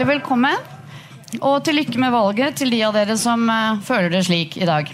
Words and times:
hjertelig 0.00 0.20
velkommen. 0.20 0.56
Og 1.44 1.60
til 1.64 1.76
lykke 1.76 2.00
med 2.00 2.12
valget 2.14 2.56
til 2.56 2.70
de 2.72 2.78
av 2.86 2.94
dere 2.96 3.16
som 3.20 3.42
uh, 3.52 3.76
føler 3.84 4.08
det 4.08 4.22
slik 4.24 4.56
i 4.56 4.64
dag. 4.64 4.88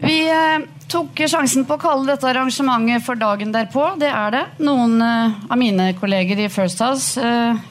Vi 0.00 0.16
uh, 0.28 0.66
tok 0.90 1.22
sjansen 1.24 1.64
på 1.64 1.78
å 1.78 1.80
kalle 1.80 2.10
dette 2.10 2.28
arrangementet 2.28 3.06
for 3.06 3.16
dagen 3.16 3.54
derpå. 3.54 3.94
Det 3.96 4.10
er 4.12 4.34
det. 4.36 4.42
Noen 4.60 5.00
uh, 5.00 5.32
av 5.48 5.56
mine 5.56 5.94
kolleger 5.96 6.44
i 6.44 6.50
First 6.52 6.82
House 6.84 7.16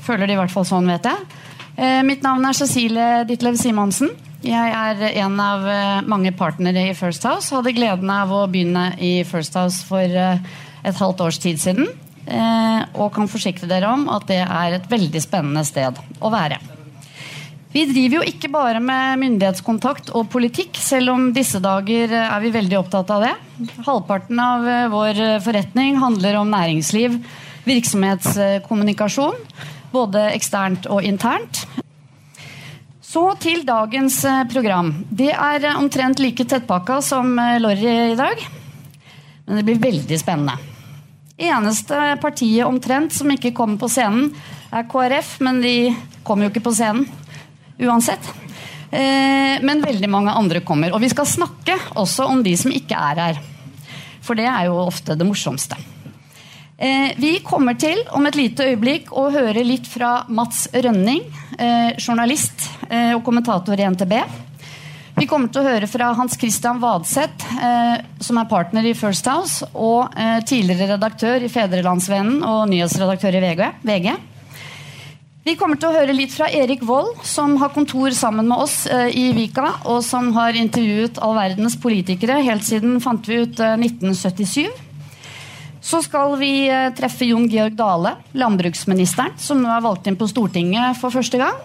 føler 0.01 0.25
det 0.25 0.33
i 0.33 0.41
hvert 0.41 0.53
fall 0.53 0.65
sånn, 0.65 0.89
vet 0.89 1.05
jeg. 1.05 2.01
mitt 2.09 2.25
navn 2.25 2.49
er 2.49 2.57
Cecilie 2.57 3.23
Ditlev 3.29 3.61
Simonsen. 3.61 4.09
Jeg 4.41 4.73
er 4.73 5.05
en 5.27 5.39
av 5.43 5.69
mange 6.09 6.33
partnere 6.33 6.89
i 6.89 6.97
First 6.97 7.27
House. 7.27 7.53
Hadde 7.53 7.75
gleden 7.77 8.09
av 8.09 8.33
å 8.33 8.47
begynne 8.49 8.95
i 8.97 9.19
First 9.29 9.53
House 9.59 9.85
for 9.85 10.01
et 10.09 11.03
halvt 11.03 11.27
års 11.27 11.43
tid 11.43 11.61
siden. 11.61 11.91
Og 12.30 13.07
kan 13.16 13.30
forsikre 13.32 13.70
dere 13.70 13.89
om 13.89 14.05
at 14.14 14.27
det 14.29 14.41
er 14.43 14.75
et 14.75 14.92
veldig 14.92 15.21
spennende 15.24 15.64
sted 15.65 15.97
å 16.20 16.29
være. 16.33 16.60
Vi 17.70 17.83
driver 17.86 18.15
jo 18.18 18.25
ikke 18.25 18.50
bare 18.50 18.79
med 18.82 19.20
myndighetskontakt 19.21 20.07
og 20.18 20.32
politikk, 20.34 20.79
selv 20.82 21.14
om 21.14 21.28
disse 21.36 21.60
dager 21.61 22.15
er 22.18 22.39
vi 22.42 22.50
veldig 22.56 22.79
opptatt 22.79 23.11
av 23.14 23.25
det. 23.28 23.34
Halvparten 23.86 24.42
av 24.42 24.65
eh, 24.65 24.87
vår 24.89 25.20
eh, 25.21 25.42
forretning 25.46 26.00
handler 26.01 26.39
om 26.39 26.50
næringsliv, 26.50 27.20
virksomhetskommunikasjon, 27.70 29.37
både 29.93 30.25
eksternt 30.32 30.89
og 30.89 31.06
internt. 31.06 31.61
Så 33.06 33.28
til 33.44 33.61
dagens 33.70 34.17
eh, 34.25 34.42
program. 34.50 34.89
Det 35.06 35.30
er 35.30 35.70
omtrent 35.75 36.25
like 36.25 36.50
tettpakka 36.50 37.03
som 37.06 37.38
Lorry 37.61 37.94
i 38.16 38.17
dag. 38.17 38.42
Men 39.45 39.61
det 39.61 39.67
blir 39.70 39.86
veldig 39.86 40.22
spennende. 40.25 40.58
Eneste 41.39 42.17
partiet 42.20 42.67
omtrent 42.67 43.16
som 43.16 43.31
ikke 43.31 43.53
kommer 43.56 43.80
på 43.80 43.88
scenen, 43.92 44.34
er 44.75 44.86
KrF, 44.92 45.38
men 45.45 45.62
de 45.64 45.75
kommer 46.28 46.45
jo 46.45 46.52
ikke 46.53 46.66
på 46.67 46.76
scenen 46.76 47.08
uansett. 47.80 48.28
Eh, 48.92 49.62
men 49.62 49.84
veldig 49.86 50.09
mange 50.09 50.34
andre 50.36 50.62
kommer. 50.66 50.94
Og 50.94 51.02
vi 51.04 51.12
skal 51.12 51.30
snakke 51.30 51.78
også 52.00 52.28
om 52.30 52.44
de 52.46 52.56
som 52.59 52.73
ikke 52.73 52.98
er 52.98 53.23
her. 53.23 53.40
For 54.26 54.38
det 54.38 54.50
er 54.50 54.68
jo 54.68 54.81
ofte 54.81 55.16
det 55.18 55.28
morsomste. 55.28 55.78
Eh, 56.80 57.16
vi 57.20 57.38
kommer 57.46 57.76
til 57.80 58.02
om 58.16 58.26
et 58.28 58.38
lite 58.40 58.70
øyeblikk 58.72 59.12
å 59.12 59.30
høre 59.34 59.66
litt 59.68 59.88
fra 59.90 60.26
Mats 60.28 60.68
Rønning, 60.74 61.24
eh, 61.58 61.96
journalist 62.00 62.70
og 62.90 63.22
kommentator 63.24 63.78
i 63.78 63.86
NTB. 63.86 64.16
Vi 65.20 65.28
kommer 65.28 65.52
til 65.52 65.62
å 65.62 65.67
høre 65.67 65.88
fra 65.92 66.14
Hans 66.16 66.38
Christian 66.39 66.80
Vadseth, 66.80 67.44
som 68.23 68.39
er 68.39 68.48
partner 68.48 68.88
i 68.88 68.95
First 68.95 69.28
House, 69.28 69.67
og 69.75 70.16
tidligere 70.48 70.94
redaktør 70.95 71.44
i 71.44 71.52
Fedrelandsvennen 71.52 72.39
og 72.48 72.70
nyhetsredaktør 72.72 73.36
i 73.36 73.44
VG. 73.44 74.14
Vi 75.50 75.56
kommer 75.58 75.80
til 75.81 75.90
å 75.90 75.95
høre 75.95 76.14
litt 76.14 76.34
fra 76.36 76.45
Erik 76.53 76.84
Vold, 76.86 77.23
som 77.25 77.56
har 77.58 77.72
kontor 77.73 78.12
sammen 78.14 78.45
med 78.52 78.59
oss 78.59 78.84
eh, 78.86 79.08
i 79.17 79.30
Vika, 79.34 79.72
og 79.90 80.03
som 80.06 80.28
har 80.36 80.53
intervjuet 80.53 81.17
all 81.25 81.34
verdens 81.38 81.78
politikere 81.80 82.42
helt 82.45 82.67
siden 82.67 83.00
fant 83.02 83.25
vi 83.25 83.40
ut 83.42 83.62
eh, 83.64 83.73
1977. 83.80 84.67
Så 85.81 86.03
skal 86.06 86.36
vi 86.38 86.52
eh, 86.67 86.92
treffe 86.94 87.25
Jon 87.31 87.47
Georg 87.50 87.73
Dale, 87.80 88.17
landbruksministeren, 88.38 89.40
som 89.42 89.64
nå 89.64 89.72
er 89.73 89.86
valgt 89.88 90.12
inn 90.12 90.20
på 90.20 90.28
Stortinget 90.30 91.00
for 91.02 91.16
første 91.17 91.42
gang. 91.42 91.58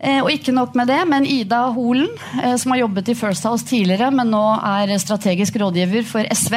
Eh, 0.00 0.22
og 0.22 0.32
ikke 0.32 0.54
nok 0.56 0.72
med 0.78 0.88
det, 0.88 1.00
men 1.08 1.26
Ida 1.28 1.66
Holen, 1.74 2.08
eh, 2.40 2.56
som 2.56 2.72
har 2.72 2.86
jobbet 2.86 3.10
i 3.12 3.16
First 3.18 3.44
House 3.44 3.66
tidligere, 3.68 4.08
men 4.14 4.32
nå 4.32 4.44
er 4.56 4.94
strategisk 5.00 5.58
rådgiver 5.60 6.06
for 6.08 6.24
SV, 6.24 6.56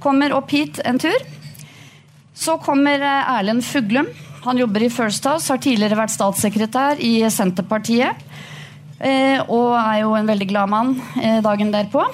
kommer 0.00 0.32
opp 0.32 0.54
hit 0.56 0.80
en 0.88 1.00
tur. 1.02 1.26
Så 2.32 2.56
kommer 2.64 2.96
eh, 2.96 3.34
Erlend 3.36 3.64
Fuglum, 3.66 4.08
han 4.46 4.58
jobber 4.58 4.86
i 4.86 4.90
First 4.90 5.28
House, 5.28 5.52
har 5.52 5.60
tidligere 5.60 6.00
vært 6.00 6.14
statssekretær 6.16 7.02
i 7.04 7.18
Senterpartiet. 7.30 8.28
Og 9.50 9.70
er 9.74 9.96
jo 10.00 10.12
en 10.14 10.28
veldig 10.30 10.46
glad 10.46 10.70
mann 10.70 10.92
dagen 11.42 11.72
derpå. 11.74 12.04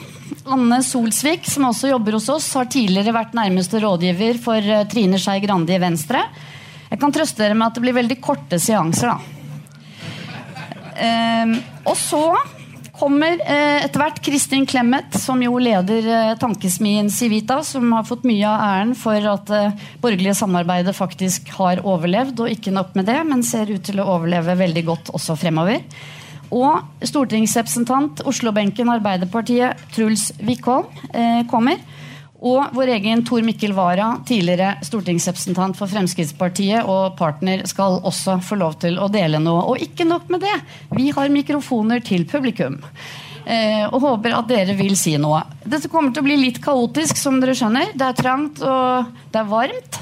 Anne 0.49 0.79
Solsvik, 0.85 1.45
som 1.49 1.67
også 1.69 1.91
jobber 1.91 2.17
hos 2.17 2.29
oss, 2.33 2.47
har 2.57 2.69
tidligere 2.73 3.13
vært 3.13 3.37
nærmeste 3.37 3.81
rådgiver 3.85 4.41
for 4.41 4.71
Trine 4.89 5.21
Skei 5.21 5.43
Grande 5.45 5.77
i 5.77 5.81
Venstre. 5.83 6.25
Jeg 6.89 7.01
kan 7.01 7.13
trøste 7.13 7.45
dere 7.45 7.57
med 7.57 7.69
at 7.69 7.77
det 7.77 7.85
blir 7.85 7.97
veldig 7.97 8.21
korte 8.25 8.61
seanser, 8.61 9.13
da. 9.13 9.38
Og 10.99 11.95
så 11.97 12.23
kommer 12.99 13.39
eh, 13.45 13.85
etter 13.85 14.01
hvert 14.01 14.21
Kristin 14.25 14.67
Clemet, 14.69 15.15
som 15.21 15.41
jo 15.43 15.59
leder 15.63 16.07
eh, 16.11 16.35
tankesmien 16.41 17.11
Civita, 17.13 17.61
som 17.67 17.93
har 17.95 18.07
fått 18.09 18.27
mye 18.29 18.47
av 18.49 18.65
æren 18.65 18.95
for 18.99 19.29
at 19.33 19.47
det 19.51 19.65
eh, 19.69 19.87
borgerlige 20.03 20.37
samarbeidet 20.41 20.97
faktisk 20.97 21.53
har 21.59 21.83
overlevd, 21.87 22.43
og 22.43 22.55
ikke 22.55 22.75
nok 22.75 22.97
med 22.99 23.09
det, 23.11 23.19
men 23.29 23.47
ser 23.47 23.71
ut 23.71 23.85
til 23.87 24.03
å 24.03 24.09
overleve 24.17 24.59
veldig 24.59 24.85
godt 24.89 25.13
også 25.15 25.39
fremover. 25.39 25.85
Og 26.49 27.05
stortingsrepresentant 27.05 28.23
Oslo-benken 28.29 28.89
Arbeiderpartiet 28.89 29.83
Truls 29.93 30.31
Wickholm 30.41 30.89
kommer. 31.51 31.77
Og 32.39 32.71
vår 32.75 32.93
egen 32.95 33.25
Tor 33.27 33.43
Mikkel 33.43 33.73
Wara, 33.75 34.13
tidligere 34.27 34.77
stortingsrepresentant 34.87 35.75
for 35.79 35.91
Fremskrittspartiet 35.91 36.87
og 36.87 37.17
partner, 37.19 37.65
skal 37.67 37.99
også 38.07 38.37
få 38.47 38.61
lov 38.61 38.77
til 38.85 38.99
å 39.03 39.09
dele 39.11 39.41
noe. 39.43 39.65
Og 39.73 39.83
ikke 39.83 40.07
nok 40.07 40.29
med 40.31 40.45
det, 40.47 40.55
vi 40.95 41.11
har 41.15 41.33
mikrofoner 41.35 42.03
til 42.07 42.23
publikum. 42.31 42.79
Eh, 43.43 43.83
og 43.89 44.05
håper 44.05 44.37
at 44.37 44.47
dere 44.51 44.77
vil 44.79 44.95
si 44.99 45.17
noe. 45.19 45.41
Dette 45.65 45.91
kommer 45.91 46.15
til 46.15 46.23
å 46.23 46.29
bli 46.29 46.37
litt 46.39 46.61
kaotisk, 46.63 47.19
som 47.19 47.41
dere 47.43 47.57
skjønner. 47.59 47.91
Det 47.99 48.07
er 48.07 48.19
trangt, 48.19 48.63
og 48.63 49.09
det 49.33 49.41
er 49.41 49.49
varmt. 49.51 49.99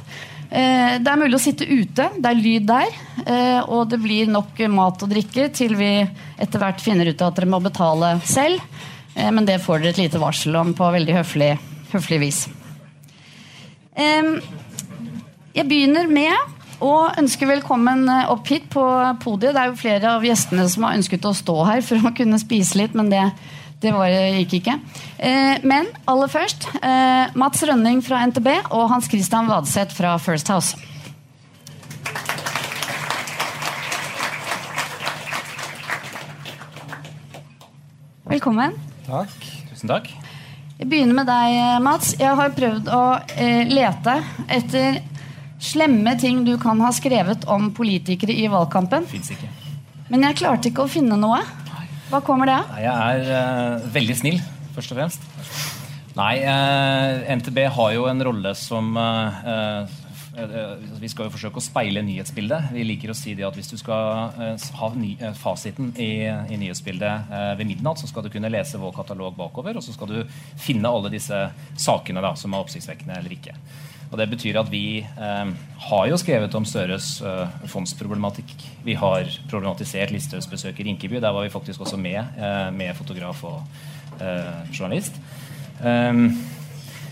Eh, 0.50 0.98
det 1.00 1.12
er 1.12 1.20
mulig 1.22 1.38
å 1.38 1.40
sitte 1.40 1.64
ute. 1.64 2.10
Det 2.18 2.32
er 2.32 2.42
lyd 2.42 2.66
der. 2.68 2.98
Eh, 3.24 3.62
og 3.64 3.88
det 3.88 4.00
blir 4.02 4.28
nok 4.28 4.60
mat 4.74 5.06
og 5.06 5.14
drikke 5.14 5.48
til 5.56 5.72
vi 5.80 5.88
etter 6.04 6.60
hvert 6.60 6.84
finner 6.84 7.08
ut 7.08 7.24
at 7.24 7.40
dere 7.40 7.48
må 7.48 7.62
betale 7.64 8.18
selv. 8.28 8.60
Men 9.16 9.46
det 9.48 9.62
får 9.64 9.80
dere 9.80 9.94
et 9.94 10.02
lite 10.02 10.20
varsel 10.20 10.58
om 10.60 10.74
på 10.76 10.90
veldig 10.92 11.14
høflig 11.16 11.54
høflig 11.92 12.20
vis. 12.22 12.44
Jeg 15.56 15.64
begynner 15.70 16.08
med 16.10 16.56
å 16.84 17.08
ønske 17.16 17.46
velkommen 17.48 18.04
eh, 18.12 18.26
opp 18.32 18.48
hit 18.52 18.66
på 18.72 18.82
podiet. 19.22 19.54
Det 19.56 19.62
er 19.62 19.70
jo 19.70 19.78
flere 19.80 20.16
av 20.18 20.26
gjestene 20.26 20.66
som 20.68 20.84
har 20.84 20.98
ønsket 20.98 21.24
å 21.24 21.36
stå 21.36 21.54
her 21.64 21.84
for 21.84 22.04
å 22.04 22.12
kunne 22.16 22.40
spise 22.42 22.76
litt, 22.76 22.96
men 22.98 23.08
det, 23.12 23.22
det 23.80 23.94
var, 23.96 24.12
gikk 24.12 24.58
ikke. 24.60 24.76
Eh, 25.16 25.64
men 25.64 25.88
aller 26.10 26.32
først 26.32 26.68
eh, 26.82 27.32
Mats 27.38 27.64
Rønning 27.64 28.02
fra 28.04 28.20
NTB 28.28 28.50
og 28.68 28.90
Hans 28.92 29.08
Christian 29.08 29.48
Vadseth 29.48 29.96
fra 29.96 30.18
First 30.20 30.52
House. 30.52 30.76
Velkommen. 38.26 38.76
Takk. 39.06 39.50
Tusen 39.70 39.88
takk. 39.88 40.12
Jeg 40.76 40.90
begynner 40.90 41.16
med 41.16 41.24
deg, 41.24 41.54
Mats. 41.80 42.10
Jeg 42.20 42.36
har 42.36 42.50
prøvd 42.52 42.88
å 42.92 43.04
eh, 43.40 43.62
lete 43.64 44.18
etter 44.52 44.98
slemme 45.62 46.12
ting 46.20 46.42
du 46.44 46.52
kan 46.60 46.82
ha 46.84 46.90
skrevet 46.92 47.46
om 47.48 47.70
politikere 47.72 48.34
i 48.36 48.44
valgkampen. 48.52 49.06
Ikke. 49.16 49.48
Men 50.12 50.26
jeg 50.28 50.36
klarte 50.42 50.68
ikke 50.68 50.84
å 50.84 50.90
finne 50.92 51.16
noe. 51.16 51.40
Hva 52.10 52.20
kommer 52.22 52.50
det 52.50 52.58
av? 52.58 52.76
Jeg 52.78 52.92
er 52.92 53.78
uh, 53.80 53.86
veldig 53.94 54.18
snill, 54.20 54.36
først 54.76 54.92
og 54.92 55.00
fremst. 55.00 55.24
Nei, 56.16 56.34
uh, 56.44 56.52
eh, 56.52 57.32
NTB 57.40 57.62
har 57.72 57.96
jo 57.96 58.04
en 58.12 58.26
rolle 58.28 58.52
som 58.60 58.92
uh, 59.00 59.88
vi 61.00 61.08
skal 61.08 61.26
jo 61.26 61.32
forsøke 61.32 61.60
å 61.60 61.64
speile 61.64 62.02
nyhetsbildet. 62.04 62.70
Vi 62.76 62.84
liker 62.84 63.12
å 63.12 63.16
si 63.16 63.34
det 63.36 63.46
at 63.46 63.56
Hvis 63.56 63.70
du 63.72 63.76
skal 63.80 64.30
ha 64.76 64.90
fasiten 65.38 65.92
i, 65.96 66.28
i 66.28 66.60
nyhetsbildet 66.60 67.32
ved 67.58 67.66
midnatt, 67.66 68.02
så 68.02 68.10
skal 68.10 68.26
du 68.26 68.30
kunne 68.32 68.52
lese 68.52 68.80
vår 68.80 68.92
katalog 68.98 69.36
bakover, 69.38 69.78
og 69.78 69.84
så 69.84 69.96
skal 69.96 70.12
du 70.12 70.38
finne 70.60 70.92
alle 70.92 71.12
disse 71.12 71.46
sakene 71.80 72.24
da, 72.24 72.34
som 72.36 72.52
er 72.52 72.64
oppsiktsvekkende 72.66 73.16
eller 73.16 73.36
ikke. 73.38 73.56
Og 74.10 74.18
Det 74.18 74.28
betyr 74.30 74.58
at 74.60 74.70
vi 74.70 75.00
eh, 75.02 75.48
har 75.88 76.04
jo 76.10 76.18
skrevet 76.20 76.54
om 76.54 76.66
Støres 76.68 77.16
eh, 77.26 77.56
fondsproblematikk. 77.70 78.52
Vi 78.86 78.94
har 78.94 79.26
problematisert 79.50 80.12
Listhaugs 80.14 80.48
besøk 80.50 80.78
i 80.80 80.86
Rinkeby. 80.86 81.18
Der 81.20 81.34
var 81.34 81.42
vi 81.42 81.50
faktisk 81.50 81.82
også 81.82 81.98
med, 81.98 82.20
eh, 82.38 82.70
med 82.72 82.94
fotograf 82.96 83.44
og 83.44 83.62
journalist. 84.72 85.12
Um, 85.84 86.30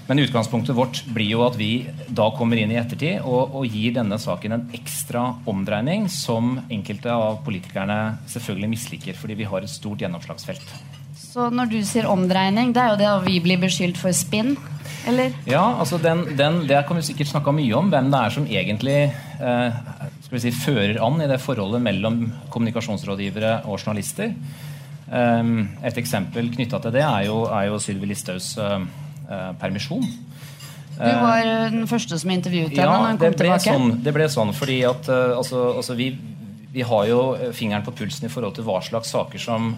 men 0.06 0.20
utgangspunktet 0.20 0.76
vårt 0.76 1.00
blir 1.16 1.30
jo 1.32 1.44
at 1.46 1.54
vi 1.56 1.86
da 2.12 2.26
kommer 2.36 2.60
inn 2.60 2.72
i 2.74 2.76
ettertid 2.76 3.24
og, 3.24 3.54
og, 3.56 3.64
gir 3.64 3.94
denne 3.96 4.18
saken 4.20 4.56
en 4.56 4.66
ekstra 4.76 5.22
omdreining 5.48 6.10
som 6.12 6.58
enkelte 6.68 7.12
av 7.12 7.40
politikerne 7.46 8.18
selvfølgelig 8.28 8.72
misliker, 8.74 9.16
fordi 9.16 9.38
vi 9.38 9.48
har 9.48 9.64
et 9.64 9.72
stort 9.72 10.04
gjennomslagsfelt. 10.04 10.74
Så 11.16 11.48
når 11.50 11.70
du 11.72 11.78
sier 11.86 12.06
omdreining, 12.10 12.74
det 12.76 12.82
er 12.82 12.92
jo 12.92 12.98
det 13.00 13.08
at 13.10 13.24
vi 13.24 13.38
blir 13.42 13.62
beskyldt 13.62 13.98
for 13.98 14.14
spinn? 14.14 14.52
Eller? 15.08 15.32
Ja, 15.48 15.62
altså 15.80 15.96
den, 16.00 16.22
den, 16.36 16.62
det 16.68 16.82
kan 16.88 17.00
vi 17.00 17.06
sikkert 17.06 17.32
snakke 17.32 17.54
mye 17.56 17.72
om. 17.76 17.88
Hvem 17.92 18.10
det 18.12 18.20
er 18.20 18.34
som 18.34 18.46
egentlig 18.46 18.98
eh, 19.08 19.80
skal 20.26 20.36
vi 20.36 20.42
si, 20.44 20.52
fører 20.54 21.00
an 21.04 21.18
i 21.24 21.28
det 21.30 21.40
forholdet 21.42 21.82
mellom 21.84 22.20
kommunikasjonsrådgivere 22.52 23.56
og 23.64 23.80
journalister. 23.80 24.36
Eh, 25.08 25.50
et 25.88 26.00
eksempel 26.04 26.52
knytta 26.54 26.80
til 26.84 26.94
det 26.96 27.04
er 27.08 27.26
jo, 27.30 27.40
er 27.48 27.70
jo 27.72 27.80
Sylvi 27.82 28.12
Listhaugs 28.12 28.52
Eh, 28.60 28.86
permisjon. 29.60 30.04
Du 30.94 31.10
var 31.18 31.42
den 31.72 31.88
første 31.90 32.18
som 32.20 32.30
intervjuet 32.30 32.70
henne 32.70 32.84
ja, 32.84 32.92
når 33.00 33.08
hun 33.08 33.18
kom 33.18 33.36
tilbake? 33.40 33.64
Sånn, 33.64 33.96
det 34.04 34.12
ble 34.14 34.28
sånn 34.30 34.52
fordi 34.54 34.76
at 34.86 35.08
altså, 35.10 35.64
altså 35.80 35.96
vi, 35.98 36.12
vi 36.70 36.84
har 36.86 37.08
jo 37.10 37.18
fingeren 37.56 37.82
på 37.86 37.96
pulsen 37.98 38.28
i 38.28 38.30
forhold 38.30 38.54
til 38.54 38.68
hva 38.68 38.78
slags 38.84 39.10
saker 39.10 39.42
som 39.42 39.72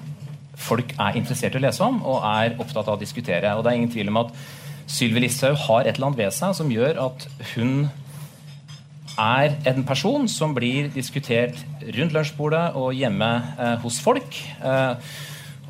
folk 0.57 0.93
er 0.97 1.19
interessert 1.21 1.57
i 1.57 1.61
å 1.61 1.65
lese 1.65 1.85
om 1.85 2.01
og 2.05 2.25
er 2.25 2.57
opptatt 2.57 2.89
av 2.89 2.97
å 2.97 3.01
diskutere. 3.01 3.55
Og 3.57 3.65
det 3.65 3.73
er 3.73 3.81
ingen 3.81 3.93
tvil 3.93 4.13
om 4.13 4.23
at 4.25 4.35
Sylvi 4.87 5.25
Listhaug 5.25 5.57
har 5.67 5.85
et 5.85 5.97
eller 5.97 6.11
annet 6.11 6.25
ved 6.25 6.35
seg 6.35 6.57
som 6.57 6.73
gjør 6.73 7.01
at 7.09 7.27
hun 7.55 7.89
er 9.17 9.57
en 9.69 9.85
person 9.89 10.27
som 10.29 10.53
blir 10.57 10.91
diskutert 10.95 11.59
rundt 11.97 12.15
lunsjbordet 12.15 12.77
og 12.77 12.93
hjemme 12.97 13.31
eh, 13.57 13.75
hos 13.83 13.99
folk. 14.05 14.37
Eh, 14.61 15.17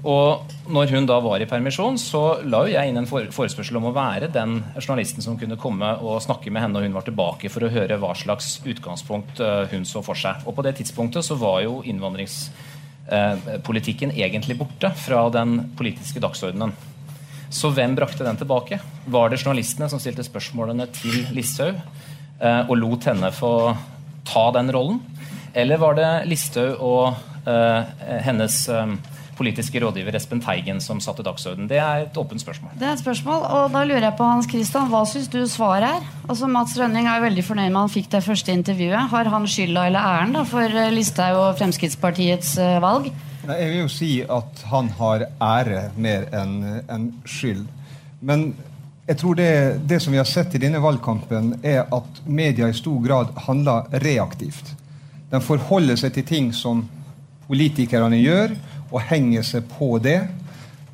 og 0.07 0.53
når 0.71 0.93
hun 0.95 1.07
da 1.09 1.17
var 1.23 1.41
i 1.43 1.47
permisjon, 1.51 1.97
så 1.99 2.39
la 2.47 2.61
jo 2.63 2.71
jeg 2.71 2.89
inn 2.91 2.99
en 3.01 3.09
forespørsel 3.11 3.77
om 3.81 3.87
å 3.89 3.95
være 3.95 4.29
den 4.31 4.63
journalisten 4.79 5.23
som 5.25 5.39
kunne 5.39 5.57
komme 5.59 5.89
og 5.99 6.23
snakke 6.23 6.51
med 6.55 6.63
henne 6.63 6.75
når 6.77 6.85
hun 6.87 6.95
var 6.95 7.05
tilbake, 7.09 7.49
for 7.51 7.63
å 7.67 7.75
høre 7.75 7.99
hva 7.99 8.15
slags 8.19 8.61
utgangspunkt 8.63 9.41
eh, 9.43 9.67
hun 9.73 9.85
så 9.89 10.03
for 10.07 10.15
seg. 10.19 10.35
Og 10.47 10.55
på 10.55 10.63
det 10.67 10.75
tidspunktet 10.79 11.25
så 11.27 11.35
var 11.41 11.63
jo 11.65 11.83
innvandringspolitikken 11.91 14.11
eh, 14.15 14.21
egentlig 14.29 14.59
borte 14.61 14.89
fra 15.01 15.21
den 15.35 15.51
politiske 15.79 16.21
dagsordenen. 16.23 16.73
Så 17.51 17.71
hvem 17.75 17.93
brakte 17.99 18.27
den 18.27 18.39
tilbake? 18.39 18.77
Var 19.11 19.27
det 19.31 19.43
journalistene 19.43 19.89
som 19.91 20.01
stilte 20.03 20.25
spørsmålene 20.27 20.87
til 20.95 21.17
Listhaug 21.35 21.75
eh, 21.75 22.63
og 22.63 22.77
lot 22.79 23.05
henne 23.11 23.29
få 23.35 23.75
ta 24.27 24.51
den 24.55 24.71
rollen? 24.75 24.99
Eller 25.57 25.77
var 25.83 25.95
det 25.99 26.27
Listhaug 26.31 26.73
og 26.85 27.15
hennes 27.47 28.67
politiske 29.37 29.81
rådgiver 29.83 30.17
Espen 30.17 30.41
Teigen 30.45 30.81
som 30.81 31.01
satte 31.05 31.25
dagsordenen? 31.27 31.69
Det 31.71 31.79
er 31.83 32.07
et 32.07 32.19
åpent 32.19 32.41
spørsmål. 32.41 32.75
Det 32.81 32.89
er 32.89 32.97
et 32.97 33.03
spørsmål, 33.03 33.45
og 33.59 33.73
da 33.75 33.85
lurer 33.85 34.09
jeg 34.09 34.17
på 34.19 34.29
Hans 34.31 34.49
Christian, 34.51 34.89
Hva 34.93 35.05
syns 35.09 35.29
du 35.33 35.41
svaret 35.51 35.89
er? 35.89 36.11
Altså 36.29 36.49
Mats 36.51 36.77
Rønning 36.79 37.09
er 37.11 37.25
veldig 37.25 37.45
fornøyd 37.45 37.71
med 37.71 37.81
han 37.83 37.93
fikk 37.93 38.11
det 38.13 38.23
første 38.25 38.53
intervjuet. 38.53 39.11
Har 39.13 39.33
han 39.33 39.49
skylda 39.51 39.87
eller 39.91 40.13
æren 40.13 40.37
da, 40.37 40.45
for 40.49 40.65
eh, 40.65 40.93
Listhaug 40.95 41.41
og 41.43 41.59
Fremskrittspartiets 41.61 42.57
uh, 42.59 42.79
valg? 42.85 43.11
Jeg 43.47 43.69
vil 43.71 43.85
jo 43.85 43.91
si 43.93 44.11
at 44.23 44.63
han 44.73 44.89
har 44.99 45.29
ære 45.43 45.83
mer 45.97 46.27
enn 46.35 46.57
en 46.91 47.11
skyld. 47.29 47.63
Men 48.27 48.49
jeg 49.07 49.21
tror 49.21 49.37
det, 49.39 49.51
det, 49.87 50.01
som 50.03 50.13
vi 50.13 50.19
har 50.19 50.27
sett 50.27 50.57
i 50.57 50.61
denne 50.63 50.81
valgkampen, 50.83 51.61
er 51.63 51.85
at 51.95 52.23
media 52.27 52.67
i 52.67 52.75
stor 52.75 52.99
grad 53.05 53.31
handler 53.47 53.87
reaktivt. 54.03 54.73
Den 55.31 55.45
forholder 55.45 55.99
seg 56.01 56.17
til 56.17 56.27
ting 56.27 56.49
som 56.55 56.83
politikerne 57.47 58.19
gjør, 58.19 58.57
og 58.91 59.01
henger 59.09 59.43
seg 59.47 59.69
på 59.71 59.97
det. 60.03 60.21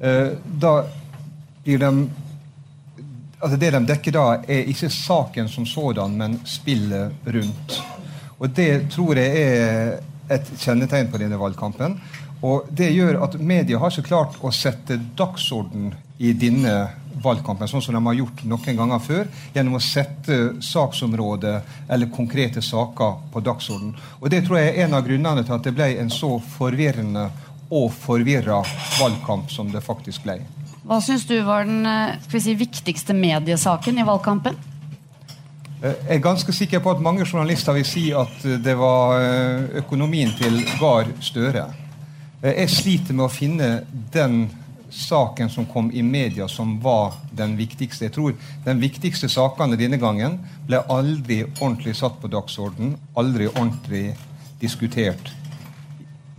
Eh, 0.00 0.34
da 0.44 0.74
blir 1.64 1.78
de 1.78 1.92
altså 3.42 3.56
Det 3.58 3.70
de 3.74 3.86
dekker 3.86 4.14
da, 4.14 4.26
er 4.46 4.68
ikke 4.70 4.88
saken 4.90 5.48
som 5.50 5.66
sådan, 5.66 6.12
men 6.14 6.36
spillet 6.46 7.12
rundt. 7.26 7.80
Og 8.38 8.50
det 8.54 8.90
tror 8.94 9.18
jeg 9.18 9.42
er 9.42 9.96
et 10.30 10.50
kjennetegn 10.62 11.10
på 11.10 11.18
denne 11.18 11.38
valgkampen. 11.40 11.96
Og 12.42 12.66
Det 12.70 12.90
gjør 12.92 13.20
at 13.24 13.38
media 13.40 13.78
har 13.78 13.90
ikke 13.90 14.08
klart 14.08 14.38
å 14.42 14.50
sette 14.54 14.98
dagsorden 15.18 15.92
i 16.18 16.32
denne 16.32 16.74
valgkampen, 17.22 17.68
sånn 17.68 17.82
som 17.82 17.94
de 17.94 18.02
har 18.02 18.18
gjort 18.18 18.42
noen 18.48 18.78
ganger 18.78 19.02
før, 19.02 19.28
gjennom 19.54 19.78
å 19.78 19.82
sette 19.82 20.38
saksområdet 20.64 21.54
eller 21.90 22.10
konkrete 22.14 22.62
saker 22.62 23.14
på 23.32 23.42
dagsorden. 23.46 23.94
Og 24.20 24.30
Det 24.30 24.44
tror 24.46 24.58
jeg 24.58 24.72
er 24.72 24.84
en 24.86 24.94
av 24.94 25.06
grunnene 25.06 25.44
til 25.44 25.54
at 25.54 25.62
det 25.66 25.74
ble 25.74 25.88
en 26.00 26.10
så 26.10 26.38
forvirrende 26.56 27.28
og 27.72 27.88
forvirra 27.96 28.60
valgkamp 28.98 29.50
som 29.50 29.70
det 29.72 29.80
faktisk 29.84 30.26
ble. 30.26 30.40
Hva 30.82 30.98
syns 31.00 31.24
du 31.28 31.36
var 31.46 31.64
den 31.64 31.86
eh, 31.86 32.40
si, 32.42 32.54
viktigste 32.58 33.14
mediesaken 33.16 34.00
i 34.02 34.06
valgkampen? 34.06 34.58
Eh, 35.82 35.94
jeg 36.08 36.16
er 36.18 36.24
ganske 36.24 36.52
sikker 36.54 36.82
på 36.82 36.92
at 36.94 37.02
mange 37.02 37.24
journalister 37.26 37.76
vil 37.76 37.86
si 37.86 38.08
at 38.14 38.42
det 38.64 38.74
var 38.78 39.18
eh, 39.18 39.78
økonomien 39.82 40.34
til 40.38 40.60
Gahr 40.80 41.10
Støre. 41.22 41.68
Eh, 42.42 42.52
jeg 42.64 42.74
sliter 42.74 43.16
med 43.16 43.28
å 43.28 43.32
finne 43.32 43.70
den 44.12 44.44
saken 44.92 45.48
som 45.48 45.64
kom 45.66 45.88
i 45.94 46.02
media 46.04 46.44
som 46.52 46.74
var 46.82 47.16
den 47.32 47.56
viktigste. 47.56 48.10
Jeg 48.10 48.12
tror 48.12 48.34
Den 48.64 48.82
viktigste 48.82 49.28
sakene 49.32 49.78
denne 49.80 49.96
gangen 49.96 50.36
ble 50.68 50.82
aldri 50.92 51.44
ordentlig 51.60 51.96
satt 51.96 52.20
på 52.20 52.28
dagsorden, 52.28 52.98
aldri 53.16 53.48
ordentlig 53.48 54.12
diskutert 54.60 55.32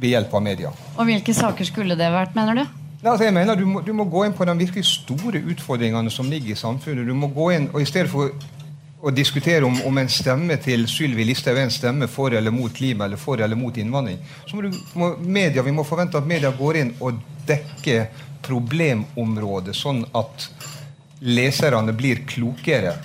ved 0.03 0.11
hjelp 0.17 0.33
av 0.35 0.44
media. 0.44 0.71
Og 0.97 1.07
Hvilke 1.07 1.35
saker 1.35 1.67
skulle 1.67 1.97
det 2.00 2.09
vært, 2.11 2.35
mener 2.35 2.59
du? 2.59 2.63
Nei, 3.03 3.11
altså 3.11 3.27
jeg 3.27 3.35
mener 3.35 3.59
du 3.59 3.65
må, 3.67 3.81
du 3.83 3.91
må, 3.95 4.05
gå 4.07 4.25
inn 4.27 4.35
på 4.35 4.45
de 4.47 4.55
virkelig 4.59 4.85
store 4.88 5.41
utfordringene 5.51 6.11
som 6.11 6.29
ligger 6.31 6.53
i 6.53 6.59
samfunnet. 6.59 7.07
Du 7.07 7.15
må 7.17 7.27
gå 7.35 7.50
inn, 7.55 7.69
og 7.73 7.81
I 7.83 7.88
stedet 7.88 8.11
for 8.11 8.31
å 9.03 9.11
diskutere 9.11 9.67
om, 9.67 9.75
om, 9.83 9.97
en 10.00 10.11
stemme 10.11 10.55
til 10.63 10.85
Sylvi 10.88 11.25
Listhaug 11.27 11.57
er 11.57 11.65
en 11.65 11.73
stemme 11.75 12.07
for 12.07 12.31
eller 12.31 12.55
mot 12.55 12.71
klima 12.71 13.09
eller 13.09 13.19
for 13.19 13.41
eller 13.44 13.59
mot 13.59 13.75
innvandring, 13.75 14.21
så 14.47 14.55
må, 14.55 14.63
du, 14.63 14.77
må 14.95 15.09
media, 15.19 15.65
vi 15.65 15.73
må 15.75 15.83
forvente 15.83 16.15
at 16.21 16.29
media 16.29 16.53
går 16.56 16.79
inn 16.79 16.94
og 17.03 17.19
dekker 17.47 18.06
problemområdet, 18.47 19.75
sånn 19.75 20.06
at 20.15 20.47
leserne 21.27 21.91
blir 21.99 22.23
klokere 22.27 22.95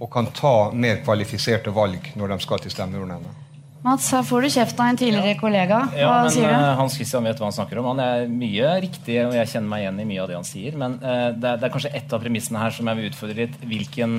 og 0.00 0.10
kan 0.10 0.32
ta 0.34 0.72
mer 0.74 0.98
kvalifiserte 1.06 1.70
valg 1.74 2.10
når 2.18 2.34
de 2.34 2.42
skal 2.42 2.66
til 2.66 2.74
stemmeurnene. 2.74 3.43
Mats, 3.84 4.06
her 4.14 4.22
får 4.24 4.46
du 4.46 4.48
kjeft 4.54 4.78
av 4.80 4.88
en 4.88 4.96
tidligere 4.96 5.34
kollega. 5.36 5.82
Hva 5.92 6.00
ja, 6.00 6.12
men, 6.24 6.32
sier 6.32 6.48
du? 6.48 6.54
Uh, 6.56 6.70
Hans 6.78 6.94
Christian 6.96 7.26
vet 7.28 7.40
hva 7.40 7.50
han 7.50 7.56
snakker 7.56 7.80
om. 7.82 7.90
Han 7.92 8.00
er 8.00 8.24
mye 8.32 8.70
riktig, 8.80 9.18
og 9.26 9.36
jeg 9.36 9.50
kjenner 9.52 9.68
meg 9.74 9.84
igjen 9.84 10.00
i 10.00 10.06
mye 10.08 10.22
av 10.22 10.30
det 10.30 10.38
han 10.38 10.48
sier. 10.48 10.78
Men 10.80 10.96
uh, 11.02 11.28
det, 11.36 11.50
er, 11.50 11.58
det, 11.60 11.66
er, 11.68 11.74
kanskje 11.74 11.92
ett 12.00 12.16
av 12.16 12.24
premissene 12.24 12.62
her 12.62 12.72
som 12.72 12.88
jeg 12.88 13.00
vil 13.00 13.10
utfordre 13.10 13.44
litt. 13.44 13.58
Hvilken 13.60 14.16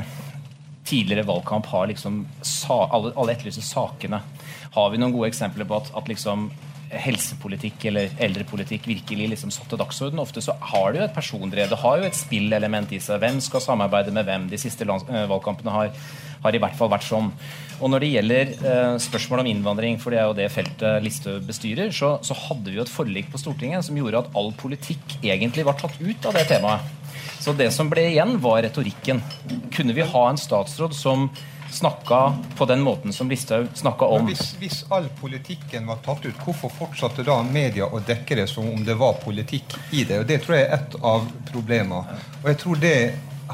tidligere 0.85 1.25
valgkamp 1.25 1.65
har 1.71 1.89
liksom 1.89 2.21
alle, 2.69 3.15
alle 3.17 3.33
etterlyser 3.33 3.65
sakene. 3.65 4.21
Har 4.77 4.93
vi 4.93 5.01
noen 5.01 5.15
gode 5.15 5.31
eksempler 5.33 5.65
på 5.65 5.81
at, 5.81 5.89
at 5.97 6.13
liksom 6.13 6.51
helsepolitikk 6.93 7.87
eller 7.89 8.13
eldrepolitikk 8.21 8.87
virkelig 8.87 9.29
liksom 9.33 9.53
satte 9.53 9.77
dagsorden. 9.79 10.21
Ofte 10.21 10.43
så 10.43 10.55
har 10.71 10.93
det 10.93 11.01
jo 11.01 11.07
et 11.07 11.15
persondrev, 11.15 11.69
det 11.71 11.79
har 11.81 11.99
jo 11.99 12.07
et 12.07 12.17
spillelement 12.17 12.91
i 12.93 13.01
seg. 13.03 13.19
Hvem 13.23 13.41
skal 13.43 13.63
samarbeide 13.63 14.13
med 14.15 14.27
hvem? 14.27 14.49
De 14.51 14.59
siste 14.61 14.87
øh, 14.87 15.25
valgkampene 15.31 15.73
har, 15.73 15.93
har, 16.43 16.55
i 16.55 16.61
hvert 16.61 16.77
fall 16.77 16.91
vært 16.93 17.07
sånn. 17.07 17.31
Og 17.83 17.91
når 17.91 18.03
det 18.03 18.11
gjelder 18.13 18.51
eh, 18.55 18.97
spørsmål 19.03 19.43
om 19.43 19.49
innvandring, 19.51 19.97
for 19.99 20.13
det 20.13 20.21
er 20.21 20.29
jo 20.29 20.37
det 20.37 20.51
feltet 20.53 21.03
Listhaug 21.03 21.47
bestyrer, 21.47 21.91
så, 21.95 22.15
så 22.23 22.37
hadde 22.45 22.71
vi 22.71 22.79
jo 22.79 22.85
et 22.85 22.91
forlik 22.91 23.27
på 23.31 23.41
Stortinget 23.41 23.87
som 23.87 23.97
gjorde 23.99 24.23
at 24.23 24.37
all 24.37 24.53
politikk 24.55 25.17
egentlig 25.21 25.65
var 25.67 25.79
tatt 25.79 25.97
ut 25.99 26.29
av 26.29 26.37
det 26.37 26.45
temaet. 26.51 26.93
Så 27.43 27.53
det 27.53 27.67
som 27.75 27.91
ble 27.91 28.07
igjen, 28.13 28.37
var 28.41 28.63
retorikken. 28.63 29.19
Kunne 29.75 29.93
vi 29.93 30.07
ha 30.07 30.23
en 30.29 30.39
statsråd 30.39 30.95
som 30.95 31.27
snakka 31.75 32.37
på 32.57 32.65
den 32.65 32.81
måten 32.81 33.13
som 33.13 33.29
Listhaug 33.29 33.67
snakka 33.73 34.05
om? 34.05 34.29
Hvis, 34.29 34.55
hvis, 34.59 34.79
all 34.89 35.09
politikken 35.19 35.87
var 35.87 35.99
tatt 36.05 36.25
ut, 36.25 36.37
hvorfor 36.45 36.71
fortsatte 36.73 37.25
da 37.27 37.41
media 37.43 37.89
å 37.91 37.99
dekke 37.99 38.39
det 38.39 38.47
som 38.49 38.69
om 38.71 38.85
det 38.87 38.95
var 38.99 39.19
politikk 39.23 39.75
i 39.91 40.05
det? 40.07 40.21
Og 40.23 40.29
Det 40.31 40.39
tror 40.45 40.57
jeg 40.57 40.69
er 40.69 40.77
et 40.79 40.95
av 41.03 41.27
problemene. 41.51 42.19
Og 42.43 42.49
jeg 42.53 42.61
tror 42.63 42.81
det 42.81 42.97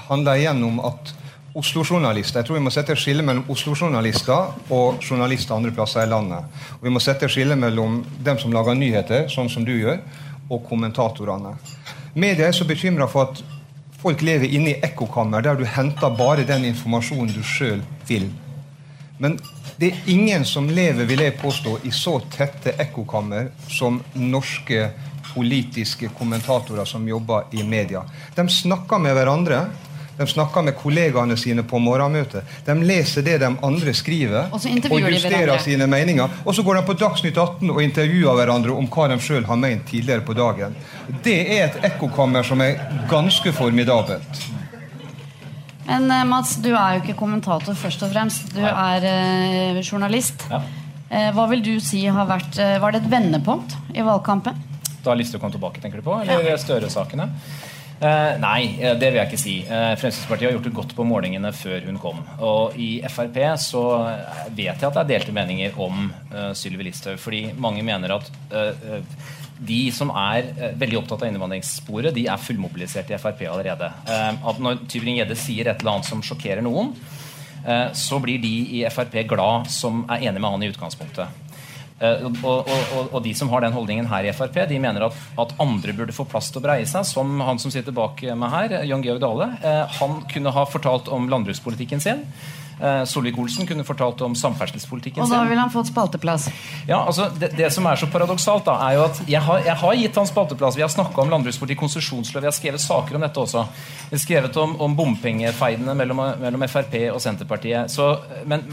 handler 0.08 0.40
igjen 0.40 0.64
om 0.70 0.80
at 0.92 1.16
Oslo-journalister, 1.54 2.40
jeg 2.40 2.48
tror 2.48 2.58
Vi 2.58 2.64
må 2.64 2.72
sette 2.72 2.94
et 2.96 3.00
skille 3.02 3.24
mellom 3.28 3.50
Oslo-journalister 3.52 4.72
og 4.72 5.02
journalister 5.04 5.56
andre 5.56 5.74
plasser 5.76 6.06
i 6.06 6.10
landet. 6.10 6.46
Og 6.80 6.86
Vi 6.88 6.94
må 6.94 7.00
sette 7.04 7.28
et 7.28 7.34
skille 7.34 7.56
mellom 7.60 8.02
dem 8.24 8.40
som 8.40 8.54
lager 8.56 8.78
nyheter, 8.78 9.28
sånn 9.28 9.50
som 9.52 9.66
du 9.68 9.74
gjør, 9.76 10.00
og 10.50 10.64
kommentatorene. 10.68 11.58
Media 12.14 12.48
er 12.48 12.56
så 12.56 12.68
bekymra 12.68 13.08
for 13.12 13.32
at 13.32 13.44
Folk 14.02 14.24
lever 14.26 14.50
inne 14.50 14.72
i 14.72 14.80
ekkokammer 14.82 15.44
der 15.46 15.60
du 15.60 15.66
henter 15.70 16.10
bare 16.18 16.42
den 16.48 16.64
informasjonen 16.72 17.36
du 17.36 17.44
sjøl 17.46 17.84
vil. 18.10 18.32
Men 19.22 19.36
det 19.78 19.92
er 19.92 20.10
ingen 20.10 20.46
som 20.46 20.70
lever, 20.70 21.06
vil 21.06 21.22
jeg 21.22 21.38
påstå, 21.38 21.76
i 21.86 21.92
så 21.94 22.16
tette 22.34 22.74
ekkokammer 22.82 23.52
som 23.70 24.00
norske 24.18 24.88
politiske 25.36 26.10
kommentatorer 26.18 26.90
som 26.90 27.06
jobber 27.08 27.54
i 27.54 27.62
media. 27.62 28.02
De 28.34 28.48
snakker 28.50 28.98
med 29.04 29.14
hverandre 29.14 29.62
de 30.18 30.28
snakker 30.28 30.66
med 30.68 30.76
kollegaene 30.78 31.38
sine 31.40 31.64
på 31.68 31.80
morgenmøtet. 31.82 32.48
De 32.66 32.76
leser 32.86 33.26
det 33.26 33.40
de 33.42 33.50
andre 33.52 33.94
skriver, 33.98 34.52
og, 34.52 34.66
og 34.92 35.08
justerer 35.12 35.58
sine 35.64 35.88
meninger. 35.90 36.42
Og 36.46 36.56
så 36.56 36.66
går 36.68 36.80
de 36.80 36.86
på 36.90 36.98
Dagsnytt 37.00 37.38
18 37.38 37.72
og 37.72 37.82
intervjuer 37.84 38.38
hverandre 38.38 38.76
om 38.76 38.90
hva 38.92 39.08
de 39.12 39.20
sjøl 39.24 39.48
har 39.50 39.60
ment 39.60 39.88
tidligere 39.90 40.26
på 40.28 40.38
dagen. 40.38 40.76
Det 41.24 41.38
er 41.42 41.70
et 41.70 41.92
ekkokammer 41.92 42.46
som 42.46 42.62
er 42.62 42.82
ganske 43.10 43.54
formidabelt. 43.56 44.44
Men 45.88 46.12
eh, 46.12 46.28
Mats, 46.30 46.58
du 46.62 46.70
er 46.76 46.98
jo 46.98 47.02
ikke 47.02 47.18
kommentator 47.20 47.76
først 47.76 48.04
og 48.06 48.14
fremst. 48.14 48.54
Du 48.56 48.62
er 48.62 49.08
eh, 49.08 49.82
journalist. 49.82 50.46
Ja. 50.52 50.62
Eh, 51.12 51.32
hva 51.36 51.48
vil 51.52 51.64
du 51.66 51.74
si 51.84 52.06
har 52.08 52.28
vært 52.30 52.56
eh, 52.62 52.78
Var 52.80 52.94
det 52.94 53.02
et 53.02 53.10
vendepunkt 53.12 53.76
i 53.92 54.04
valgkampen? 54.06 54.62
Da 55.04 55.16
Listhaug 55.18 55.42
kom 55.44 55.52
tilbake, 55.52 55.82
tenker 55.84 56.00
du 56.00 56.06
på? 56.06 56.16
Eller 56.22 56.46
ja. 56.54 56.58
Støre-sakene? 56.62 57.28
Uh, 58.02 58.34
nei, 58.42 58.80
eh, 58.82 58.96
det 58.98 59.12
vil 59.12 59.20
jeg 59.20 59.30
ikke 59.30 59.38
si. 59.38 59.52
Eh, 59.62 59.92
Fremskrittspartiet 59.94 60.48
har 60.48 60.56
gjort 60.56 60.66
det 60.66 60.74
godt 60.74 60.94
på 60.98 61.04
målingene 61.06 61.52
før 61.54 61.84
hun 61.86 62.00
kom. 62.02 62.24
Og 62.42 62.74
i 62.82 62.96
Frp 63.06 63.38
så 63.62 63.84
vet 64.50 64.82
jeg 64.82 64.88
at 64.88 64.96
det 64.98 65.04
er 65.04 65.12
delte 65.12 65.36
meninger 65.36 65.78
om 65.78 66.08
eh, 66.10 66.50
Sylvi 66.58 66.88
Listhaug. 66.88 67.20
Fordi 67.22 67.44
mange 67.62 67.86
mener 67.86 68.16
at 68.18 68.32
de 69.62 69.80
som 69.94 70.10
er 70.18 70.48
veldig 70.82 70.98
opptatt 70.98 71.22
av 71.22 71.30
innvandringssporet, 71.30 72.16
de 72.16 72.26
er 72.26 72.42
fullmobilisert 72.42 73.14
i 73.14 73.20
Frp 73.22 73.46
allerede. 73.46 73.92
at 74.10 74.60
når 74.66 74.82
Tybring-Gjedde 74.90 75.38
sier 75.38 75.70
et 75.70 75.84
eller 75.84 76.00
annet 76.00 76.10
som 76.10 76.24
sjokkerer 76.26 76.66
noen, 76.66 76.96
så 77.94 78.18
blir 78.24 78.42
de 78.42 78.56
i 78.80 78.82
Frp 78.90 79.20
glad 79.30 79.70
som 79.70 80.02
er 80.10 80.26
enig 80.32 80.42
med 80.42 80.50
han 80.50 80.66
i 80.66 80.72
utgangspunktet. 80.74 81.41
Uh, 82.02 82.26
og, 82.42 82.66
og, 82.66 83.12
og, 83.12 83.20
de 83.22 83.34
som 83.38 83.52
har 83.52 83.62
den 83.62 83.76
holdningen 83.76 84.10
her 84.10 84.26
i 84.26 84.34
Frp, 84.34 84.58
de 84.70 84.80
mener 84.82 85.06
at, 85.06 85.20
at, 85.42 85.54
andre 85.62 85.94
burde 85.94 86.16
få 86.16 86.26
plass 86.30 86.50
til 86.50 86.62
å 86.62 86.66
breie 86.66 86.88
seg. 86.90 87.06
Som 87.08 87.38
han 87.46 87.62
som 87.62 87.74
sitter 87.74 87.94
bak 87.96 88.24
meg 88.26 88.56
her, 88.56 88.80
Jan 88.90 89.06
Georg 89.06 89.22
Dale. 89.22 89.52
Uh, 89.62 90.00
han 90.00 90.24
kunne 90.32 90.56
ha 90.56 90.66
fortalt 90.70 91.12
om 91.14 91.30
landbrukspolitikken 91.32 92.02
sin. 92.04 92.26
Eh, 92.82 93.04
Solvik-Olsen 93.06 93.68
kunne 93.68 93.84
fortalt 93.86 94.22
om 94.26 94.36
samferdselspolitikken 94.36 95.22
sin. 95.22 95.30
Og 95.30 95.36
da 95.36 95.46
ville 95.50 95.62
han 95.62 95.70
fått 95.74 95.92
spalteplass. 95.92 96.48
Ja, 96.90 97.04
altså 97.06 97.28
det, 97.38 97.52
det, 97.58 97.70
som 97.74 97.86
er 97.86 98.00
så 98.02 98.10
paradoksalt, 98.10 98.66
da, 98.66 98.78
er 98.88 98.98
jo 98.98 99.04
at 99.06 99.20
jeg 99.30 99.42
har, 99.46 99.62
jeg 99.68 99.78
har 99.84 99.98
gitt 100.00 100.18
han 100.18 100.30
spalteplass. 100.30 100.78
Vi 100.80 100.86
har 100.86 100.90
snakka 100.90 101.22
om 101.22 101.30
landbrukspolitikk, 101.30 101.82
konsesjonslov, 101.84 102.42
vi 102.42 102.50
har 102.50 102.56
skrevet 102.58 102.82
saker 102.82 103.20
om 103.20 103.26
dette 103.26 103.44
også. 103.44 103.66
Vi 104.10 104.16
har 104.16 104.24
skrevet 104.24 104.58
om, 104.64 104.74
om 104.82 104.96
bompengefeidene 104.98 105.94
mellom, 105.98 106.24
mellom, 106.42 106.66
Frp 106.72 106.98
og 107.12 107.22
Senterpartiet. 107.22 107.92
Så, 107.94 108.08
men, 108.50 108.66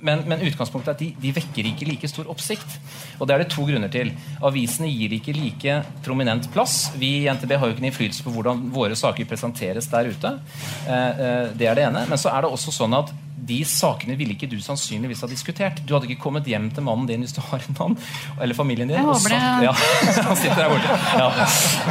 men, 0.00 0.24
men, 0.26 0.42
utgangspunktet 0.48 0.90
er 0.90 0.98
at 0.98 1.04
de, 1.04 1.12
de, 1.22 1.34
vekker 1.38 1.70
ikke 1.70 1.88
like 1.92 2.10
stor 2.10 2.30
oppsikt. 2.34 2.78
Og 3.20 3.28
det 3.28 3.36
er 3.36 3.44
det 3.44 3.50
to 3.54 3.66
grunner 3.68 3.92
til. 3.92 4.10
Avisene 4.42 4.90
gir 4.90 5.14
ikke 5.14 5.36
like 5.36 5.78
prominent 6.02 6.50
plass. 6.54 6.88
Vi 6.98 7.20
i 7.22 7.30
NTB 7.30 7.54
har 7.54 7.70
jo 7.70 7.76
ikke 7.76 7.86
innflytelse 7.86 8.26
på 8.26 8.34
hvordan 8.34 8.66
våre 8.74 8.98
saker 8.98 9.30
presenteres 9.30 9.86
der 9.92 10.10
ute. 10.10 10.34
Eh, 10.88 11.22
eh, 11.28 11.54
det 11.54 11.70
er 11.70 11.78
det 11.78 11.86
ene. 11.86 12.02
Men 12.10 12.18
så 12.20 12.34
er 12.34 12.42
det 12.42 12.50
også 12.50 12.74
sånn 12.74 12.98
at 12.98 13.14
de 13.48 13.60
sakene 13.68 14.16
ville 14.18 14.34
ikke 14.36 14.48
du 14.50 14.56
sannsynligvis 14.62 15.22
ha 15.24 15.28
diskutert. 15.30 15.82
Du 15.86 15.94
hadde 15.94 16.08
ikke 16.10 16.22
kommet 16.22 16.48
hjem 16.48 16.70
til 16.74 16.86
mannen 16.86 17.08
din 17.08 17.24
hvis 17.24 17.34
du 17.36 17.42
har 17.44 17.62
en 17.64 17.78
mann, 17.78 17.96
eller 18.40 18.56
familien 18.56 18.90
din. 18.90 18.98
Håper 19.04 19.34
det. 19.34 19.40
Ja, 19.66 19.74
han 20.28 20.40
sitter 20.40 20.62
der 20.62 20.72
borte. 20.72 20.98
Ja. 21.20 21.28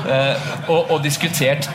Uh, 0.04 0.70
og, 0.70 0.92
og, 0.92 1.04
diskutert 1.04 1.70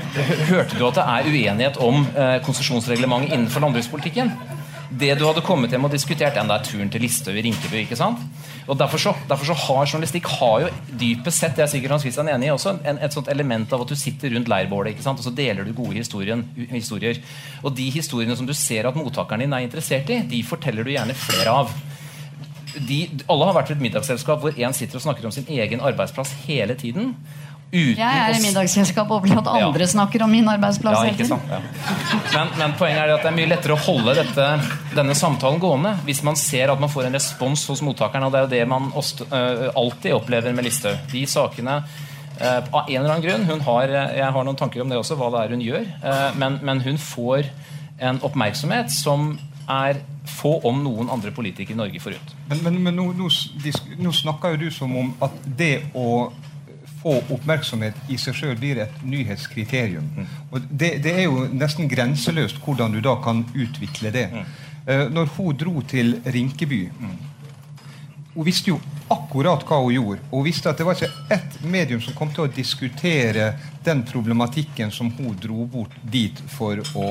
Hørte 0.49 0.79
du 0.79 0.87
at 0.89 0.97
det 0.99 1.05
er 1.05 1.29
uenighet 1.29 1.83
om 1.85 2.07
uh, 2.17 2.39
konsesjonsreglementet 2.45 3.35
innenfor 3.35 3.65
landbrukspolitikken? 3.65 4.33
Det 4.91 5.11
du 5.19 5.25
hadde 5.27 5.43
kommet 5.45 5.73
hjem 5.75 5.85
og 5.85 5.93
diskutert, 5.93 6.37
enda 6.41 6.57
er 6.57 6.65
turen 6.65 6.89
til 6.93 7.03
Listhaug 7.05 7.37
i 7.37 7.43
Rinkeby. 7.45 7.83
ikke 7.83 7.99
sant? 7.99 8.23
Og 8.69 8.77
derfor 8.81 9.01
så, 9.03 9.13
derfor 9.29 9.51
så, 9.51 9.57
har 9.67 9.91
journalistikk 9.91 10.29
har 10.39 10.65
jo 10.65 10.71
dypest 11.01 11.43
sett 11.43 11.57
det 11.57 11.65
er 11.65 11.71
sikkert 11.73 11.97
Hans 11.97 12.07
Christian 12.07 12.31
enig 12.33 12.49
i 12.49 12.53
også, 12.55 12.75
en, 12.89 13.01
et 13.05 13.13
sånt 13.13 13.29
element 13.33 13.73
av 13.73 13.85
at 13.85 13.93
du 13.93 13.97
sitter 13.99 14.33
rundt 14.33 14.49
leirbålet 14.49 14.95
ikke 14.95 15.05
sant? 15.05 15.21
og 15.21 15.29
så 15.29 15.35
deler 15.35 15.69
du 15.69 15.75
gode 15.77 15.97
historier. 16.01 17.21
Og 17.63 17.77
de 17.77 17.91
historiene 17.93 18.37
som 18.37 18.49
du 18.49 18.55
ser 18.57 18.89
at 18.89 18.97
mottakeren 18.97 19.45
din 19.45 19.57
er 19.57 19.67
interessert 19.67 20.09
i, 20.13 20.23
de 20.29 20.41
forteller 20.47 20.85
du 20.85 20.95
gjerne 20.95 21.17
flere 21.17 21.59
av. 21.65 21.77
De, 22.89 23.03
alle 23.27 23.49
har 23.49 23.57
vært 23.57 23.73
ved 23.73 23.79
et 23.79 23.87
middagsselskap 23.89 24.41
hvor 24.41 24.57
én 24.57 24.77
sitter 24.77 25.01
og 25.01 25.05
snakker 25.05 25.29
om 25.29 25.35
sin 25.35 25.49
egen 25.53 25.85
arbeidsplass 25.85 26.33
hele 26.47 26.77
tiden. 26.79 27.13
Uten 27.69 27.99
jeg 28.01 28.21
er 28.23 28.33
i 28.33 28.41
middagsselskap 28.41 29.11
og 29.13 29.27
at 29.29 29.49
andre 29.53 29.85
ja. 29.85 29.91
snakker 29.91 30.23
om 30.25 30.31
min 30.33 30.47
arbeidsplass. 30.49 31.03
Ja, 31.05 31.13
ikke 31.13 31.27
sant? 31.29 31.51
Ja. 31.53 31.59
Men, 32.33 32.53
men, 32.57 32.77
poenget 32.81 33.03
er 33.03 33.13
at 33.13 33.27
det 33.27 33.29
er 33.29 33.37
mye 33.37 33.51
lettere 33.51 33.77
å 33.77 33.83
holde 33.85 34.15
dette, 34.17 34.47
denne 34.97 35.17
samtalen 35.19 35.61
gående 35.61 35.93
hvis 36.07 36.23
man 36.25 36.39
ser 36.41 36.73
at 36.73 36.81
man 36.81 36.89
får 36.89 37.11
en 37.11 37.19
respons 37.19 37.67
hos 37.69 37.85
mottakeren. 37.85 38.25
Og 38.25 38.33
det 38.33 38.41
er 38.41 38.47
jo 38.47 38.53
det 38.55 38.63
man 38.73 38.89
uh, 38.95 39.69
alltid 39.77 40.17
opplever 40.17 40.57
med 40.57 40.65
Listhaug. 40.65 41.05
De 41.13 41.27
sakene 41.29 41.83
uh, 41.83 42.61
Av 42.73 42.89
en 42.89 42.95
eller 42.95 43.11
annen 43.11 43.27
grunn 43.27 43.45
hun 43.51 43.65
har, 43.69 43.93
Jeg 44.17 44.33
har 44.39 44.49
noen 44.49 44.61
tanker 44.65 44.85
om 44.85 44.89
det 44.89 45.03
også, 45.03 45.19
hva 45.21 45.29
det 45.35 45.45
er 45.45 45.57
hun 45.59 45.67
gjør. 45.69 45.85
Uh, 46.01 46.29
men, 46.41 46.61
men 46.65 46.81
hun 46.87 46.97
får 46.97 47.53
en 48.01 48.23
oppmerksomhet 48.25 48.95
som 48.95 49.35
er 49.69 50.01
få, 50.29 50.55
om 50.65 50.81
noen 50.85 51.11
andre 51.13 51.33
politikere 51.37 51.77
i 51.77 51.79
Norge 51.79 52.01
forunt. 52.01 52.35
Men, 52.49 52.63
men, 52.65 52.83
men 52.87 52.97
nå, 52.97 53.11
nå, 53.19 53.29
nå, 54.01 54.13
snakker 54.15 54.55
jo 54.55 54.61
du 54.65 54.69
som 54.73 54.95
om 54.97 55.11
at 55.25 55.35
det 55.59 55.75
å 55.97 56.31
få 57.09 57.35
oppmerksomhet 57.35 57.97
i 58.13 58.19
seg 58.21 58.37
sjøl 58.37 58.59
blir 58.59 58.83
et 58.83 59.01
nyhetskriterium. 59.07 60.11
Mm. 60.17 60.29
Og 60.53 60.69
det, 60.69 60.99
det, 61.05 61.15
er 61.23 61.27
jo 61.29 61.47
nesten 61.57 61.89
grenseløst 61.89 62.61
hvordan 62.65 62.93
du 62.93 63.01
da 63.05 63.17
kan 63.25 63.45
utvikle 63.55 64.13
det. 64.15 64.29
Mm. 64.35 64.53
Uh, 64.89 65.07
når 65.15 65.33
hun 65.37 65.57
dro 65.57 65.83
til 65.89 66.19
Rinkeby 66.25 66.85
mm. 66.93 67.19
Hun 68.39 68.47
visste 68.47 68.71
jo 68.71 68.77
akkurat 69.11 69.65
hva 69.67 69.81
hun 69.83 69.91
gjorde. 69.97 70.23
Og 70.29 70.37
hun 70.37 70.45
visste 70.47 70.71
at 70.71 70.79
det 70.79 70.85
var 70.87 70.95
ikke 70.95 71.35
ett 71.35 71.57
medium 71.67 72.03
som 72.05 72.15
kom 72.15 72.31
til 72.31 72.45
å 72.45 72.53
diskutere 72.53 73.49
den 73.83 74.05
problematikken 74.07 74.93
som 74.95 75.09
hun 75.17 75.33
dro 75.43 75.65
bort 75.67 75.97
dit 76.07 76.39
for 76.53 76.79
å 76.95 77.09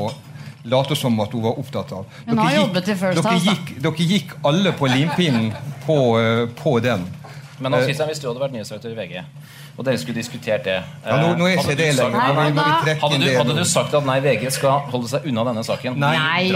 late 0.72 0.96
som 0.96 1.20
at 1.20 1.36
hun 1.36 1.44
var 1.44 1.60
opptatt 1.60 1.92
av. 1.98 2.08
Dere 2.30 2.48
gikk, 2.54 2.80
dere, 3.18 3.36
gikk, 3.44 3.74
dere 3.84 4.08
gikk 4.14 4.34
alle 4.48 4.72
på 4.78 4.88
limpinnen 4.94 5.52
på, 5.84 6.00
uh, 6.16 6.46
på 6.62 6.78
den. 6.86 7.04
Men 7.60 7.76
Hans 7.76 7.90
Christian, 7.90 8.08
hvis 8.08 8.24
du 8.24 8.30
hadde 8.30 8.46
vært 8.46 8.56
nyhetsredaktør 8.56 8.96
i 8.96 9.00
VG 9.02 9.26
og 9.78 9.86
dere 9.86 10.00
skulle 10.02 10.18
diskutert 10.18 10.66
det. 10.66 10.78
Ja, 11.06 11.18
nå, 11.22 11.36
nå 11.38 11.48
er 11.48 11.60
ikke 11.62 11.78
det 11.78 11.92
lenger. 12.00 12.18
Hadde 12.98 13.20
du, 13.22 13.28
hadde 13.30 13.58
du 13.60 13.66
sagt 13.70 13.94
at 13.94 14.06
nei, 14.10 14.18
VG 14.26 14.50
skal 14.56 14.88
holde 14.90 15.10
seg 15.12 15.28
unna 15.30 15.46
denne 15.52 15.64
saken? 15.66 16.00
Nei, 16.02 16.16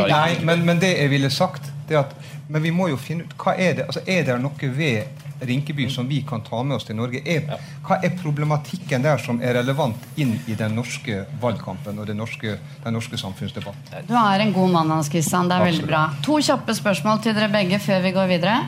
nei 0.10 0.40
men, 0.42 0.66
men, 0.66 0.82
det 0.82 0.96
jeg 0.96 1.12
ville 1.14 1.30
sagt, 1.34 1.70
det 1.90 2.02
at 2.02 2.18
Men 2.52 2.66
vi 2.66 2.72
må 2.76 2.90
jo 2.90 2.98
finne 3.00 3.24
ut 3.24 3.36
hva 3.40 3.54
er 3.56 3.78
det 3.78 3.86
altså, 3.86 4.02
Er 4.12 4.26
det 4.28 4.34
noe 4.42 4.72
ved 4.76 5.22
Rinkeby 5.48 5.86
som 5.90 6.10
vi 6.10 6.20
kan 6.28 6.42
ta 6.44 6.60
med 6.64 6.76
oss 6.76 6.86
til 6.90 6.98
Norge? 6.98 7.22
Er, 7.26 7.48
hva 7.86 8.02
er 8.04 8.12
problematikken 8.20 9.06
der 9.06 9.22
som 9.22 9.40
er 9.42 9.56
relevant 9.58 10.20
inn 10.22 10.36
i 10.50 10.58
den 10.58 10.76
norske 10.78 11.24
valgkampen 11.42 11.98
og 11.98 12.10
den 12.10 12.20
norske, 12.22 12.58
den 12.84 12.94
norske 12.98 13.18
samfunnsdebatten? 13.18 14.06
Du 14.10 14.14
er 14.18 14.44
en 14.44 14.54
god 14.54 14.70
mann, 14.76 14.94
Hans 14.94 15.10
Christian. 15.10 15.50
Det 15.50 15.58
er 15.58 15.66
veldig 15.72 15.88
bra. 15.90 16.04
To 16.28 16.38
kjappe 16.46 16.78
spørsmål 16.78 17.24
til 17.26 17.38
dere 17.38 17.50
begge 17.54 17.82
før 17.82 18.06
vi 18.06 18.14
går 18.18 18.30
videre. 18.36 18.60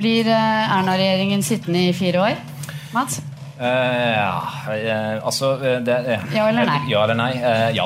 Blir 0.00 0.32
eh, 0.32 0.74
Erna-regjeringen 0.78 1.44
sittende 1.44 1.84
i 1.90 1.92
fire 1.96 2.24
år? 2.24 2.40
Mats? 2.94 3.20
Uh, 3.54 3.66
ja, 4.16 4.42
uh, 4.66 5.26
altså 5.26 5.52
uh, 5.60 5.76
det, 5.86 6.20
Ja 6.34 6.48
eller 6.50 6.66
nei? 6.66 6.78
Ja 6.90 7.04
eller 7.04 7.14
nei? 7.14 7.32
ja. 7.76 7.84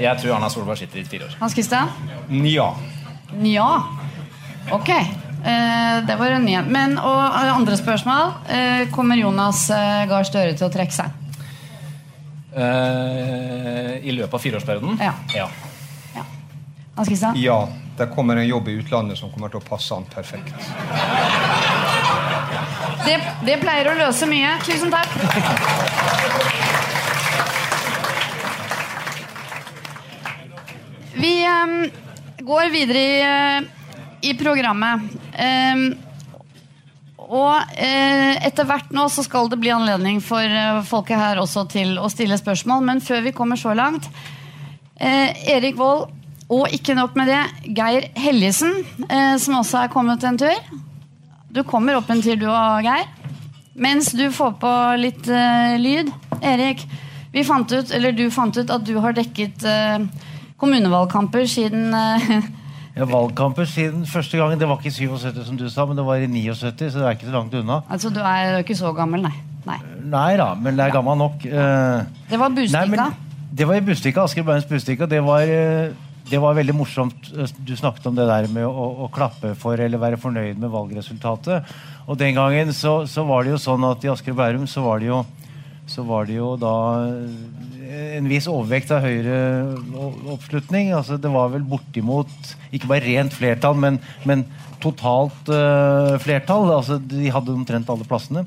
jeg 0.00 0.20
tror 0.22 0.36
Erna 0.38 0.48
Solberg 0.48 0.80
sitter 0.80 1.02
i 1.02 1.04
fire 1.04 1.28
år. 1.28 1.34
Hans 1.42 1.56
Christian? 1.56 1.90
Nja. 2.28 2.70
Nja. 3.36 3.68
Ok. 4.72 4.90
det 6.06 6.16
var 6.18 6.34
en 6.36 6.44
ny 6.44 6.56
Men 6.68 6.98
og 6.98 7.36
andre 7.56 7.76
spørsmål. 7.76 8.32
kommer 8.92 9.16
Jonas 9.16 9.66
Gahr 10.08 10.24
Støre 10.28 10.54
til 10.54 10.68
å 10.68 10.70
trekke 10.72 10.94
seg? 10.94 11.16
I 14.04 14.12
løpet 14.12 14.34
av 14.34 14.44
fireårsperioden? 14.44 15.00
Ja. 15.00 15.14
ja. 15.34 15.48
ja. 16.14 16.24
Hans 16.96 17.08
Christian? 17.08 17.40
Ja. 17.40 17.62
Det 18.00 18.06
kommer 18.06 18.36
en 18.36 18.46
jobb 18.46 18.68
i 18.68 18.72
utlandet 18.80 19.18
som 19.18 19.28
kommer 19.32 19.50
til 19.52 19.60
å 19.60 19.64
passe 19.66 19.92
han 19.92 20.06
perfekt. 20.08 20.54
Det, 23.04 23.16
det 23.46 23.56
pleier 23.62 23.90
å 23.90 23.96
løse 23.98 24.28
mye. 24.28 24.56
Tusen 24.66 24.92
takk. 24.92 25.08
Vi 31.20 31.32
um, 31.46 31.90
går 32.46 32.70
videre 32.72 33.00
i, 33.00 33.16
uh, 33.24 33.66
i 34.24 34.36
programmet. 34.38 35.10
Um, 35.36 35.90
og 37.30 37.76
eh, 37.78 38.40
etter 38.42 38.66
hvert 38.66 38.88
nå 38.90 39.04
så 39.12 39.22
skal 39.22 39.46
det 39.52 39.60
bli 39.62 39.70
anledning 39.70 40.16
for 40.24 40.42
eh, 40.42 40.80
folket 40.82 41.14
her 41.14 41.38
også 41.38 41.62
til 41.70 41.92
å 42.02 42.08
stille 42.10 42.34
spørsmål. 42.40 42.82
Men 42.88 43.02
før 43.04 43.22
vi 43.22 43.34
kommer 43.36 43.60
så 43.60 43.70
langt 43.78 44.08
Erik 44.98 45.78
Vold 45.78 46.08
og 46.50 46.74
ikke 46.74 46.96
nok 46.98 47.14
med 47.14 47.30
det, 47.30 47.44
Geir 47.78 48.08
Helgesen, 48.18 48.82
som 49.38 49.60
også 49.60 49.84
er 49.84 49.92
kommet 49.94 50.26
en 50.26 50.40
tur. 50.42 50.58
Du 51.50 51.64
kommer 51.66 51.96
opp 51.98 52.10
en 52.12 52.20
tur, 52.22 52.36
du 52.38 52.46
og 52.46 52.84
Geir. 52.86 53.08
Mens 53.80 54.12
du 54.14 54.28
får 54.34 54.52
på 54.62 54.70
litt 55.00 55.26
uh, 55.26 55.74
lyd. 55.82 56.10
Erik, 56.46 56.84
vi 57.34 57.42
fant 57.46 57.70
ut, 57.72 57.90
eller 57.96 58.14
du 58.14 58.28
fant 58.30 58.54
ut 58.54 58.70
at 58.70 58.84
du 58.86 58.92
har 59.02 59.16
dekket 59.16 59.64
uh, 59.66 60.04
kommunevalgkamper 60.60 61.48
siden 61.50 61.90
uh, 61.94 62.32
Ja, 62.98 63.06
valgkamper 63.06 63.66
siden 63.70 64.04
første 64.06 64.38
gangen. 64.38 64.60
Det 64.60 64.68
var 64.68 64.78
ikke 64.78 64.90
i 64.90 65.08
77, 65.08 65.42
som 65.46 65.58
du 65.58 65.66
sa, 65.70 65.86
men 65.86 65.98
det 65.98 66.04
var 66.06 66.22
i 66.22 66.28
79, 66.30 66.90
så 66.90 67.00
det 67.00 67.06
er 67.06 67.18
ikke 67.18 67.28
så 67.30 67.34
langt 67.34 67.54
unna. 67.58 67.80
Altså, 67.90 68.10
Du 68.14 68.20
er 68.22 68.60
ikke 68.62 68.76
så 68.78 68.92
gammel, 68.94 69.22
nei? 69.26 69.34
Nei, 69.66 69.78
nei 70.10 70.30
da, 70.38 70.52
men 70.58 70.78
det 70.78 70.86
er 70.86 70.94
gammel 70.94 71.18
nok. 71.20 71.42
det 71.44 72.38
var 72.40 72.54
Bustika? 72.54 73.10
det 73.50 73.66
var 73.68 73.78
i 73.78 73.84
Bustika, 73.84 74.24
Asker 74.24 74.46
Bærums 74.46 74.66
Bustika. 74.70 75.06
Det 75.06 75.22
var 75.24 75.54
det 76.30 76.38
var 76.42 76.56
veldig 76.58 76.74
morsomt. 76.76 77.30
Du 77.66 77.74
snakket 77.76 78.06
om 78.10 78.16
det 78.16 78.28
der 78.28 78.48
med 78.52 78.66
å, 78.68 78.86
å, 79.04 79.10
klappe 79.12 79.54
for 79.58 79.80
eller 79.80 80.00
være 80.00 80.20
fornøyd 80.20 80.60
med 80.60 80.72
valgresultatet. 80.72 81.74
Og 82.06 82.18
den 82.20 82.36
gangen 82.38 82.72
så, 82.76 83.00
så 83.10 83.24
var 83.28 83.44
det 83.44 83.54
jo 83.54 83.62
sånn 83.62 83.86
at 83.88 84.06
i 84.06 84.10
Asker 84.12 84.34
og 84.34 84.40
Bærum 84.40 84.66
så 84.70 84.84
var 84.84 85.02
det 85.02 85.10
jo, 85.10 85.20
så 85.90 86.04
var 86.06 86.28
det 86.28 86.38
jo 86.38 86.54
da 86.60 86.74
en 87.90 88.28
viss 88.30 88.46
overvekt 88.50 88.92
av 88.94 89.04
Høyre-oppslutning. 89.04 90.92
Altså, 90.96 91.18
det 91.20 91.30
var 91.32 91.50
vel 91.54 91.66
bortimot 91.66 92.54
ikke 92.70 92.90
bare 92.92 93.06
rent 93.06 93.34
flertall, 93.34 93.78
men, 93.80 93.98
men 94.28 94.46
totalt 94.82 95.50
uh, 95.50 96.14
flertall. 96.22 96.70
Altså, 96.76 97.00
de 97.02 97.32
hadde 97.32 97.54
omtrent 97.54 97.90
alle 97.90 98.06
plassene. 98.08 98.46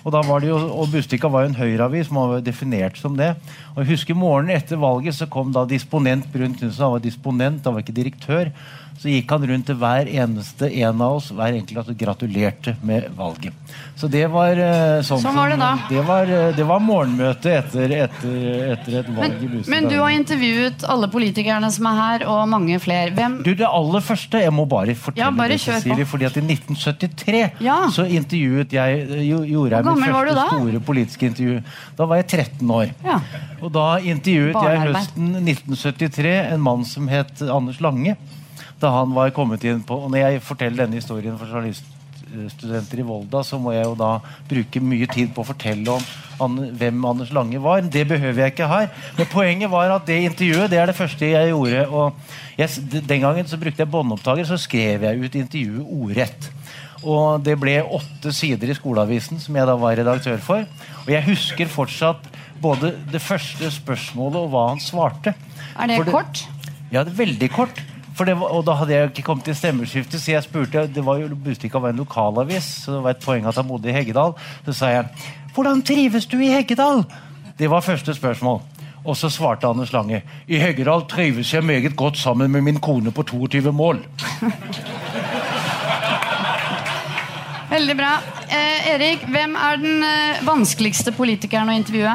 Og 0.00 0.14
da 0.14 0.22
var 0.24 0.40
det 0.40 0.48
jo, 0.48 0.56
og 0.56 0.88
Bustika 0.92 1.28
var 1.28 1.44
jo 1.44 1.50
en 1.50 1.58
Høyre-avis, 1.58 2.10
man 2.14 2.30
var 2.30 2.44
definert 2.44 2.96
som 3.00 3.16
det. 3.18 3.34
Og 3.74 3.82
jeg 3.82 3.90
husker 3.92 4.16
Morgenen 4.16 4.54
etter 4.56 4.80
valget 4.80 5.18
så 5.18 5.28
kom 5.30 5.52
da 5.52 5.66
disponent 5.68 6.28
Brun 6.32 6.54
Knutsen. 6.56 6.84
Han 6.84 6.94
var 6.96 7.04
disponent, 7.04 7.64
han 7.64 7.76
var 7.76 7.84
ikke 7.84 7.96
direktør. 7.96 8.52
Så 8.98 9.08
gikk 9.08 9.30
han 9.30 9.44
rundt 9.48 9.66
til 9.66 9.76
hver 9.80 10.08
eneste 10.10 10.68
en 10.82 11.00
av 11.00 11.16
oss 11.20 11.30
hver 11.32 11.54
enkelt 11.56 11.88
og 11.88 11.96
gratulerte 11.96 12.74
med 12.82 13.06
valget. 13.16 13.52
Så 13.96 14.08
det 14.10 14.26
var 14.32 14.56
eh, 14.56 15.00
sånn, 15.04 15.20
Sånn 15.22 15.36
var 15.36 15.48
det 15.52 15.58
da. 15.60 15.70
Det 15.88 16.02
var, 16.08 16.24
eh, 16.28 16.50
det 16.56 16.64
var 16.68 16.80
morgenmøte 16.80 17.52
etter, 17.60 17.92
etter, 18.06 18.36
etter 18.74 18.98
et 19.00 19.08
valg 19.08 19.20
Men, 19.20 19.36
i 19.44 19.48
Bustad. 19.54 19.70
men 19.74 19.88
du 19.88 19.96
har 20.00 20.10
intervjuet 20.16 20.84
alle 20.88 21.08
politikerne 21.12 21.70
som 21.72 21.86
er 21.90 21.98
her, 22.00 22.24
og 22.28 22.48
mange 22.48 22.78
flere. 22.80 23.12
Hvem 23.16 23.38
Du, 23.44 23.54
Det 23.54 23.66
aller 23.68 24.00
første 24.00 24.40
Jeg 24.40 24.52
må 24.52 24.66
bare 24.68 24.94
fortelle 24.94 25.24
Ja, 25.24 25.30
bare 25.30 25.48
det. 25.54 25.60
Cecilie, 25.60 26.04
fordi 26.08 26.24
at 26.28 26.36
I 26.36 26.40
1973 26.40 27.42
Ja. 27.60 27.78
så 27.92 28.04
intervjuet 28.08 28.72
jeg 28.72 29.06
jo, 29.28 29.42
gjorde 29.44 29.76
jeg 29.76 29.84
mitt 29.84 30.04
første 30.04 30.48
store 30.48 30.80
politiske 30.80 31.26
intervju. 31.30 31.62
Da 31.96 32.06
var 32.06 32.16
jeg 32.22 32.28
13 32.28 32.70
år. 32.70 32.92
Ja. 33.04 33.20
Og 33.62 33.72
da 33.72 33.86
intervjuet 33.98 34.52
jeg 34.52 34.54
Barnearbeid. 34.54 34.96
høsten 34.96 35.32
1973 35.44 36.36
en 36.54 36.60
mann 36.60 36.84
som 36.84 37.08
het 37.08 37.42
Anders 37.42 37.80
Lange. 37.80 38.16
Da 38.80 38.90
han 38.94 39.12
var 39.14 39.30
kommet 39.36 39.64
inn 39.68 39.82
på 39.84 39.96
Og 40.04 40.10
når 40.12 40.22
jeg 40.24 40.42
forteller 40.46 40.84
denne 40.86 40.96
historien 41.00 41.36
for 41.38 41.50
journaliststudenter 41.50 43.02
i 43.02 43.06
Volda, 43.06 43.42
så 43.44 43.58
må 43.60 43.74
jeg 43.74 43.84
jo 43.84 43.94
da 43.98 44.10
bruke 44.48 44.80
mye 44.84 45.08
tid 45.10 45.32
på 45.34 45.42
å 45.42 45.48
fortelle 45.50 45.96
om 45.98 46.04
An- 46.40 46.70
hvem 46.80 47.02
Anders 47.04 47.32
Lange 47.36 47.58
var. 47.60 47.82
Det 47.82 48.06
behøver 48.08 48.46
jeg 48.46 48.54
ikke 48.54 48.68
her. 48.70 48.86
Men 49.18 49.26
poenget 49.28 49.68
var 49.70 49.90
at 49.92 50.06
det 50.08 50.22
intervjuet 50.30 50.70
det 50.72 50.78
er 50.80 50.86
det 50.88 50.96
første 50.96 51.28
jeg 51.28 51.50
gjorde. 51.50 51.82
og 51.88 52.14
jeg, 52.56 52.68
Den 53.06 53.20
gangen 53.20 53.46
så 53.50 53.58
brukte 53.60 53.82
jeg 53.84 53.90
båndopptaker, 53.92 54.46
så 54.48 54.56
skrev 54.56 55.04
jeg 55.04 55.20
ut 55.20 55.34
intervjuet 55.42 55.84
ordrett. 56.00 56.48
Og 57.04 57.42
det 57.44 57.58
ble 57.60 57.78
åtte 57.84 58.32
sider 58.32 58.70
i 58.72 58.76
skoleavisen, 58.76 59.40
som 59.40 59.56
jeg 59.56 59.66
da 59.68 59.76
var 59.76 59.96
redaktør 59.96 60.40
for. 60.44 60.64
Og 61.04 61.12
jeg 61.12 61.24
husker 61.28 61.68
fortsatt 61.68 62.24
både 62.60 62.94
det 63.12 63.20
første 63.24 63.70
spørsmålet 63.72 64.40
og 64.40 64.50
hva 64.52 64.64
han 64.72 64.80
svarte. 64.84 65.34
Er 65.76 65.88
det 65.88 66.00
det 66.04 66.12
kort? 66.12 66.42
Ja, 66.92 67.04
det 67.04 67.12
er 67.14 67.20
veldig 67.24 67.50
kort. 67.52 67.80
Det 68.20 68.34
og 68.36 68.66
da 68.66 68.74
hadde 68.76 68.92
jeg 68.92 69.10
ikke 69.10 69.22
kommet 69.24 69.46
til 69.48 69.56
stemmeskiftet, 69.56 70.20
så 70.20 70.32
jeg 70.34 70.44
spurte 70.44 70.82
Det 70.92 71.04
var 71.04 71.16
jo 71.22 71.28
Bustika 71.34 71.78
var 71.78 71.94
en 71.94 72.02
lokalavis, 72.02 72.64
så 72.84 72.92
det 72.92 73.02
var 73.04 73.10
et 73.10 73.24
poeng 73.24 73.46
at 73.48 73.56
han 73.56 73.68
bodde 73.68 73.88
i 73.88 73.92
Heggedal. 73.92 74.34
Så 74.66 74.72
sa 74.72 74.86
jeg 74.86 75.04
'Hvordan 75.54 75.82
trives 75.82 76.26
du 76.26 76.38
i 76.38 76.50
Heggedal?' 76.52 77.04
Det 77.58 77.70
var 77.70 77.80
første 77.80 78.14
spørsmål. 78.14 78.60
Og 79.04 79.16
så 79.16 79.28
svarte 79.28 79.66
Anders 79.66 79.92
Lange 79.92 80.22
'I 80.48 80.58
Heggedal 80.58 81.02
trives 81.08 81.54
jeg 81.54 81.64
meget 81.64 81.96
godt 81.96 82.18
sammen 82.18 82.50
med 82.50 82.60
min 82.60 82.80
kone 82.80 83.10
på 83.10 83.22
22 83.22 83.72
mål'. 83.72 83.98
Veldig 87.70 87.96
bra. 87.96 88.18
Eh, 88.50 88.94
Erik, 88.94 89.18
hvem 89.28 89.54
er 89.54 89.76
den 89.76 90.02
eh, 90.02 90.46
vanskeligste 90.46 91.12
politikeren 91.12 91.68
å 91.68 91.76
intervjue? 91.78 92.14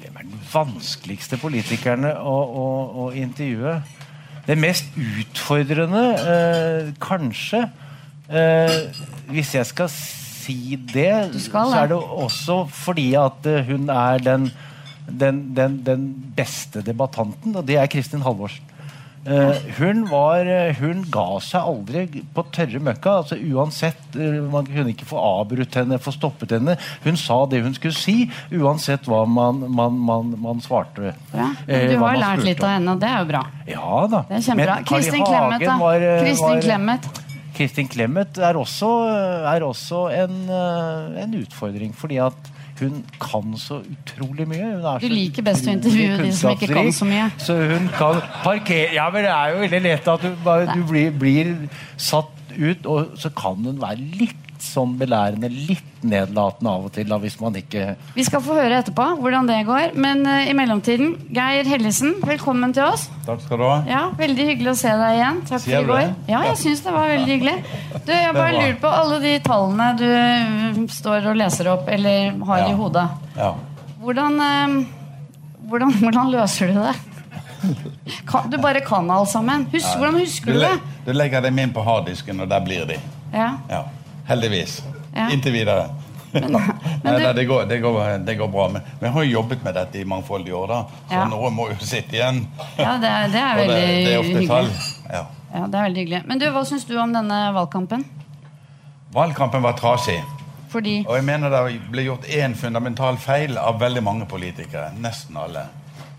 Hvem 0.00 0.16
er 0.16 0.22
den 0.22 0.40
vanskeligste 0.52 1.36
politikerne 1.38 2.10
å, 2.18 2.34
å, 2.62 2.64
å 3.04 3.10
intervjue? 3.14 3.76
Det 4.46 4.58
mest 4.58 4.88
utfordrende, 4.98 6.02
eh, 6.18 6.88
kanskje 7.02 7.62
eh, 8.26 8.78
Hvis 9.30 9.54
jeg 9.54 9.68
skal 9.68 9.88
si 9.92 10.74
det, 10.90 11.30
skal 11.44 11.70
så 11.70 11.84
er 11.84 11.92
det 11.92 11.98
også 11.98 12.64
fordi 12.66 13.12
at 13.14 13.46
eh, 13.46 13.62
hun 13.68 13.88
er 13.92 14.18
den, 14.18 14.50
den, 15.06 15.42
den, 15.56 15.78
den 15.86 16.08
beste 16.36 16.82
debattanten, 16.82 17.54
og 17.56 17.66
det 17.68 17.78
er 17.78 17.86
Kristin 17.86 18.24
Halvorsen. 18.26 18.71
Eh, 19.24 19.56
hun, 19.78 20.02
var, 20.10 20.46
eh, 20.50 20.74
hun 20.80 21.04
ga 21.14 21.38
seg 21.38 21.62
aldri 21.62 22.22
på 22.34 22.42
tørre 22.50 22.80
møkka. 22.82 23.12
altså 23.22 23.36
uansett, 23.38 24.16
eh, 24.18 24.40
Man 24.42 24.66
kunne 24.66 24.90
ikke 24.90 25.06
få 25.06 25.20
avbrutt 25.22 25.74
henne, 25.78 25.98
få 26.02 26.10
stoppet 26.10 26.50
henne. 26.50 26.76
Hun 27.04 27.16
sa 27.16 27.46
det 27.46 27.62
hun 27.62 27.74
skulle 27.74 27.94
si, 27.94 28.30
uansett 28.50 29.06
hva 29.06 29.22
man, 29.26 29.62
man, 29.70 29.98
man, 29.98 30.34
man 30.42 30.60
svarte. 30.60 31.14
Ja, 31.32 31.52
Du 31.66 31.98
har 32.02 32.18
lært 32.18 32.42
litt 32.42 32.52
litt 32.52 32.64
av 32.64 32.74
henne, 32.74 32.96
og 32.96 33.00
det 33.00 33.08
er 33.08 33.22
jo 33.22 33.28
bra. 33.30 33.42
Ja 33.66 34.06
da. 34.10 34.24
Det 34.28 34.40
er 34.40 34.46
kjempebra. 34.48 34.78
Kristin 34.90 35.24
Clemet, 35.24 35.66
da. 35.66 35.76
var, 35.78 36.06
Kristin 36.24 36.64
Clemet. 36.66 37.10
Kristin 37.52 37.88
Clemet 37.88 38.38
er 38.42 38.58
også, 38.58 38.90
er 39.52 39.62
også 39.62 40.06
en, 40.16 40.34
en 41.22 41.38
utfordring, 41.38 41.94
fordi 41.94 42.18
at 42.24 42.50
hun 42.82 43.00
kan 43.22 43.56
så 43.60 43.80
utrolig 43.80 44.46
mye. 44.50 44.74
Du 45.02 45.08
liker 45.10 45.46
best 45.46 45.68
å 45.68 45.74
intervjue 45.76 46.18
de 46.20 46.30
som 46.36 46.54
ikke 46.56 46.70
kan 46.72 46.92
så 46.94 47.08
mye. 47.08 47.30
Så 47.42 47.56
hun 47.72 47.88
kan 47.96 48.20
parkere 48.42 48.92
Ja, 48.96 49.08
men 49.14 49.26
det 49.26 49.32
er 49.32 49.54
jo 49.54 49.64
veldig 49.64 49.82
lett 49.86 50.12
at 50.14 50.26
du, 50.26 50.30
bare, 50.44 50.76
du 50.76 50.84
blir, 50.88 51.10
blir 51.14 51.54
satt 51.96 52.38
ut, 52.52 52.86
og 52.86 53.14
så 53.16 53.30
kan 53.36 53.60
hun 53.64 53.80
være 53.80 54.02
litt 54.20 54.41
sånn 54.62 54.92
belærende, 54.98 55.48
litt 55.52 56.02
nedlatende 56.06 56.70
av 56.70 56.84
og 56.86 56.92
til, 56.94 57.06
da, 57.10 57.16
hvis 57.22 57.34
man 57.40 57.54
ikke 57.58 57.96
Vi 58.16 58.24
skal 58.26 58.40
få 58.42 58.54
høre 58.58 58.78
etterpå 58.82 59.04
hvordan 59.20 59.46
det 59.50 59.58
går. 59.68 59.92
Men 59.98 60.22
uh, 60.26 60.40
i 60.48 60.54
mellomtiden, 60.58 61.12
Geir 61.34 61.66
Hellesen, 61.68 62.14
velkommen 62.26 62.72
til 62.74 62.84
oss. 62.86 63.08
Takk 63.26 63.42
skal 63.44 63.60
du 63.60 63.66
ha. 63.68 63.76
Ja, 63.90 64.02
Veldig 64.18 64.46
hyggelig 64.52 64.72
å 64.72 64.78
se 64.82 64.94
deg 65.02 65.18
igjen. 65.18 65.40
Takk 65.50 65.64
Sier 65.66 65.82
for 65.82 65.84
i 65.84 65.90
går. 65.92 66.00
det? 66.00 66.32
Ja, 66.34 66.40
jeg 66.48 66.58
syns 66.62 66.82
det 66.86 66.94
var 66.96 67.10
veldig 67.12 67.32
hyggelig. 67.36 67.54
Du, 68.06 68.12
Jeg 68.14 68.34
bare 68.38 68.56
lurer 68.56 68.76
på 68.82 68.94
alle 69.02 69.20
de 69.22 69.34
tallene 69.46 69.86
du 70.00 70.06
eh, 70.08 70.82
står 70.98 71.30
og 71.32 71.38
leser 71.42 71.70
opp 71.74 71.88
eller 71.92 72.34
har 72.50 72.64
Ja. 72.64 72.68
i 72.72 72.76
hodet. 72.78 73.06
Ja. 73.38 73.52
Hvordan, 74.02 74.38
uh, 74.42 75.64
hvordan, 75.70 75.96
hvordan 76.02 76.30
løser 76.38 76.72
du 76.74 76.78
det? 76.82 76.94
Kan, 78.26 78.48
du 78.50 78.56
bare 78.58 78.80
kan 78.82 79.06
alt 79.14 79.30
sammen. 79.30 79.68
Husk, 79.70 79.92
hvordan 79.98 80.16
husker 80.18 80.50
Du, 80.52 80.58
du 80.58 80.64
det? 80.66 80.72
du 81.06 81.12
legger 81.14 81.44
dem 81.44 81.58
inn 81.62 81.70
på 81.74 81.82
harddisken, 81.86 82.40
og 82.42 82.48
der 82.50 82.64
blir 82.66 82.86
de. 82.88 82.96
Ja. 83.32 83.52
Ja. 83.70 83.84
Heldigvis. 84.28 84.82
Ja. 85.14 85.28
Inntil 85.30 85.52
videre. 85.52 85.88
men 86.32 86.52
Nei, 87.04 87.12
du- 87.18 87.32
det, 87.36 87.44
går, 87.44 87.64
det, 87.68 87.78
går, 87.82 88.18
det 88.26 88.34
går 88.38 88.48
bra. 88.48 88.68
Men 88.72 88.82
vi 89.00 89.08
har 89.08 89.22
jo 89.26 89.30
jobbet 89.40 89.64
med 89.64 89.74
dette 89.74 89.98
i 90.00 90.04
mangfoldige 90.08 90.54
år, 90.56 90.66
da. 90.68 90.80
så 91.08 91.14
Ja. 91.14 91.24
noe 91.28 91.50
må 91.50 91.68
jo 91.70 91.76
sitte 91.84 92.16
igjen. 92.16 92.46
Ja, 92.78 92.96
det 93.02 93.08
er, 93.10 93.28
det 93.28 93.42
er 93.42 93.56
veldig 93.56 93.76
det 93.76 94.14
er 94.14 94.22
hyggelig. 94.22 94.76
Ja. 95.12 95.24
Ja, 95.52 95.66
det 95.66 95.74
er 95.78 95.82
veldig 95.82 96.00
hyggelig. 96.06 96.22
Men 96.26 96.38
du, 96.40 96.46
hva 96.54 96.62
syns 96.64 96.84
du 96.88 96.94
om 96.96 97.12
denne 97.12 97.40
valgkampen? 97.52 98.04
Valgkampen 99.12 99.62
var 99.62 99.72
trasig. 99.76 100.22
Fordi 100.72 101.02
Og 101.08 101.16
jeg 101.18 101.24
mener 101.28 101.52
det 101.52 101.80
ble 101.92 102.06
gjort 102.06 102.24
én 102.32 102.54
fundamental 102.56 103.18
feil 103.20 103.58
av 103.60 103.76
veldig 103.82 104.00
mange 104.02 104.24
politikere. 104.30 104.86
Nesten 105.04 105.36
alle. 105.36 105.66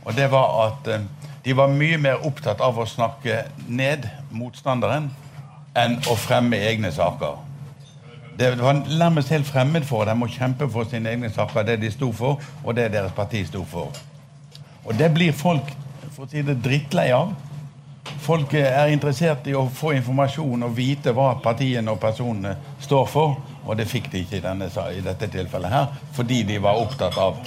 Og 0.05 0.13
det 0.13 0.27
var 0.29 0.51
at 0.67 0.87
eh, 0.93 1.07
de 1.43 1.55
var 1.57 1.71
mye 1.73 1.97
mer 1.97 2.21
opptatt 2.27 2.61
av 2.61 2.77
å 2.77 2.85
snakke 2.85 3.39
ned 3.67 4.05
motstanderen 4.31 5.09
enn 5.75 5.97
å 6.11 6.13
fremme 6.21 6.59
egne 6.69 6.91
saker. 6.93 7.39
Det 8.39 8.49
var 8.57 8.73
nærmest 8.97 9.29
helt 9.29 9.47
fremmed 9.47 9.85
for 9.85 10.07
dem 10.09 10.23
å 10.25 10.29
kjempe 10.31 10.67
for 10.73 10.89
sine 10.89 11.11
egne 11.13 11.29
saker, 11.29 11.65
det 11.67 11.79
de 11.81 11.91
sto 11.93 12.09
for, 12.11 12.41
og 12.63 12.75
det 12.75 12.89
deres 12.93 13.13
parti 13.13 13.43
sto 13.45 13.61
for. 13.69 13.93
Og 14.85 14.97
det 14.97 15.11
blir 15.13 15.35
folk 15.37 15.69
for 16.13 16.25
å 16.25 16.29
si 16.31 16.41
det, 16.45 16.57
drittlei 16.63 17.11
av. 17.13 17.33
Folk 18.23 18.53
er 18.57 18.91
interessert 18.91 19.47
i 19.47 19.55
å 19.55 19.67
få 19.71 19.93
informasjon 19.97 20.65
og 20.65 20.75
vite 20.75 21.13
hva 21.15 21.33
partiene 21.43 21.91
og 21.93 22.01
personene 22.01 22.55
står 22.83 23.05
for. 23.09 23.37
Og 23.63 23.77
det 23.79 23.87
fikk 23.87 24.09
de 24.11 24.23
ikke 24.23 24.39
i, 24.41 24.43
denne, 24.43 24.67
i 24.91 25.03
dette 25.03 25.29
tilfellet 25.31 25.71
her, 25.71 25.93
fordi 26.17 26.41
de 26.47 26.57
var 26.63 26.81
opptatt 26.81 27.17
av 27.21 27.37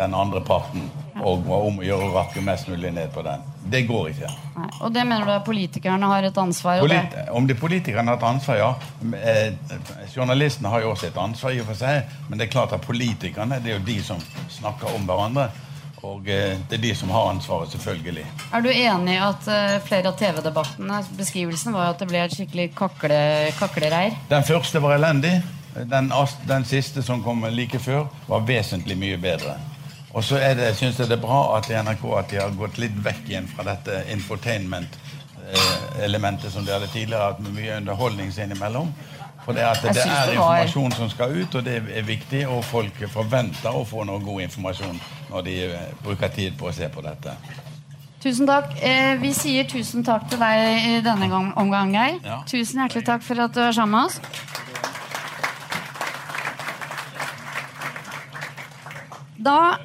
den 0.00 0.16
andre 0.16 0.40
parten 0.44 0.88
og 1.20 1.48
om 1.52 1.80
å 1.80 1.84
gjøre 1.84 2.08
å 2.08 2.12
rakke 2.14 2.42
mest 2.44 2.68
mulig 2.70 2.92
ned 2.94 3.10
på 3.14 3.22
den. 3.24 3.42
Det 3.70 3.82
går 3.88 4.10
ikke. 4.12 4.28
Nei, 4.56 4.68
Og 4.80 4.92
det 4.94 5.04
mener 5.06 5.26
du 5.26 5.32
at 5.34 5.44
politikerne 5.46 6.10
har 6.10 6.26
et 6.26 6.38
ansvar? 6.42 6.80
Polit 6.80 7.14
det, 7.14 7.24
om 7.36 7.46
det 7.46 7.56
politikerne 7.60 8.12
har 8.12 8.20
et 8.20 8.28
ansvar, 8.30 8.60
ja. 8.60 8.70
Eh, 9.20 9.52
journalistene 10.14 10.72
har 10.72 10.84
jo 10.84 10.92
også 10.94 11.10
et 11.10 11.18
ansvar, 11.20 11.54
i 11.54 11.60
og 11.60 11.68
for 11.70 11.80
seg, 11.80 12.14
men 12.28 12.40
det 12.40 12.48
er 12.48 12.54
klart 12.54 12.72
at 12.76 12.86
politikerne 12.86 13.60
det 13.60 13.74
er 13.74 13.78
jo 13.78 13.88
de 13.90 13.98
som 14.04 14.22
snakker 14.50 14.94
om 14.96 15.04
hverandre. 15.08 15.50
Og 16.00 16.28
eh, 16.32 16.56
det 16.70 16.78
er 16.78 16.84
de 16.86 16.94
som 16.96 17.12
har 17.12 17.30
ansvaret, 17.34 17.72
selvfølgelig. 17.74 18.26
er 18.56 18.64
du 18.64 18.70
enig 18.72 19.16
i 19.18 19.22
at 19.22 19.48
eh, 19.52 19.78
flere 19.84 20.08
av 20.08 20.16
TV-debattene 20.16 21.02
Beskrivelsen 21.18 21.76
var 21.76 21.92
at 21.92 22.00
det 22.00 22.08
ble 22.08 22.22
et 22.24 22.36
skikkelig 22.36 22.70
kakle, 22.78 23.18
kaklereir? 23.60 24.16
Den 24.32 24.46
første 24.48 24.80
var 24.80 24.96
elendig. 24.96 25.36
Den, 25.86 26.08
den 26.48 26.64
siste 26.66 27.04
som 27.04 27.20
kom 27.22 27.44
like 27.52 27.78
før, 27.78 28.08
var 28.26 28.48
vesentlig 28.48 28.96
mye 28.98 29.20
bedre. 29.20 29.58
Og 30.10 30.24
så 30.24 30.36
det, 30.58 30.76
synes 30.76 30.98
jeg 30.98 31.08
det 31.08 31.16
er 31.18 31.22
bra 31.22 31.56
at 31.58 31.70
i 31.70 31.82
NRK 31.82 32.04
at 32.18 32.30
de 32.30 32.36
har 32.40 32.50
gått 32.58 32.78
litt 32.82 33.04
vekk 33.04 33.28
igjen 33.30 33.48
fra 33.50 33.62
dette 33.68 33.92
infotainment-elementet 34.10 36.52
som 36.52 36.64
de 36.66 36.72
hadde 36.74 36.88
tidligere, 36.90 37.28
at 37.30 37.40
med 37.44 37.52
mye 37.54 37.76
underholdning 37.78 38.32
seg 38.34 38.42
innimellom. 38.48 38.88
For 39.44 39.52
det, 39.56 39.64
at 39.64 39.82
det 39.82 40.02
er 40.02 40.32
informasjon 40.34 40.92
som 40.92 41.10
skal 41.10 41.30
ut, 41.38 41.54
og 41.54 41.64
det 41.64 41.82
er 41.96 42.02
viktig, 42.04 42.48
og 42.50 42.64
folk 42.66 43.08
forventer 43.08 43.70
å 43.72 43.84
få 43.88 44.04
noe 44.04 44.20
god 44.24 44.40
informasjon 44.48 45.00
når 45.30 45.40
de 45.46 45.64
eh, 45.70 45.80
bruker 46.04 46.28
tid 46.34 46.52
på 46.60 46.66
å 46.68 46.72
se 46.76 46.88
på 46.92 47.00
dette. 47.06 47.30
Tusen 48.20 48.46
takk. 48.46 48.66
Eh, 48.84 49.16
vi 49.22 49.32
sier 49.32 49.64
tusen 49.64 50.04
takk 50.04 50.28
til 50.28 50.38
deg 50.42 50.56
i 50.90 51.00
denne 51.04 51.28
gang, 51.32 51.52
omgang, 51.56 51.94
Geir. 51.96 52.18
Ja. 52.20 52.42
Tusen 52.50 52.80
hjertelig 52.82 53.04
takk 53.06 53.22
for 53.24 53.40
at 53.46 53.54
du 53.56 53.60
er 53.64 53.72
sammen 53.72 53.96
med 53.96 54.04
oss. 54.10 54.20
Da 59.40 59.78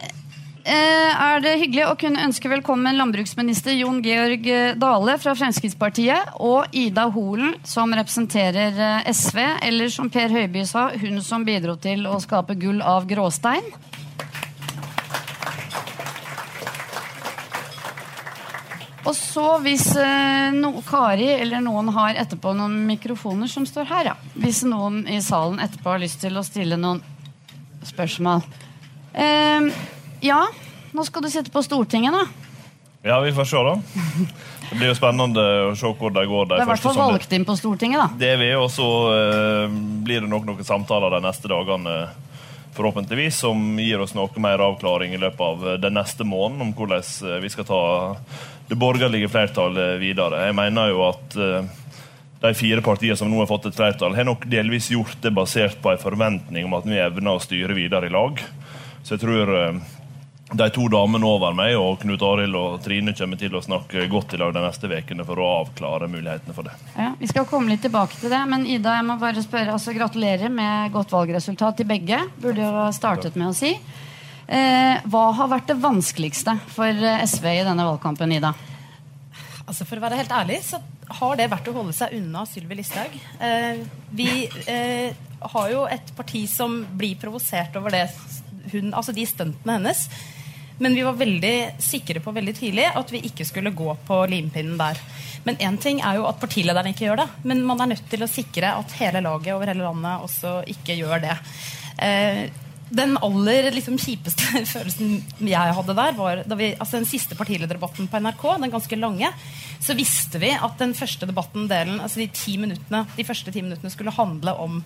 er 0.74 1.44
det 1.44 1.52
hyggelig 1.62 1.84
å 1.86 1.98
kunne 2.00 2.24
ønske 2.26 2.50
velkommen 2.50 2.98
landbruksminister 2.98 3.76
Jon 3.78 4.00
Georg 4.02 4.48
eh, 4.50 4.74
Dale 4.82 5.18
fra 5.22 5.36
Fremskrittspartiet 5.38 6.40
og 6.42 6.74
Ida 6.74 7.06
Holen, 7.14 7.54
som 7.68 7.94
representerer 7.94 8.74
eh, 8.74 9.12
SV, 9.14 9.38
eller 9.68 9.94
som 9.94 10.10
Per 10.10 10.34
Høiby 10.34 10.66
sa, 10.66 10.88
hun 10.98 11.22
som 11.22 11.46
bidro 11.46 11.76
til 11.78 12.08
å 12.10 12.18
skape 12.24 12.58
gull 12.58 12.82
av 12.82 13.06
gråstein. 13.06 13.68
Og 19.06 19.14
så 19.14 19.48
hvis 19.62 19.92
eh, 20.02 20.50
no, 20.56 20.74
Kari 20.88 21.30
eller 21.36 21.62
noen 21.62 21.94
har 21.94 22.18
etterpå 22.26 22.56
noen 22.58 22.80
mikrofoner 22.90 23.52
som 23.52 23.68
står 23.70 23.92
her, 23.92 24.14
ja. 24.14 24.16
Hvis 24.34 24.64
noen 24.66 25.04
i 25.06 25.22
salen 25.22 25.62
etterpå 25.62 25.94
har 25.94 26.02
lyst 26.02 26.24
til 26.26 26.42
å 26.42 26.46
stille 26.48 26.80
noen 26.82 27.04
spørsmål. 27.86 28.42
Eh, 29.14 29.70
ja, 30.24 30.42
nå 30.96 31.06
skal 31.08 31.26
du 31.26 31.30
sitte 31.34 31.52
på 31.52 31.64
Stortinget, 31.66 32.16
da. 32.16 32.26
Ja, 33.06 33.20
vi 33.22 33.34
får 33.36 33.46
se, 33.46 33.62
da. 33.62 33.76
Det 34.66 34.78
blir 34.80 34.90
jo 34.90 34.98
spennende 34.98 35.42
å 35.68 35.74
se 35.78 35.92
hvor 35.94 36.14
det 36.14 36.24
går. 36.26 36.48
Det 36.50 36.56
De 36.56 36.64
er 36.64 36.66
i 36.66 36.72
hvert 36.72 36.86
fall 36.88 36.98
valgt 36.98 37.34
inn 37.38 37.46
på 37.46 37.54
Stortinget, 37.60 38.02
da. 38.02 38.08
Det 38.18 38.32
er 38.34 38.40
vi, 38.42 38.50
og 38.58 38.70
så 38.74 38.88
eh, 39.14 39.76
blir 40.08 40.26
det 40.26 40.32
nok 40.32 40.48
noen 40.48 40.66
samtaler 40.66 41.14
de 41.14 41.22
neste 41.28 41.52
dagene, 41.52 41.96
forhåpentligvis, 42.76 43.38
som 43.46 43.80
gir 43.80 44.02
oss 44.04 44.16
noe 44.18 44.42
mer 44.44 44.64
avklaring 44.66 45.14
i 45.16 45.22
løpet 45.22 45.46
av 45.46 45.68
eh, 45.70 45.80
den 45.84 45.96
neste 46.00 46.26
måneden 46.28 46.66
om 46.66 46.74
hvordan 46.76 47.06
eh, 47.06 47.40
vi 47.46 47.52
skal 47.54 47.70
ta 47.70 47.82
det 48.68 48.78
borgerlige 48.82 49.30
flertallet 49.30 50.00
videre. 50.02 50.48
Jeg 50.48 50.58
mener 50.58 50.90
jo 50.90 51.04
at 51.12 51.38
eh, 51.38 51.74
de 52.42 52.54
fire 52.58 52.82
partiene 52.86 53.18
som 53.18 53.30
nå 53.30 53.40
har 53.42 53.50
fått 53.50 53.70
et 53.70 53.78
flertall, 53.78 54.16
har 54.18 54.28
nok 54.28 54.48
delvis 54.50 54.90
gjort 54.94 55.22
det 55.22 55.34
basert 55.36 55.78
på 55.82 55.94
en 55.94 56.02
forventning 56.02 56.66
om 56.68 56.74
at 56.78 56.90
vi 56.90 57.00
evner 57.02 57.38
å 57.38 57.44
styre 57.44 57.78
videre 57.78 58.10
i 58.10 58.14
lag. 58.14 58.42
Så 59.06 59.16
jeg 59.16 59.24
tror 59.24 59.54
eh, 59.60 59.80
de 60.54 60.68
to 60.70 60.86
damene 60.94 61.26
over 61.26 61.56
meg 61.58 61.74
og 61.80 61.98
Knut 62.04 62.22
Arild 62.22 62.56
og 62.60 62.76
Trine 62.86 63.16
kommer 63.18 63.40
til 63.40 63.56
å 63.58 63.64
snakke 63.66 64.06
godt 64.12 64.36
i 64.36 64.40
lag 64.40 64.54
de 64.54 64.62
neste 64.62 64.90
ukene 64.92 65.26
for 65.26 65.42
å 65.42 65.48
avklare 65.64 66.10
mulighetene 66.12 66.54
for 66.54 66.68
det. 66.68 66.76
Ja, 66.94 67.14
vi 67.18 67.30
skal 67.32 67.48
komme 67.50 67.74
litt 67.74 67.82
tilbake 67.86 68.20
til 68.20 68.30
det, 68.30 68.44
men 68.52 68.68
Ida, 68.70 68.94
jeg 69.00 69.08
må 69.08 69.18
bare 69.22 69.42
spørre, 69.42 69.74
altså 69.74 69.96
Gratulerer 69.96 70.54
med 70.54 70.94
godt 70.94 71.16
valgresultat 71.16 71.82
til 71.82 71.90
begge. 71.90 72.22
Burde 72.38 72.62
jo 72.62 72.70
ha 72.78 72.92
startet 72.94 73.40
med 73.40 73.50
å 73.50 73.58
si. 73.58 73.74
Eh, 74.46 75.02
hva 75.10 75.26
har 75.34 75.50
vært 75.50 75.72
det 75.72 75.80
vanskeligste 75.82 76.54
for 76.76 76.94
eh, 76.94 77.26
SV 77.26 77.50
i 77.50 77.66
denne 77.66 77.90
valgkampen, 77.90 78.38
Ida? 78.38 78.54
Altså 79.66 79.88
For 79.90 79.98
å 79.98 80.06
være 80.06 80.22
helt 80.22 80.36
ærlig 80.36 80.62
så 80.68 80.78
har 81.20 81.38
det 81.38 81.50
vært 81.50 81.68
å 81.70 81.74
holde 81.74 81.94
seg 81.98 82.14
unna 82.20 82.46
Sylvi 82.50 82.78
Listhaug. 82.78 83.18
Eh, 83.42 83.82
vi 84.14 84.30
eh, 84.70 85.18
har 85.42 85.74
jo 85.74 85.88
et 85.90 86.14
parti 86.18 86.46
som 86.50 86.84
blir 86.98 87.18
provosert 87.22 87.74
over 87.82 87.94
det 87.98 88.06
hun, 88.72 88.94
altså 88.94 89.14
de 89.14 89.26
stuntene 89.30 89.80
hennes. 89.80 90.06
Men 90.84 90.96
vi 90.98 91.06
var 91.06 91.16
veldig 91.20 91.56
sikre 91.80 92.20
på 92.24 92.34
veldig 92.36 92.56
tidlig 92.58 92.90
at 92.92 93.14
vi 93.14 93.24
ikke 93.30 93.48
skulle 93.48 93.72
gå 93.76 93.94
på 94.08 94.20
limpinnen 94.32 94.76
der. 94.80 95.00
Men 95.46 95.60
én 95.62 95.78
ting 95.82 96.02
er 96.02 96.18
jo 96.20 96.28
at 96.28 96.42
partilederen 96.42 96.90
ikke 96.92 97.06
gjør 97.06 97.22
det, 97.22 97.30
men 97.46 97.64
man 97.68 97.84
er 97.84 97.94
nødt 97.94 98.06
til 98.10 98.26
å 98.26 98.30
sikre 98.30 98.74
at 98.80 98.96
hele 99.00 99.22
laget 99.24 99.54
over 99.54 99.70
hele 99.72 99.86
landet 99.86 100.26
også 100.26 100.58
ikke 100.74 100.98
gjør 100.98 101.22
det. 101.28 101.36
Eh, 102.02 102.46
den 102.96 103.16
aller 103.24 103.70
liksom, 103.74 103.98
kjipeste 104.02 104.64
følelsen 104.74 105.20
jeg 105.42 105.76
hadde 105.78 105.98
der, 105.98 106.18
var 106.18 106.42
da 106.46 106.58
vi, 106.60 106.72
altså 106.74 107.00
den 107.00 107.10
siste 107.10 107.38
partilederdebatten 107.38 108.10
på 108.12 108.22
NRK, 108.22 108.46
den 108.62 108.74
ganske 108.74 109.00
lange, 109.00 109.32
så 109.82 109.96
visste 109.98 110.42
vi 110.42 110.52
at 110.54 110.80
den 110.82 110.96
første 110.98 111.30
debatten, 111.30 111.70
delen, 111.72 112.02
altså 112.02 112.22
de, 112.22 112.30
ti 112.34 112.58
minuttene, 112.62 113.06
de 113.18 113.28
første 113.28 113.54
ti 113.54 113.64
minuttene 113.66 113.94
skulle 113.94 114.14
handle 114.16 114.58
om 114.62 114.82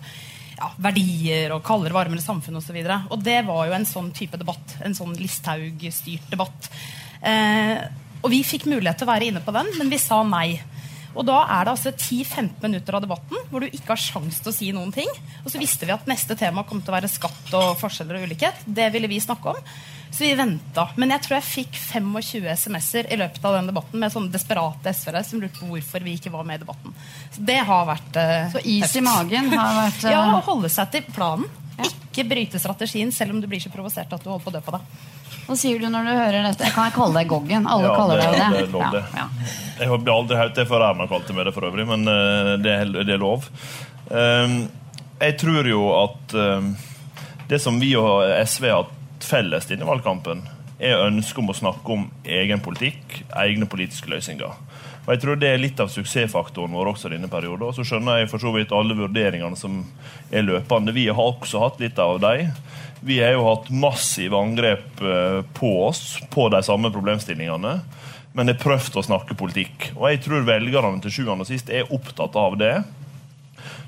ja, 0.60 0.70
verdier 0.84 1.54
og 1.56 1.64
kaldere, 1.66 1.96
varmere 1.96 2.22
samfunn 2.22 2.60
osv. 2.60 2.76
Og, 2.76 2.90
så 2.90 2.98
og 3.14 3.24
det 3.24 3.38
var 3.48 3.68
jo 3.68 3.76
en 3.78 3.88
sånn 3.88 4.10
type 4.16 4.40
debatt. 4.40 4.76
En 4.84 4.96
sånn 4.96 5.16
Listhaug-styrt 5.18 6.28
debatt. 6.32 6.70
Eh, 7.24 7.76
og 8.20 8.32
vi 8.32 8.42
fikk 8.44 8.68
mulighet 8.68 9.00
til 9.00 9.08
å 9.08 9.12
være 9.14 9.30
inne 9.30 9.42
på 9.44 9.54
den, 9.56 9.70
men 9.78 9.92
vi 9.92 10.00
sa 10.00 10.20
nei. 10.26 10.60
Og 11.10 11.24
da 11.26 11.40
er 11.56 11.66
det 11.66 11.72
altså 11.72 11.90
10-15 11.90 12.60
minutter 12.62 12.94
av 12.94 13.02
debatten 13.02 13.48
hvor 13.50 13.64
du 13.64 13.70
ikke 13.70 13.94
har 13.94 14.02
sjans 14.02 14.38
til 14.42 14.52
å 14.52 14.54
si 14.54 14.68
noen 14.76 14.92
ting. 14.94 15.08
Og 15.42 15.50
så 15.50 15.58
visste 15.62 15.88
vi 15.88 15.94
at 15.94 16.06
neste 16.10 16.36
tema 16.38 16.62
kom 16.68 16.82
til 16.82 16.92
å 16.92 16.98
være 16.98 17.10
skatt 17.10 17.50
og 17.58 17.72
forskjeller 17.80 18.20
og 18.20 18.28
ulikhet. 18.28 18.62
Det 18.66 18.90
ville 18.94 19.10
vi 19.10 19.18
snakke 19.22 19.56
om. 19.56 19.72
Så 20.10 20.24
vi 20.24 20.34
venta. 20.34 20.88
Men 20.98 21.14
jeg 21.14 21.22
tror 21.24 21.36
jeg 21.38 21.46
fikk 21.46 21.76
25 21.78 22.48
SMS-er 22.56 23.08
i 23.14 23.18
løpet 23.20 23.44
av 23.46 23.54
den 23.60 23.70
debatten 23.70 24.02
med 24.02 24.12
sånne 24.12 24.32
desperate 24.34 24.90
SV-ere 24.92 25.22
som 25.24 25.40
lurte 25.40 25.60
på 25.62 25.68
hvorfor 25.70 26.02
vi 26.04 26.16
ikke 26.18 26.32
var 26.34 26.44
med 26.48 26.58
i 26.58 26.64
debatten. 26.64 26.96
Så 27.30 27.44
det 27.46 27.60
har 27.68 27.86
vært 27.88 28.18
uh, 28.18 28.50
Så 28.56 28.64
is 28.66 28.96
i 28.98 29.04
magen 29.06 29.52
har 29.54 29.78
vært 29.84 30.04
uh... 30.04 30.10
Ja, 30.16 30.24
å 30.34 30.42
holde 30.50 30.72
seg 30.72 30.90
til 30.96 31.06
planen. 31.14 31.46
Ikke 31.86 32.26
bryte 32.28 32.58
strategien 32.60 33.12
selv 33.14 33.36
om 33.36 33.40
du 33.40 33.46
blir 33.48 33.62
så 33.62 33.70
provosert 33.72 34.12
at 34.12 34.24
du 34.24 34.28
holder 34.32 34.44
på 34.44 34.50
å 34.50 34.56
dø 34.58 34.62
på 34.66 34.74
deg. 34.76 35.00
Hva 35.46 35.56
sier 35.58 35.80
du 35.80 35.86
når 35.90 36.04
du 36.06 36.10
hører 36.12 36.44
dette? 36.50 36.66
Jeg 36.66 36.74
Kan 36.74 36.90
jeg 36.90 36.94
kalle 36.98 37.16
deg 37.22 37.30
Goggen? 37.30 37.66
Alle 37.70 37.88
Ja, 37.88 37.94
kaller 37.96 38.20
det- 38.20 38.26
deg 38.26 38.34
det. 38.36 38.50
det 38.50 38.66
er 38.66 38.72
lov, 38.74 38.90
det. 38.92 39.04
Ja, 39.14 39.24
ja. 39.24 39.48
Jeg 39.80 39.88
har 39.88 40.12
aldri 40.18 40.36
hørt 40.42 40.54
det 40.58 40.66
før 40.68 40.84
Erna 40.90 41.06
kalte 41.10 41.34
meg 41.38 41.46
det 41.48 41.54
for 41.56 41.70
øvrig, 41.70 41.86
men 41.88 42.04
uh, 42.10 42.56
det 42.60 42.74
er, 42.82 42.92
det 43.06 43.14
er 43.14 43.22
lov. 43.22 43.46
Um, 44.10 44.56
jeg 45.20 45.38
tror 45.40 45.66
jo 45.70 45.82
at 45.96 46.34
um, 46.34 46.72
det 47.48 47.60
som 47.62 47.78
vi 47.80 47.94
og 47.98 48.26
SV 48.44 48.68
har 48.68 48.82
hatt 48.82 48.96
felles 49.26 49.68
denne 49.70 49.88
valgkampen, 49.88 50.44
er 50.80 51.02
ønsket 51.04 51.42
om 51.42 51.52
å 51.52 51.56
snakke 51.56 51.92
om 51.92 52.06
egen 52.24 52.62
politikk, 52.64 53.20
egne 53.36 53.68
politiske 53.68 54.08
løsninger. 54.10 54.54
Og 55.06 55.14
jeg 55.14 55.22
tror 55.22 55.36
Det 55.40 55.48
er 55.48 55.60
litt 55.60 55.80
av 55.80 55.90
suksessfaktoren 55.92 56.74
vår 56.76 56.92
også 56.92 57.10
denne 57.12 57.28
perioden. 57.28 57.66
Og 57.68 57.74
så 57.74 57.84
skjønner 57.86 58.20
jeg 58.20 58.30
for 58.30 58.42
så 58.42 58.52
vidt 58.54 58.72
alle 58.76 58.96
vurderingene 58.96 59.56
som 59.58 59.82
er 60.30 60.44
løpende. 60.46 60.94
Vi 60.94 61.08
har 61.08 61.18
også 61.18 61.62
hatt 61.64 61.80
litt 61.80 61.98
av 61.98 62.20
dem. 62.22 62.52
Vi 63.00 63.18
har 63.20 63.32
jo 63.32 63.46
hatt 63.48 63.70
massive 63.72 64.36
angrep 64.36 65.00
eh, 65.00 65.40
på 65.56 65.72
oss 65.86 66.20
på 66.30 66.48
de 66.52 66.60
samme 66.62 66.92
problemstillingene. 66.92 67.80
Men 68.36 68.52
har 68.52 68.60
prøvd 68.60 69.00
å 69.00 69.06
snakke 69.08 69.34
politikk. 69.34 69.90
Og 69.96 70.06
jeg 70.12 70.22
tror 70.26 70.46
velgerne 70.46 71.00
til 71.02 71.16
sjuende 71.16 71.42
og 71.42 71.50
sist 71.50 71.72
er 71.72 71.90
opptatt 71.90 72.36
av 72.38 72.58
det. 72.60 72.76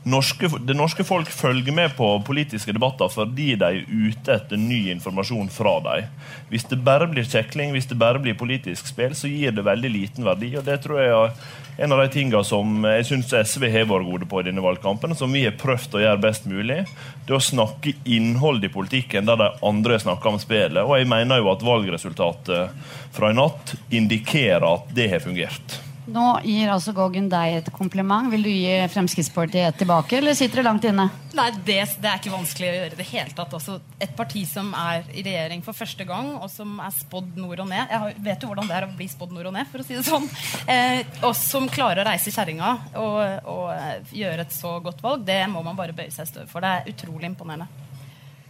Norske, 0.02 0.48
det 0.66 0.74
norske 0.74 1.04
folk 1.06 1.28
følger 1.30 1.74
med 1.74 1.92
på 1.94 2.06
politiske 2.26 2.74
debatter 2.74 3.10
fordi 3.12 3.52
de 3.54 3.66
er 3.68 3.84
ute 3.86 4.34
etter 4.34 4.58
ny 4.58 4.88
informasjon 4.96 5.50
fra 5.52 5.76
dem. 5.84 6.08
Hvis 6.50 6.66
det 6.70 6.80
bare 6.82 7.06
blir 7.10 7.28
kjekling, 7.28 7.70
hvis 7.70 7.86
det 7.90 8.00
bare 8.00 8.18
blir 8.22 8.34
politisk 8.38 8.90
spill, 8.90 9.14
så 9.14 9.30
gir 9.30 9.54
det 9.54 9.62
veldig 9.66 9.92
liten 9.94 10.26
verdi. 10.26 10.56
og 10.58 10.66
Det 10.66 10.80
tror 10.82 10.98
jeg 11.00 11.12
er 11.12 11.84
en 11.84 11.94
av 11.94 12.02
de 12.02 12.08
tingene 12.12 12.42
som 12.44 12.82
jeg 12.84 13.06
syns 13.08 13.30
SV 13.32 13.68
har 13.70 13.86
vært 13.88 14.08
gode 14.10 14.28
på 14.28 14.42
i 14.42 14.48
denne 14.48 14.64
valgkampen, 14.64 15.14
som 15.16 15.32
vi 15.32 15.46
har 15.46 15.54
prøvd 15.60 15.96
å 15.96 16.02
gjøre 16.02 16.24
best 16.24 16.50
mulig. 16.50 16.82
Det 17.26 17.38
å 17.38 17.40
snakke 17.42 17.94
innhold 18.04 18.66
i 18.66 18.72
politikken 18.74 19.30
der 19.30 19.38
de 19.38 19.48
andre 19.70 20.02
snakker 20.02 20.34
om 20.34 20.42
spillet. 20.42 20.82
Og 20.82 20.98
jeg 20.98 21.08
mener 21.14 21.40
jo 21.40 21.52
at 21.54 21.64
valgresultatet 21.64 22.92
fra 23.14 23.30
i 23.30 23.38
natt 23.38 23.76
indikerer 23.94 24.66
at 24.66 24.92
det 24.98 25.08
har 25.14 25.24
fungert. 25.24 25.80
Nå 26.10 26.24
gir 26.42 26.70
altså 26.72 26.90
Goggen 26.96 27.28
deg 27.30 27.60
et 27.60 27.68
kompliment. 27.74 28.26
Vil 28.32 28.42
du 28.42 28.50
gi 28.50 28.72
Fremskrittspartiet 28.90 29.68
et 29.68 29.76
tilbake, 29.78 30.16
eller 30.18 30.34
sitter 30.34 30.58
det 30.58 30.64
langt 30.66 30.86
inne? 30.88 31.04
Nei, 31.38 31.46
det, 31.62 31.76
det 32.02 32.08
er 32.10 32.18
ikke 32.18 32.32
vanskelig 32.32 32.68
å 32.68 32.72
gjøre 32.74 32.96
i 32.96 32.98
det 32.98 33.06
hele 33.12 33.36
tatt. 33.38 33.54
Også 33.54 33.76
et 34.02 34.14
parti 34.18 34.42
som 34.48 34.72
er 34.74 35.06
i 35.14 35.22
regjering 35.22 35.62
for 35.62 35.78
første 35.78 36.06
gang, 36.08 36.32
og 36.40 36.50
som 36.50 36.74
er 36.82 36.96
spådd 36.96 37.38
nord 37.38 37.62
og 37.62 37.70
ned. 37.70 37.94
Jeg 37.94 38.16
vet 38.26 38.42
jo 38.42 38.50
hvordan 38.50 38.70
det 38.72 38.78
er 38.80 38.88
å 38.88 38.90
bli 38.98 39.08
spådd 39.12 39.36
nord 39.36 39.52
og 39.52 39.54
ned, 39.54 39.70
for 39.70 39.84
å 39.84 39.86
si 39.86 39.94
det 39.94 40.02
sånn. 40.08 40.26
Eh, 40.72 41.04
og 41.22 41.36
som 41.38 41.70
klarer 41.70 42.02
å 42.02 42.08
reise 42.10 42.34
kjerringa 42.34 42.72
og, 42.98 43.20
og 43.52 43.64
eh, 43.76 44.12
gjøre 44.24 44.48
et 44.48 44.56
så 44.56 44.74
godt 44.82 45.04
valg, 45.06 45.22
det 45.28 45.44
må 45.52 45.62
man 45.62 45.78
bare 45.78 45.94
bøye 45.94 46.10
seg 46.10 46.26
i 46.26 46.32
støvet 46.32 46.50
for. 46.50 46.66
Det 46.66 46.74
er 46.80 46.96
utrolig 46.96 47.30
imponerende. 47.30 47.70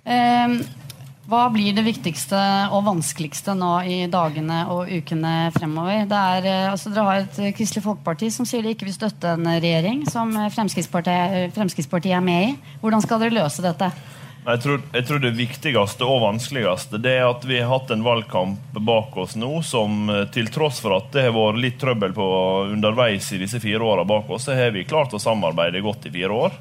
Eh, 0.02 0.56
hva 1.30 1.44
blir 1.54 1.70
det 1.70 1.84
viktigste 1.86 2.38
og 2.74 2.82
vanskeligste 2.88 3.54
nå 3.54 3.70
i 3.86 3.98
dagene 4.10 4.64
og 4.74 4.88
ukene 4.90 5.52
fremover? 5.54 6.02
Det 6.10 6.22
er, 6.36 6.48
eh, 6.50 6.70
altså 6.72 6.90
dere 6.90 7.04
har 7.06 7.20
et 7.22 7.38
eh, 7.38 7.52
Kristelig 7.54 7.84
Folkeparti 7.84 8.30
som 8.34 8.48
sier 8.48 8.64
de 8.64 8.72
ikke 8.74 8.88
vil 8.88 8.96
støtte 8.96 9.36
en 9.36 9.46
regjering 9.46 10.02
som 10.10 10.34
eh, 10.34 10.50
Fremskrittspartiet, 10.50 11.54
Fremskrittspartiet 11.54 12.16
er 12.18 12.26
med 12.26 12.48
i. 12.48 12.74
Hvordan 12.82 13.06
skal 13.06 13.22
dere 13.22 13.36
løse 13.38 13.62
dette? 13.62 13.92
Jeg 14.42 14.62
tror, 14.64 14.82
jeg 14.90 15.06
tror 15.06 15.22
det 15.22 15.32
viktigste 15.38 16.10
og 16.10 16.24
vanskeligste 16.24 16.98
det 16.98 17.14
er 17.20 17.28
at 17.28 17.46
vi 17.46 17.60
har 17.60 17.70
hatt 17.70 17.94
en 17.94 18.02
valgkamp 18.02 18.80
bak 18.82 19.14
oss 19.22 19.36
nå 19.38 19.60
som 19.62 20.10
til 20.34 20.50
tross 20.50 20.82
for 20.82 20.96
at 20.96 21.12
det 21.14 21.28
har 21.28 21.36
vært 21.36 21.62
litt 21.62 21.78
trøbbel 21.78 22.16
på 22.16 22.26
underveis 22.72 23.30
i 23.30 23.38
disse 23.44 23.62
fire 23.62 23.86
åra 23.86 24.02
bak 24.02 24.26
oss, 24.34 24.48
så 24.50 24.58
har 24.58 24.74
vi 24.74 24.82
klart 24.82 25.14
å 25.14 25.22
samarbeide 25.22 25.84
godt 25.86 26.10
i 26.10 26.16
fire 26.18 26.34
år. 26.48 26.58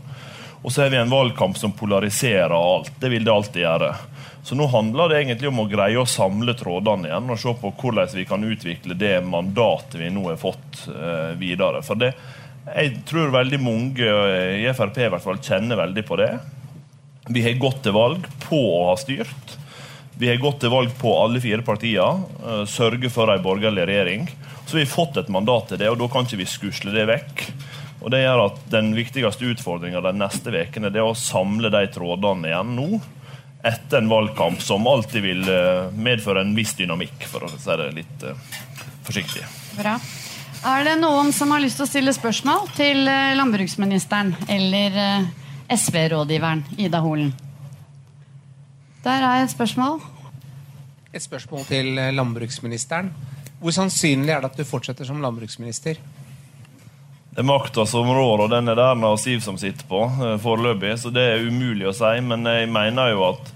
Og 0.61 0.69
så 0.69 0.83
har 0.83 0.93
vi 0.93 1.01
en 1.01 1.09
valgkamp 1.09 1.57
som 1.57 1.73
polariserer 1.73 2.53
alt. 2.53 2.93
Det 3.01 3.09
vil 3.09 3.25
det 3.25 3.33
alltid 3.33 3.63
gjøre. 3.65 3.95
Så 4.43 4.57
nå 4.57 4.65
handler 4.71 5.11
det 5.11 5.19
egentlig 5.21 5.51
om 5.51 5.61
å 5.61 5.67
greie 5.69 5.99
å 6.01 6.07
samle 6.09 6.55
trådene 6.57 7.11
igjen 7.11 7.29
og 7.29 7.39
se 7.39 7.53
på 7.61 7.73
hvordan 7.77 8.13
vi 8.17 8.25
kan 8.25 8.43
utvikle 8.43 8.97
det 8.97 9.19
mandatet 9.25 9.99
vi 10.01 10.09
nå 10.13 10.25
har 10.31 10.39
fått 10.41 10.87
eh, 10.89 11.35
videre. 11.37 11.83
For 11.85 11.99
det, 12.01 12.15
jeg 12.65 13.03
tror 13.09 13.33
veldig 13.35 13.59
mange 13.61 14.07
eh, 14.07 14.63
i 14.63 14.73
Frp 14.73 14.97
i 14.97 15.11
hvert 15.13 15.25
fall 15.25 15.41
kjenner 15.45 15.79
veldig 15.83 16.05
på 16.07 16.17
det. 16.21 16.31
Vi 17.29 17.43
har 17.45 17.59
gått 17.61 17.83
til 17.85 17.93
valg 17.93 18.25
på 18.41 18.59
å 18.79 18.87
ha 18.89 18.95
styrt. 18.97 19.57
Vi 20.17 20.29
har 20.29 20.41
gått 20.41 20.59
til 20.61 20.73
valg 20.73 20.91
på 20.97 21.13
alle 21.17 21.41
fire 21.41 21.63
partier. 21.65 22.19
Uh, 22.41 22.63
sørge 22.69 23.09
for 23.13 23.29
en 23.31 23.41
borgerlig 23.41 23.87
regjering. 23.89 24.27
Så 24.65 24.77
vi 24.77 24.83
har 24.83 24.91
fått 24.91 25.17
et 25.17 25.31
mandat 25.33 25.71
til 25.71 25.79
det, 25.81 25.87
og 25.89 25.97
da 26.01 26.09
kan 26.11 26.27
ikke 26.27 26.41
vi 26.41 26.49
skusle 26.49 26.93
det 26.93 27.07
vekk. 27.09 27.45
Og 28.01 28.11
det 28.13 28.23
gjør 28.23 28.43
at 28.47 28.59
Den 28.73 28.91
viktigste 28.97 29.49
utfordringa 29.53 30.01
de 30.01 30.13
neste 30.17 30.53
ukene 30.53 30.91
er 30.91 31.05
å 31.05 31.17
samle 31.17 31.71
de 31.73 31.81
trådene 31.93 32.51
igjen 32.51 32.75
nå. 32.77 33.01
Etter 33.63 34.01
en 34.01 34.09
valgkamp 34.09 34.61
som 34.63 34.87
alltid 34.89 35.21
vil 35.25 35.45
uh, 35.45 35.91
medføre 35.93 36.41
en 36.41 36.55
viss 36.57 36.73
dynamikk, 36.79 37.27
for 37.29 37.45
å 37.45 37.51
si 37.53 37.77
det 37.77 37.91
litt 37.99 38.25
uh, 38.25 38.59
forsiktig. 39.05 39.45
Bra. 39.77 39.99
Er 40.61 40.83
det 40.85 40.99
noen 41.01 41.31
som 41.33 41.49
har 41.55 41.61
lyst 41.63 41.79
til 41.79 41.87
å 41.87 41.89
stille 41.89 42.11
spørsmål 42.13 42.67
til 42.77 43.07
eh, 43.09 43.31
landbruksministeren 43.33 44.35
eller 44.53 44.97
eh, 45.01 45.23
SV-rådgiveren 45.73 46.61
Ida 46.77 46.99
Holen? 47.01 47.31
Der 49.01 49.25
er 49.25 49.41
et 49.41 49.49
spørsmål. 49.49 49.97
Et 51.09 51.23
spørsmål 51.23 51.65
til 51.65 51.97
eh, 51.97 52.11
landbruksministeren. 52.13 53.09
Hvor 53.57 53.73
sannsynlig 53.73 54.35
er 54.35 54.43
det 54.43 54.51
at 54.51 54.61
du 54.61 54.69
fortsetter 54.69 55.09
som 55.09 55.23
landbruksminister? 55.23 55.97
Det 57.31 57.39
er 57.39 57.47
makta 57.47 57.85
som 57.87 58.09
rår, 58.11 58.41
og 58.43 58.49
den 58.51 58.67
er 58.67 58.79
Erna 58.83 59.13
og 59.13 59.19
Siv 59.21 59.39
som 59.43 59.55
sitter 59.59 59.85
på 59.87 60.01
eh, 60.03 60.33
foreløpig. 60.43 60.97
Så 60.99 61.11
det 61.15 61.23
er 61.33 61.45
umulig 61.47 61.87
å 61.87 61.93
si. 61.95 62.09
Men 62.27 62.43
jeg 62.49 62.67
mener 62.71 63.13
jo 63.13 63.21
at, 63.29 63.51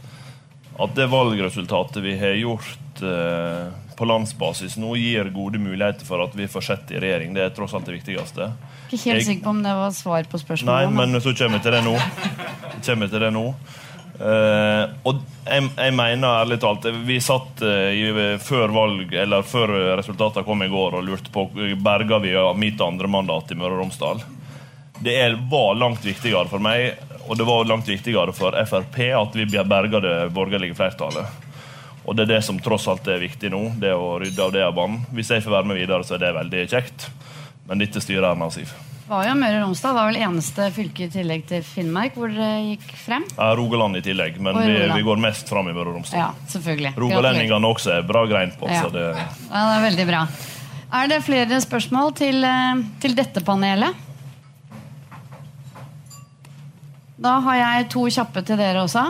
at 0.85 0.93
det 0.95 1.09
valgresultatet 1.11 1.99
vi 2.05 2.13
har 2.21 2.37
gjort 2.39 3.03
eh, 3.03 3.65
på 3.95 4.07
landsbasis 4.07 4.77
nå, 4.79 4.93
gir 4.99 5.27
gode 5.35 5.59
muligheter 5.59 6.07
for 6.07 6.23
at 6.23 6.33
vi 6.35 6.47
fortsetter 6.51 6.97
i 6.97 7.03
regjering. 7.03 7.35
Det 7.35 7.43
er 7.49 7.53
tross 7.55 7.75
alt 7.75 7.87
det 7.87 7.97
viktigste. 7.99 8.49
Ikke 8.91 9.09
helt 9.09 9.19
Jeg- 9.21 9.27
sikker 9.33 9.43
på 9.49 9.53
om 9.57 9.61
det 9.63 9.75
var 9.75 9.91
svar 9.95 10.23
på 10.31 10.39
spørsmålet. 10.39 10.71
Nei, 10.95 10.95
men 11.11 11.19
så 11.23 11.35
kommer 11.35 11.59
jeg 11.59 11.67
til 11.67 11.75
det 11.75 11.83
nå. 11.83 11.95
Jeg 11.99 12.83
kommer 12.89 13.11
til 13.11 13.23
det 13.27 13.33
nå. 13.35 13.45
Eh, 14.15 14.83
og 15.03 15.23
jeg, 15.45 15.63
jeg 15.75 15.93
mener 15.93 16.39
ærlig 16.39 16.55
talt 16.63 16.85
Vi 17.03 17.17
satt 17.19 17.59
uh, 17.67 17.89
i, 17.91 18.37
før 18.39 18.71
valg 18.71 19.11
Eller 19.11 19.43
før 19.43 19.73
resultatene 19.99 20.45
kom 20.47 20.63
i 20.63 20.69
går 20.71 20.95
og 20.95 21.03
lurte 21.03 21.33
på 21.33 21.43
berga 21.83 22.21
vi 22.23 22.31
mitt 22.55 22.79
andre 22.81 23.11
mandat 23.11 23.51
i 23.51 23.59
Møre 23.59 23.75
og 23.75 23.83
Romsdal. 23.83 24.23
Det 25.03 25.17
er, 25.19 25.35
var 25.51 25.75
langt 25.75 26.05
viktigere 26.07 26.47
for 26.47 26.63
meg 26.63 26.95
og 27.25 27.37
det 27.37 27.43
var 27.43 27.65
langt 27.65 27.87
viktigere 27.89 28.33
for 28.37 28.55
Frp 28.69 28.99
at 29.17 29.35
vi 29.35 29.45
berga 29.49 29.99
det 29.99 30.15
borgerlige 30.33 30.77
flertallet. 30.77 31.25
Og 32.05 32.15
det 32.15 32.27
er 32.27 32.35
det 32.35 32.41
som 32.45 32.59
tross 32.61 32.85
alt 32.87 33.07
er 33.09 33.23
viktig 33.23 33.49
nå. 33.49 33.63
Det 33.81 33.93
å 33.97 34.19
rydde 34.21 34.43
av 34.43 34.51
det 34.53 34.61
av 34.61 34.75
banen. 34.77 35.01
Hvis 35.09 35.33
jeg 35.33 35.41
får 35.41 35.57
være 35.57 35.71
med 35.71 35.79
videre, 35.81 36.05
så 36.05 36.15
er 36.15 36.21
det 36.21 36.35
veldig 36.37 36.67
kjekt. 36.69 37.07
Men 37.65 37.81
dette 37.81 38.03
styrer 38.03 38.29
Erna 38.29 38.51
Siv. 38.53 38.75
Var 39.05 39.27
jo 39.27 39.35
Møre 39.37 39.59
og 39.59 39.67
Romsdal 39.67 39.93
var 39.97 40.09
vel 40.09 40.17
eneste 40.25 40.67
fylke 40.73 41.05
i 41.05 41.11
tillegg 41.13 41.45
til 41.49 41.61
Finnmark 41.65 42.15
hvor 42.17 42.31
det 42.33 42.49
gikk 42.71 42.87
frem. 42.97 43.25
Ja, 43.35 43.51
Rogaland 43.57 43.99
i 43.99 44.01
tillegg, 44.05 44.39
men 44.41 44.57
vi, 44.57 44.79
vi 44.95 45.05
går 45.05 45.21
mest 45.21 45.51
fram 45.51 45.69
i 45.69 45.75
Møre 45.75 45.91
og 45.91 45.99
Romsdal. 45.99 46.23
Ja, 46.23 46.49
selvfølgelig. 46.49 46.95
Rogalendingene 46.97 47.69
også 47.69 47.93
er 47.99 48.07
bra 48.07 48.25
grein 48.29 48.55
på. 48.57 48.69
Ja. 48.71 48.81
så 48.81 48.93
det... 48.93 49.05
Ja, 49.13 49.61
det 49.69 49.77
er 49.77 49.85
veldig 49.85 50.07
bra. 50.09 50.23
Er 50.95 51.11
det 51.11 51.21
flere 51.25 51.61
spørsmål 51.61 52.13
til, 52.17 52.41
eh, 52.49 52.83
til 53.03 53.17
dette 53.17 53.45
panelet? 53.45 54.03
Da 57.25 57.37
har 57.45 57.61
jeg 57.61 57.89
to 57.93 58.05
kjappe 58.11 58.41
til 58.45 58.59
dere 58.59 58.85
også. 58.85 59.07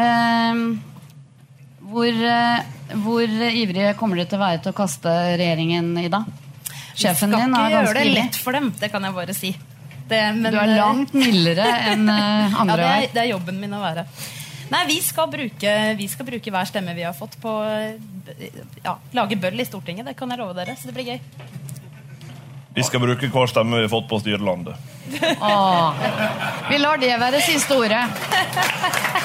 Eh, 0.00 0.66
hvor, 1.90 2.24
hvor 3.04 3.40
ivrige 3.50 3.96
kommer 3.98 4.20
dere 4.20 4.32
til 4.32 4.40
å 4.40 4.46
være 4.46 4.62
til 4.64 4.72
å 4.72 4.80
kaste 4.80 5.18
regjeringen, 5.34 5.92
Ida? 6.00 6.24
Sjefen 6.94 7.30
Vi 7.30 7.36
din 7.36 7.54
skal 7.54 7.60
er 7.60 7.70
ikke 7.70 7.84
gjøre 7.84 8.00
det 8.00 8.14
lett 8.16 8.40
for 8.40 8.56
dem, 8.56 8.72
det 8.80 8.90
kan 8.92 9.06
jeg 9.06 9.16
bare 9.16 9.36
si. 9.36 9.54
Det, 10.10 10.20
men, 10.34 10.50
Du 10.50 10.58
er 10.58 10.74
langt 10.74 11.14
mildere 11.14 11.66
enn 11.92 12.08
andre. 12.10 12.76
ja, 12.76 12.76
det, 12.76 12.90
er, 12.90 13.08
det 13.14 13.24
er 13.24 13.32
jobben 13.34 13.60
min 13.62 13.74
å 13.76 13.82
være. 13.82 14.06
Nei, 14.70 14.84
vi 14.86 15.00
skal 15.02 15.26
bruke, 15.30 15.70
vi 15.98 16.06
skal 16.10 16.26
bruke 16.28 16.52
hver 16.54 16.68
stemme 16.68 16.94
vi 16.94 17.02
har 17.02 17.14
fått 17.16 17.34
på 17.42 17.54
eh, 17.66 18.60
ja, 18.84 18.94
lage 19.18 19.38
bøll 19.40 19.58
i 19.58 19.66
Stortinget. 19.66 20.06
Det 20.06 20.14
kan 20.18 20.30
jeg 20.30 20.38
love 20.38 20.54
dere. 20.54 20.76
Så 20.78 20.90
det 20.90 20.94
blir 20.94 21.10
gøy. 21.10 21.18
Vi 22.74 22.84
skal 22.86 23.02
bruke 23.02 23.30
hver 23.34 23.50
stemme 23.50 23.80
vi 23.80 23.88
har 23.88 23.90
fått 23.90 24.06
på 24.10 24.20
å 24.20 24.22
styre 24.22 24.38
landet. 24.46 24.78
Åh. 25.42 26.04
Vi 26.70 26.78
lar 26.78 27.02
det 27.02 27.16
være 27.18 27.42
siste 27.42 27.74
ordet. 27.74 28.04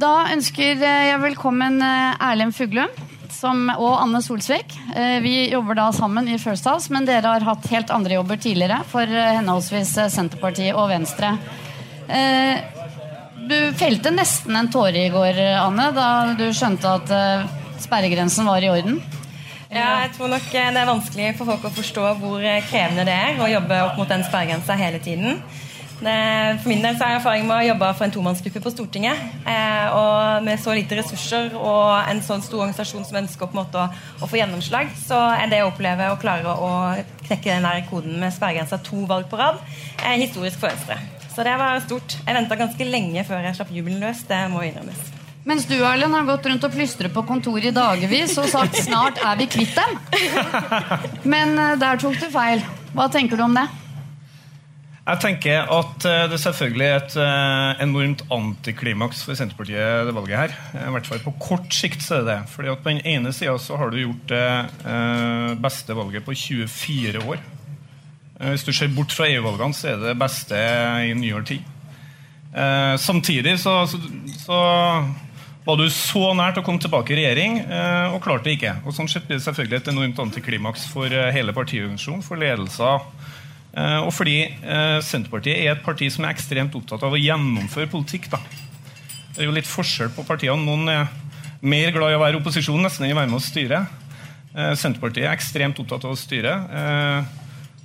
Da 0.00 0.10
ønsker 0.32 0.78
jeg 0.80 1.20
velkommen 1.20 1.80
eh, 1.84 2.22
Erlend 2.30 2.54
Fuglum 2.56 2.90
som, 3.30 3.66
og 3.72 3.94
Anne 4.00 4.20
Solsvik. 4.24 4.72
Eh, 4.96 5.18
Vi 5.24 5.34
jobber 5.52 5.76
da 5.78 5.88
sammen 5.96 6.28
i 6.30 6.38
First 6.40 6.66
House, 6.68 6.90
men 6.92 7.06
dere 7.08 7.34
har 7.34 7.44
hatt 7.46 7.68
helt 7.72 7.92
andre 7.94 8.16
jobber 8.18 8.40
tidligere 8.40 8.80
for 8.90 9.04
eh, 9.08 9.32
henholdsvis 9.38 9.92
eh, 10.04 10.10
Senterpartiet 10.12 10.76
og 10.76 10.90
Venstre. 10.92 11.34
Eh, 12.08 12.76
Du 13.50 13.56
felte 13.74 14.12
nesten 14.14 14.54
en 14.54 14.68
tåre 14.70 15.06
i 15.06 15.10
går, 15.10 15.38
Anne, 15.58 15.88
da 15.96 16.08
du 16.38 16.44
skjønte 16.54 16.92
at 17.00 17.10
eh, 17.16 17.48
sperregrensen 17.82 18.46
var 18.46 18.62
i 18.62 18.70
orden. 18.70 19.00
Ja, 19.70 20.04
jeg 20.04 20.12
tror 20.16 20.30
nok 20.32 20.46
eh, 20.54 20.68
det 20.74 20.80
er 20.84 20.88
vanskelig 20.90 21.32
for 21.38 21.50
folk 21.52 21.66
å 21.66 21.74
forstå 21.74 22.06
hvor 22.22 22.44
eh, 22.46 22.62
krevende 22.70 23.04
det 23.08 23.16
er 23.16 23.42
å 23.42 23.50
jobbe 23.50 23.82
opp 23.88 23.98
mot 24.00 24.10
den 24.10 24.24
sperregrensa 24.26 24.76
hele 24.80 25.02
tiden. 25.02 25.42
Det, 26.00 26.60
for 26.62 26.72
min 26.72 26.80
del 26.80 26.96
så 26.96 27.04
har 27.04 27.12
jeg 27.12 27.20
erfaring 27.20 27.44
med 27.44 27.58
å 27.58 27.66
jobbe 27.68 27.90
for 27.98 28.06
en 28.06 28.14
tomannsgruppe 28.14 28.62
på 28.64 28.72
Stortinget. 28.72 29.20
Eh, 29.44 29.92
og 29.92 30.46
med 30.46 30.60
så 30.62 30.72
lite 30.76 30.96
ressurser 30.96 31.52
og 31.58 32.08
en 32.08 32.22
sånn 32.24 32.44
stor 32.44 32.62
organisasjon 32.62 33.04
som 33.04 33.20
ønsker 33.20 33.50
på 33.50 33.56
en 33.56 33.60
måte, 33.60 33.84
å, 33.84 34.24
å 34.24 34.30
få 34.30 34.40
gjennomslag, 34.40 34.94
så 34.96 35.20
er 35.36 35.52
det 35.52 35.60
å 35.60 35.68
oppleve 35.68 36.08
å 36.08 36.18
klare 36.20 36.56
å 36.56 36.72
knekke 37.26 37.52
den 37.52 37.68
der 37.68 37.84
koden 37.90 38.16
med 38.22 38.32
sperregrensa 38.32 38.80
to 38.86 39.04
valg 39.10 39.28
på 39.28 39.40
rad, 39.40 39.60
eh, 40.00 40.16
historisk 40.22 40.62
for 40.62 40.72
Venstre. 40.72 40.96
Så 41.30 41.44
det 41.46 41.52
var 41.60 41.84
stort. 41.84 42.16
Jeg 42.24 42.36
venta 42.36 42.58
ganske 42.58 42.86
lenge 42.88 43.24
før 43.28 43.44
jeg 43.44 43.60
slapp 43.60 43.70
jubelen 43.72 44.00
løs. 44.02 44.24
Det 44.28 44.40
må 44.52 44.64
innrømmes. 44.66 45.10
Mens 45.48 45.64
du 45.64 45.78
Arlen, 45.78 46.12
har 46.12 46.26
gått 46.28 46.48
rundt 46.50 46.64
og 46.66 46.72
plystret 46.74 47.12
på 47.14 47.22
kontoret 47.28 47.70
i 47.70 47.76
dagevis 47.76 48.36
og 48.40 48.48
sagt 48.50 48.76
'snart 48.76 49.20
er 49.24 49.36
vi 49.40 49.46
kvitt 49.48 49.76
dem'. 49.76 49.96
Men 51.32 51.58
eh, 51.58 51.76
der 51.80 51.96
tok 51.96 52.18
du 52.20 52.28
feil. 52.32 52.64
Hva 52.92 53.08
tenker 53.12 53.36
du 53.36 53.44
om 53.44 53.54
det? 53.54 53.68
Jeg 55.10 55.18
tenker 55.24 55.70
at 55.74 56.04
det 56.04 56.36
er 56.36 56.38
selvfølgelig 56.38 56.86
et 56.86 57.14
eh, 57.18 57.80
enormt 57.82 58.20
antiklimaks 58.30 59.24
for 59.26 59.34
Senterpartiet 59.34 60.06
det 60.06 60.12
valget 60.14 60.38
her. 60.38 60.52
Eh, 60.70 60.84
I 60.86 60.92
hvert 60.94 61.08
fall 61.10 61.22
på 61.24 61.32
kort 61.42 61.74
sikt 61.74 62.04
så 62.04 62.20
er 62.20 62.22
det 62.22 62.28
det. 62.30 62.52
Fordi 62.52 62.70
at 62.70 62.84
på 62.84 62.92
den 62.92 63.00
ene 63.10 63.32
sida 63.34 63.56
så 63.58 63.78
har 63.80 63.90
du 63.90 63.98
gjort 63.98 64.28
det 64.30 64.44
eh, 64.86 65.48
beste 65.64 65.96
valget 65.98 66.22
på 66.28 66.36
24 66.38 67.24
år. 67.26 67.42
Eh, 68.38 68.52
Hvis 68.52 68.66
du 68.68 68.70
ser 68.76 68.92
bort 68.94 69.10
fra 69.16 69.26
EU-valgene, 69.32 69.74
så 69.74 69.90
er 69.90 69.98
det 69.98 70.12
det 70.12 70.20
beste 70.20 70.62
i 71.08 71.16
nyere 71.18 71.42
tid. 71.48 71.66
Eh, 72.54 72.94
samtidig 73.02 73.56
så, 73.58 73.80
så, 73.90 73.98
så 74.44 74.60
var 75.66 75.76
du 75.76 75.90
så 75.90 76.30
nært 76.38 76.62
å 76.62 76.64
komme 76.66 76.80
tilbake 76.82 77.16
i 77.16 77.18
regjering, 77.18 77.58
eh, 77.66 78.14
og 78.14 78.22
klarte 78.22 78.46
det 78.46 78.60
ikke. 78.60 78.76
Og 78.86 78.94
Sånn 78.94 79.10
sett 79.10 79.26
blir 79.26 79.40
det 79.40 79.48
selvfølgelig 79.48 79.82
et 79.82 79.92
enormt 79.92 80.22
antiklimaks 80.28 80.86
for 80.94 81.10
eh, 81.10 81.32
hele 81.34 81.54
partiorganisasjonen, 81.56 82.22
for 82.26 82.38
ledelser. 82.38 83.10
Eh, 83.70 84.00
og 84.02 84.10
fordi 84.14 84.38
eh, 84.42 84.98
Senterpartiet 85.04 85.60
er 85.60 85.74
et 85.76 85.84
parti 85.84 86.08
som 86.10 86.26
er 86.26 86.34
ekstremt 86.34 86.74
opptatt 86.78 87.04
av 87.06 87.14
å 87.14 87.20
gjennomføre 87.20 87.90
politikk. 87.90 88.30
da. 88.32 88.40
Det 89.30 89.44
er 89.44 89.50
jo 89.50 89.54
litt 89.54 89.70
forskjell 89.70 90.10
på 90.16 90.26
partiene. 90.26 90.58
Noen 90.64 90.90
er 90.90 91.10
mer 91.60 91.92
glad 91.94 92.14
i 92.14 92.18
å 92.18 92.22
være 92.22 92.40
opposisjon 92.40 92.82
nesten 92.82 93.06
enn 93.06 93.14
å 93.14 93.20
være 93.20 93.30
med 93.30 93.38
å 93.38 93.44
styre. 93.44 93.84
Eh, 94.56 94.72
Senterpartiet 94.78 95.28
er 95.28 95.36
ekstremt 95.36 95.78
opptatt 95.82 96.08
av 96.08 96.16
å 96.16 96.18
styre. 96.18 96.56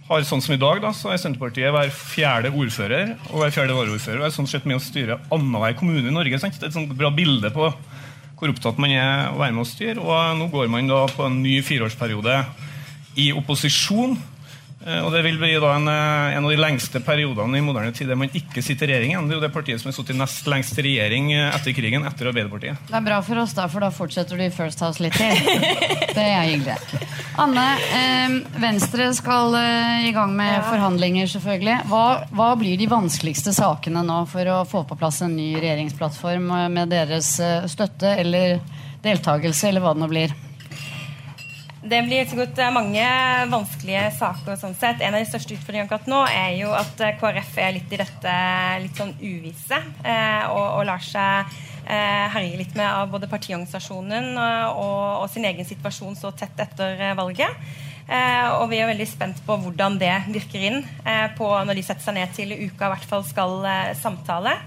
Har 0.05 0.21
sånn 0.21 0.41
som 0.45 0.53
i 0.53 0.61
dag 0.61 0.83
da, 0.83 0.91
så 0.93 1.09
er 1.09 1.21
Senterpartiet 1.21 1.73
hver 1.73 1.89
fjerde 1.93 2.51
ordfører 2.53 3.15
og 3.31 3.39
hver 3.41 3.53
fjerde 3.53 3.77
varaordfører 3.77 4.19
og 4.21 4.27
er 4.27 4.35
sånn 4.35 4.49
sett 4.49 4.67
med 4.69 4.77
å 4.77 4.83
styre 4.83 5.17
annenhver 5.33 5.73
kommune 5.79 6.11
i 6.11 6.13
Norge. 6.13 6.37
Sant? 6.41 6.59
Det 6.59 6.67
er 6.67 6.73
et 6.73 6.77
sånt 6.77 6.93
bra 6.97 7.09
bilde 7.13 7.49
på 7.53 7.71
hvor 8.35 8.51
opptatt 8.51 8.77
man 8.81 8.91
er 8.93 9.31
å 9.31 9.39
være 9.39 9.55
med 9.55 9.63
å 9.63 9.69
styre. 9.69 10.01
Og 10.01 10.37
nå 10.37 10.49
går 10.53 10.69
man 10.69 10.89
da 10.91 11.05
på 11.09 11.25
en 11.25 11.39
ny 11.41 11.57
fireårsperiode 11.65 12.37
i 13.21 13.31
opposisjon. 13.33 14.17
Eh, 14.85 15.01
Og 15.05 15.11
det 15.13 15.23
vil 15.25 15.37
bli 15.41 15.53
da 15.57 15.71
en, 15.75 15.87
eh, 15.89 16.35
en 16.37 16.45
av 16.45 16.51
de 16.51 16.57
lengste 16.61 16.99
periodene 17.01 17.57
i 17.57 17.61
moderne 17.65 17.91
tid 17.95 18.07
der 18.07 18.15
man 18.19 18.29
ikke 18.29 18.61
sitter 18.61 18.85
i 18.85 18.93
regjering 18.93 19.11
igjen. 19.15 19.27
Det 19.27 19.33
er 19.35 19.39
jo 19.39 19.45
det 19.47 19.53
partiet 19.55 19.81
som 19.81 19.89
har 19.89 19.95
sittet 19.97 20.19
nest 20.19 20.45
lengst 20.51 20.77
i 20.77 20.85
regjering 20.85 21.31
eh, 21.33 21.55
etter 21.55 21.73
krigen, 21.73 22.05
etter 22.05 22.29
Arbeiderpartiet. 22.29 22.77
Det 22.91 22.93
er 22.99 23.05
bra 23.07 23.17
for 23.25 23.41
oss, 23.41 23.55
da, 23.57 23.65
for 23.71 23.81
da 23.81 23.89
fortsetter 23.89 24.37
du 24.37 24.43
i 24.45 24.51
First 24.53 24.79
House 24.85 25.01
litt 25.01 25.17
til. 25.17 25.33
Det 26.15 26.21
er 26.21 26.45
hyggelig. 26.51 26.77
Anne, 27.41 27.65
eh, 27.97 28.37
Venstre 28.61 29.09
skal 29.17 29.57
eh, 29.57 30.05
i 30.11 30.13
gang 30.15 30.35
med 30.37 30.61
forhandlinger, 30.69 31.27
selvfølgelig. 31.33 31.79
Hva, 31.89 32.05
hva 32.31 32.51
blir 32.61 32.77
de 32.77 32.87
vanskeligste 32.87 33.55
sakene 33.57 34.05
nå 34.05 34.21
for 34.29 34.53
å 34.53 34.61
få 34.69 34.85
på 34.87 34.97
plass 35.01 35.23
en 35.25 35.33
ny 35.35 35.55
regjeringsplattform 35.57 36.53
med 36.77 36.93
deres 36.93 37.39
eh, 37.41 37.65
støtte 37.67 38.13
eller 38.21 38.59
deltakelse, 39.03 39.67
eller 39.69 39.81
hva 39.83 39.97
det 39.97 40.05
nå 40.05 40.13
blir? 40.13 40.31
Det 41.85 41.99
blir 42.07 42.25
sikkert 42.25 42.57
eh, 42.57 42.73
mange 42.73 43.05
vanskelige 43.51 44.07
saker. 44.17 44.57
sånn 44.57 44.73
sett. 44.73 45.03
En 45.05 45.13
av 45.13 45.21
de 45.21 45.29
største 45.29 45.53
utfordringene 45.53 45.85
akkurat 45.85 46.07
nå 46.09 46.23
er 46.31 46.55
jo 46.57 46.71
at 46.73 47.01
eh, 47.05 47.13
KrF 47.19 47.59
er 47.61 47.75
litt 47.75 47.93
i 47.93 47.99
dette 48.01 48.35
litt 48.81 48.97
sånn 48.97 49.13
uvisse. 49.21 49.77
Eh, 50.01 50.45
og, 50.49 50.65
og 50.79 50.87
lar 50.89 51.03
seg 51.05 51.51
eh, 51.85 52.25
herje 52.33 52.57
litt 52.57 52.73
med 52.77 52.87
av 52.89 53.11
både 53.13 53.29
partiorganisasjonen 53.29 54.31
eh, 54.33 54.69
og, 54.71 55.25
og 55.25 55.29
sin 55.29 55.45
egen 55.45 55.67
situasjon 55.67 56.17
så 56.17 56.33
tett 56.33 56.57
etter 56.65 57.11
eh, 57.11 57.17
valget. 57.17 57.53
Eh, 58.05 58.49
og 58.57 58.69
vi 58.73 58.81
er 58.81 58.89
veldig 58.89 59.07
spent 59.09 59.45
på 59.45 59.57
hvordan 59.61 59.99
det 60.01 60.13
virker 60.29 60.65
inn 60.65 60.81
eh, 60.81 61.27
på 61.37 61.47
når 61.65 61.77
de 61.77 61.85
setter 61.85 62.05
seg 62.05 62.17
ned 62.17 62.33
til 62.37 62.53
uka 62.53 62.89
i 62.89 62.95
hvert 62.95 63.07
fall 63.13 63.29
skal 63.29 63.59
eh, 63.61 63.93
samtale. 64.01 64.57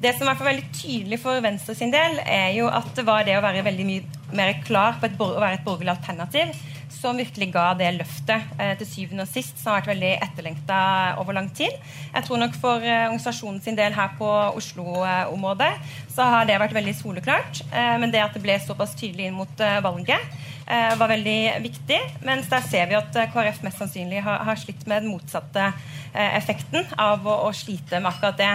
Det 0.00 0.14
som 0.16 0.28
er 0.30 0.36
for 0.38 0.48
veldig 0.48 0.68
tydelig 0.72 1.18
for 1.20 1.42
Venstre 1.44 1.74
sin 1.76 1.92
del, 1.92 2.20
er 2.24 2.54
jo 2.56 2.70
at 2.72 2.88
det 2.96 3.04
var 3.04 3.26
det 3.26 3.36
å 3.36 3.44
være 3.44 3.64
veldig 3.66 3.84
mye 3.84 4.20
mer 4.32 4.54
klar 4.64 4.96
på 5.02 5.10
å 5.10 5.40
være 5.42 5.58
et 5.58 5.66
borgerlig 5.66 5.92
alternativ 5.92 6.54
som 7.00 7.18
virkelig 7.18 7.48
ga 7.54 7.70
det 7.78 7.88
løftet 7.96 8.60
eh, 8.60 8.74
til 8.80 8.88
syvende 8.88 9.24
og 9.24 9.30
sist, 9.30 9.56
som 9.60 9.72
har 9.72 9.80
vært 9.80 9.92
veldig 9.94 10.10
etterlengta 10.26 10.80
over 11.22 11.36
lang 11.36 11.48
tid. 11.56 11.72
Jeg 12.12 12.26
tror 12.26 12.40
nok 12.42 12.56
for 12.60 12.84
eh, 12.84 13.06
organisasjonen 13.06 13.60
sin 13.64 13.78
del 13.78 13.94
her 13.96 14.12
på 14.18 14.28
Oslo-området 14.58 15.70
så 16.12 16.28
har 16.34 16.48
det 16.48 16.58
vært 16.60 16.76
veldig 16.76 16.96
soleklart. 16.98 17.62
Eh, 17.70 17.96
men 18.02 18.12
det 18.12 18.22
at 18.24 18.36
det 18.36 18.44
ble 18.44 18.58
såpass 18.60 18.96
tydelig 18.98 19.30
inn 19.30 19.38
mot 19.38 19.64
eh, 19.64 19.80
valget, 19.84 20.18
eh, 20.18 20.49
var 20.70 21.10
veldig 21.10 21.38
viktig. 21.64 21.98
Mens 22.26 22.50
der 22.50 22.62
ser 22.62 22.86
vi 22.90 22.98
at 22.98 23.16
eh, 23.18 23.30
KrF 23.32 23.62
mest 23.64 23.80
sannsynlig 23.80 24.22
har, 24.22 24.44
har 24.46 24.58
slitt 24.60 24.86
med 24.86 25.02
den 25.02 25.12
motsatte 25.14 25.64
eh, 25.66 26.36
effekten 26.38 26.86
av 27.00 27.26
å, 27.26 27.36
å, 27.48 27.52
slite 27.56 27.98
med 27.98 28.12
akkurat 28.12 28.38
det. 28.38 28.50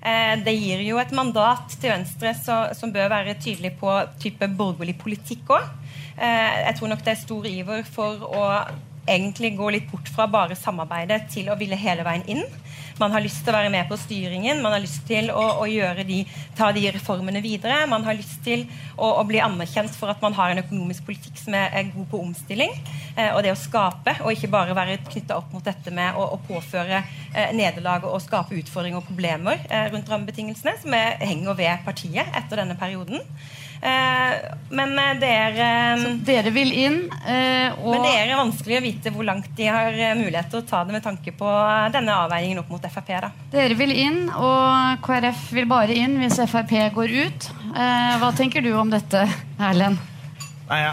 Eh, 0.00 0.34
det 0.44 0.56
gir 0.56 0.84
jo 0.86 1.00
et 1.02 1.12
mandat 1.16 1.76
til 1.76 1.92
Venstre 1.92 2.32
så, 2.38 2.62
som 2.76 2.92
bør 2.94 3.10
være 3.12 3.36
tydelig 3.42 3.74
på 3.80 3.92
type 4.22 4.48
borgerlig 4.56 4.96
politikk 5.02 5.52
òg. 5.58 5.68
Eh, 6.16 6.54
jeg 6.66 6.78
tror 6.78 6.92
nok 6.92 7.04
det 7.04 7.14
er 7.14 7.20
stor 7.26 7.50
iver 7.50 7.84
for 7.88 8.24
å 8.30 8.46
egentlig 9.08 9.54
gå 9.58 9.70
litt 9.72 9.88
bort 9.90 10.08
fra 10.12 10.26
bare 10.30 10.56
samarbeidet 10.58 11.24
til 11.32 11.50
å 11.50 11.58
ville 11.60 11.78
hele 11.78 12.04
veien 12.06 12.26
inn. 12.30 12.44
Man 13.00 13.14
har 13.14 13.22
lyst 13.24 13.40
til 13.44 13.54
å 13.54 13.56
være 13.56 13.70
med 13.72 13.86
på 13.88 13.96
styringen, 13.96 14.58
man 14.60 14.74
har 14.74 14.82
lyst 14.82 15.06
til 15.08 15.30
å, 15.32 15.44
å 15.62 15.66
de, 16.04 16.18
ta 16.56 16.68
de 16.76 16.82
reformene 16.92 17.40
videre. 17.40 17.86
Man 17.88 18.04
har 18.04 18.18
lyst 18.18 18.42
til 18.44 18.66
å, 18.96 19.06
å, 19.06 19.22
bli 19.24 19.40
anerkjent 19.40 19.94
for 19.96 20.12
at 20.12 20.20
man 20.20 20.36
har 20.36 20.52
en 20.52 20.60
økonomisk 20.60 21.06
politikk 21.08 21.40
som 21.40 21.56
er, 21.56 21.70
er 21.72 21.88
god 21.94 22.10
på 22.10 22.20
omstilling. 22.20 22.74
Eh, 23.16 23.30
og 23.32 23.40
det 23.46 23.54
å 23.54 23.58
skape, 23.58 24.18
og 24.20 24.34
ikke 24.34 24.52
bare 24.52 24.76
være 24.76 24.98
knytta 25.06 25.38
opp 25.40 25.48
mot 25.54 25.64
dette 25.64 25.94
med 25.96 26.18
å, 26.18 26.26
å 26.36 26.42
påføre 26.44 27.00
eh, 27.00 27.56
nederlag 27.56 28.04
og 28.04 28.20
skape 28.20 28.58
utfordringer 28.60 29.00
og 29.00 29.08
problemer 29.08 29.64
eh, 29.70 29.88
rundt 29.94 30.12
rammebetingelsene, 30.12 30.76
som 30.84 31.00
er, 31.00 31.16
henger 31.24 31.56
ved 31.56 31.88
partiet 31.88 32.36
etter 32.36 32.60
denne 32.60 32.76
perioden. 32.80 33.24
Eh, 33.80 34.34
men 34.76 34.92
dere 34.92 35.14
det 35.20 35.30
er 35.32 36.02
Så 36.02 36.10
dere 36.26 36.52
vil 36.52 36.72
inn? 36.76 36.98
Og... 37.08 37.88
Men 37.94 38.04
det 38.04 38.12
er 38.18 38.34
vanskelig 38.36 38.76
å 38.76 38.82
vite 38.84 39.12
hvor 39.14 39.26
langt 39.26 39.48
de 39.56 39.70
har 39.72 39.96
mulighet 40.18 40.52
til 40.52 40.60
å 40.60 40.66
ta 40.68 40.82
det 40.84 40.94
med 40.98 41.04
tanke 41.06 41.32
på 41.36 41.54
denne 41.94 42.18
avveiningen 42.26 42.60
opp 42.62 42.70
mot 42.74 42.90
Frp. 42.92 43.10
Da. 43.24 43.32
Dere 43.54 43.78
vil 43.78 43.94
inn, 43.96 44.22
og 44.36 45.00
KrF 45.06 45.48
vil 45.56 45.68
bare 45.70 45.96
inn 45.96 46.20
hvis 46.20 46.38
Frp 46.50 46.76
går 46.94 47.16
ut. 47.24 47.50
Hva 47.72 48.30
tenker 48.36 48.64
du 48.64 48.72
om 48.78 48.92
dette, 48.92 49.26
Erlend? 49.58 50.10
Nei, 50.70 50.84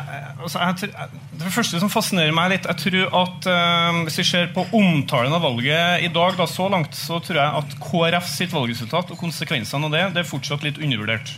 altså, 0.42 0.58
jeg, 0.58 1.10
det 1.38 1.52
første 1.54 1.78
som 1.78 1.92
fascinerer 1.92 2.34
meg 2.34 2.50
litt 2.56 2.66
Jeg 2.66 2.80
tror 2.82 3.12
at 3.20 3.46
uh, 3.46 4.00
Hvis 4.08 4.18
vi 4.24 4.26
ser 4.26 4.50
på 4.56 4.64
omtalen 4.74 5.36
av 5.38 5.44
valget 5.46 6.06
i 6.08 6.10
dag, 6.14 6.34
da, 6.40 6.48
så 6.50 6.66
langt, 6.74 6.98
så 6.98 7.20
tror 7.22 7.42
jeg 7.44 7.62
at 7.62 7.76
KrF 7.84 8.32
sitt 8.32 8.56
valgresultat 8.56 9.14
og 9.14 9.22
konsekvensene 9.22 9.90
av 9.90 9.94
det 9.94 10.06
det 10.16 10.24
er 10.24 10.30
fortsatt 10.30 10.66
litt 10.66 10.80
undervurdert. 10.82 11.36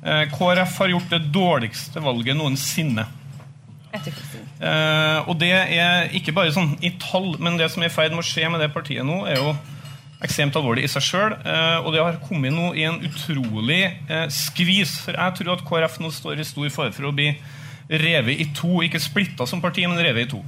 Eh, 0.00 0.26
KrF 0.32 0.78
har 0.78 0.94
gjort 0.94 1.10
det 1.12 1.24
dårligste 1.34 2.00
valget 2.04 2.38
noensinne. 2.38 3.06
Eh, 4.60 5.28
og 5.28 5.34
det 5.40 5.50
er 5.50 6.12
ikke 6.14 6.34
bare 6.36 6.52
sånn 6.54 6.76
i 6.84 6.92
tall, 7.02 7.34
men 7.42 7.58
det 7.58 7.70
som 7.72 7.82
er 7.82 7.90
i 7.90 7.94
ferd 7.94 8.14
med 8.14 8.22
å 8.22 8.28
skje 8.28 8.48
med 8.52 8.62
det 8.62 8.70
partiet 8.74 9.06
nå, 9.06 9.24
er 9.28 9.40
jo 9.40 9.54
ekstremt 10.24 10.56
alvorlig 10.58 10.84
i 10.86 10.92
seg 10.92 11.04
sjøl. 11.04 11.34
Eh, 11.38 11.78
og 11.82 11.92
det 11.94 12.04
har 12.04 12.20
kommet 12.26 12.54
nå 12.54 12.70
i 12.78 12.86
en 12.88 13.00
utrolig 13.08 13.82
eh, 13.88 14.26
skvis. 14.32 14.98
For 15.06 15.16
jeg 15.16 15.38
tror 15.38 15.54
at 15.56 15.66
KrF 15.66 16.00
nå 16.02 16.12
står 16.14 16.40
i 16.40 16.48
stor 16.48 16.70
fare 16.72 16.94
for 16.96 17.10
å 17.10 17.14
bli 17.16 17.32
revet 17.90 18.40
i 18.40 18.50
to. 18.56 18.80
Ikke 18.86 19.02
splitta 19.02 19.48
som 19.48 19.62
parti, 19.64 19.86
men 19.88 20.00
revet 20.00 20.28
i 20.28 20.32
to. 20.36 20.42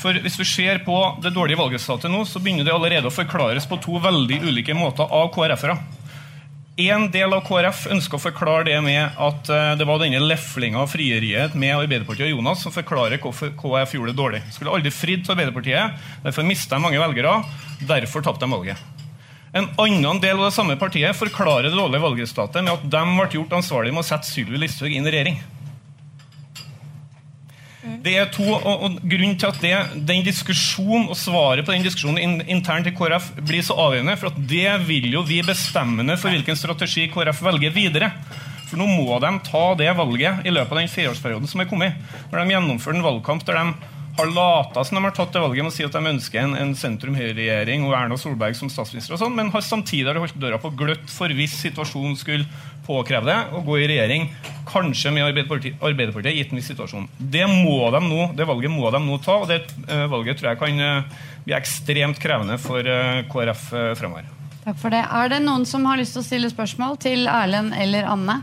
For 0.00 0.16
Hvis 0.20 0.36
vi 0.40 0.44
ser 0.48 0.82
på 0.84 0.96
det 1.22 1.32
dårlige 1.32 1.60
valgresultatet 1.60 2.12
nå, 2.12 2.24
så 2.28 2.42
begynner 2.42 2.66
det 2.66 2.74
allerede 2.74 3.08
å 3.08 3.14
forklares 3.14 3.68
på 3.70 3.78
to 3.80 4.00
veldig 4.02 4.42
ulike 4.44 4.74
måter 4.76 5.08
av 5.08 5.30
KrF-ere. 5.32 5.78
En 6.74 7.04
del 7.06 7.30
av 7.30 7.44
KrF 7.46 7.84
ønsker 7.94 8.18
å 8.18 8.22
forklare 8.24 8.64
det 8.66 8.78
med 8.82 9.14
at 9.22 9.50
eh, 9.52 9.76
det 9.78 9.86
var 9.86 10.00
denne 10.02 10.18
leflinga 10.18 10.80
av 10.82 10.88
frieriet 10.90 11.52
med 11.54 11.70
Arbeiderpartiet 11.76 12.26
og 12.26 12.32
Jonas 12.32 12.64
som 12.66 12.74
forklarer 12.74 13.20
hvorfor 13.22 13.52
KrF 13.54 13.92
gjorde 13.94 14.10
det 14.10 14.18
dårlig. 14.18 14.40
Skulle 14.50 14.74
aldri 14.74 14.90
fridd 14.90 15.22
til 15.22 15.36
Arbeiderpartiet, 15.36 16.02
derfor 16.24 16.48
mista 16.48 16.74
de 16.74 16.82
mange 16.82 16.98
velgere. 16.98 17.36
Derfor 17.86 18.26
tapte 18.26 18.42
de 18.42 18.50
valget. 18.50 18.82
En 19.54 19.70
annen 19.78 20.18
del 20.18 20.34
av 20.34 20.48
det 20.48 20.56
samme 20.56 20.74
partiet 20.80 21.14
forklarer 21.14 21.68
det 21.70 21.78
dårlige 21.78 22.02
valgresultatet 22.08 22.66
med 22.66 22.74
at 22.74 22.88
de 22.90 23.04
ble 23.20 23.30
gjort 23.36 23.54
ansvarlig 23.60 23.94
med 23.94 24.02
å 24.02 24.08
sette 24.10 24.26
Sylvi 24.26 24.58
Listhaug 24.58 24.90
inn 24.90 25.06
i 25.06 25.14
regjering. 25.14 25.38
Det 28.04 28.14
er 28.16 28.30
to, 28.32 28.44
og, 28.48 28.84
og 28.86 28.96
Grunnen 29.04 29.36
til 29.40 29.50
at 29.50 29.58
det, 29.60 29.72
den 30.08 30.24
diskusjonen 30.24 31.10
og 31.12 31.18
svaret 31.20 31.66
på 31.66 31.74
den 31.74 31.84
diskusjonen 31.84 32.20
in, 32.22 32.38
internt 32.56 32.88
i 32.88 32.94
KrF 32.96 33.30
blir 33.44 33.64
så 33.64 33.76
avgjørende, 33.86 34.16
for 34.20 34.32
at 34.32 34.38
det 34.48 34.70
vil 34.88 35.10
jo 35.12 35.24
vi 35.26 35.42
bestemmende 35.44 36.16
for 36.20 36.32
hvilken 36.32 36.56
strategi 36.56 37.10
KrF 37.12 37.42
velger 37.44 37.74
videre. 37.74 38.10
For 38.70 38.80
nå 38.80 38.88
må 38.88 39.18
de 39.20 39.32
ta 39.44 39.64
det 39.78 39.90
valget 39.98 40.46
i 40.48 40.52
løpet 40.54 40.72
av 40.72 40.80
den 40.80 40.92
fireårsperioden 40.92 41.50
som 41.50 41.60
er 41.60 41.68
kommet. 41.68 41.98
Når 42.32 42.40
de 42.40 42.56
gjennomfører 42.56 42.98
en 42.98 43.04
valgkamp 43.04 43.44
der 43.46 43.60
de 43.60 43.92
har 44.16 44.30
lata 44.30 44.84
som 44.84 44.98
de 44.98 45.02
har 45.04 45.14
tatt 45.14 45.32
det 45.34 45.42
valget 45.42 45.64
med 45.64 45.72
å 45.72 45.74
si 45.74 45.84
at 45.86 45.94
de 45.94 46.12
ønsker 46.12 46.40
en, 46.44 46.54
en 46.58 46.74
sentrum-høyre-regjering 46.78 47.86
og 47.88 47.96
Erna 47.98 48.18
Solberg 48.20 48.56
som 48.58 48.70
statsminister, 48.70 49.16
og 49.16 49.22
sånn, 49.22 49.34
men 49.34 49.50
har 49.54 49.64
samtidig 49.66 50.14
holdt 50.14 50.38
døra 50.40 50.60
på 50.62 50.70
gløtt 50.78 51.08
for 51.10 51.32
hvis 51.34 51.56
situasjonen 51.64 52.14
skulle 52.18 52.46
påkreve 52.86 53.26
det, 53.30 53.38
å 53.56 53.64
gå 53.64 53.80
i 53.80 53.88
regjering, 53.90 54.28
kanskje 54.68 55.14
med 55.14 55.26
Arbeiderpartiet, 55.26 55.80
Arbeiderpartiet 55.82 56.38
gitt 56.38 56.52
en 56.52 56.60
viss 56.60 56.70
situasjon. 56.70 57.08
Det, 57.18 57.44
må 57.50 57.90
de 57.94 58.02
nå, 58.04 58.30
det 58.38 58.46
valget 58.48 58.74
må 58.74 58.92
de 58.94 59.02
nå 59.02 59.18
ta, 59.24 59.40
og 59.42 59.50
det 59.50 59.62
uh, 59.88 60.06
valget 60.12 60.38
tror 60.40 60.52
jeg 60.52 60.62
kan 60.62 60.84
uh, 60.84 61.20
bli 61.46 61.56
ekstremt 61.56 62.20
krevende 62.22 62.60
for 62.62 62.86
uh, 62.86 63.24
KrF 63.32 63.68
fremover. 63.98 64.30
Takk 64.64 64.78
for 64.80 64.94
det. 64.94 65.02
Er 65.12 65.32
det 65.32 65.42
noen 65.44 65.66
som 65.68 65.84
har 65.88 65.98
lyst 66.00 66.14
til 66.16 66.22
å 66.22 66.28
stille 66.28 66.52
spørsmål 66.52 67.00
til 67.02 67.26
Erlend 67.28 67.74
eller 67.76 68.06
Anne? 68.08 68.42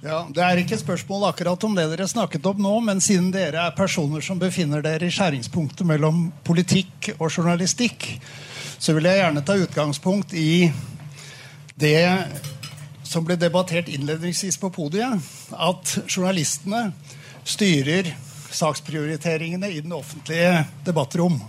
Ja, 0.00 0.22
Det 0.32 0.40
er 0.40 0.56
ikke 0.56 0.78
spørsmål 0.80 1.26
akkurat 1.28 1.64
om 1.66 1.74
det 1.76 1.82
dere 1.92 2.06
snakket 2.08 2.46
om 2.48 2.60
nå, 2.64 2.72
men 2.80 3.02
siden 3.04 3.26
dere 3.34 3.66
er 3.66 3.74
personer 3.76 4.24
som 4.24 4.38
befinner 4.40 4.80
dere 4.80 5.10
i 5.10 5.12
skjæringspunktet 5.12 5.84
mellom 5.84 6.30
politikk 6.44 7.10
og 7.18 7.28
journalistikk, 7.28 8.06
så 8.80 8.94
vil 8.96 9.04
jeg 9.04 9.20
gjerne 9.20 9.42
ta 9.44 9.58
utgangspunkt 9.60 10.32
i 10.32 10.70
det 11.76 12.00
som 13.04 13.26
ble 13.28 13.36
debattert 13.36 13.90
innledningsvis 13.92 14.56
på 14.62 14.70
podiet, 14.72 15.20
at 15.52 15.92
journalistene 16.08 16.94
styrer 17.44 18.08
saksprioriteringene 18.56 19.68
i 19.68 19.82
den 19.84 19.92
offentlige 19.92 20.64
debattrom. 20.86 21.42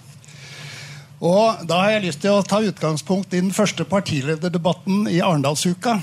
Og 1.22 1.64
Da 1.70 1.86
har 1.86 1.96
jeg 1.96 2.04
lyst 2.10 2.22
til 2.26 2.36
å 2.36 2.44
ta 2.44 2.60
utgangspunkt 2.60 3.32
i 3.32 3.40
den 3.40 3.56
første 3.56 3.88
partilederdebatten 3.88 5.08
i 5.08 5.22
Arendalsuka 5.24 6.02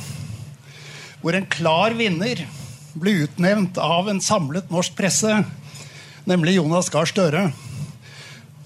hvor 1.23 1.35
en 1.35 1.47
klar 1.51 1.97
vinner 1.99 2.45
ble 2.99 3.25
utnevnt 3.25 3.79
av 3.79 4.09
en 4.11 4.21
samlet 4.23 4.71
norsk 4.73 4.95
presse, 4.99 5.41
nemlig 6.29 6.59
Jonas 6.59 6.91
Gahr 6.93 7.09
Støre. 7.09 7.49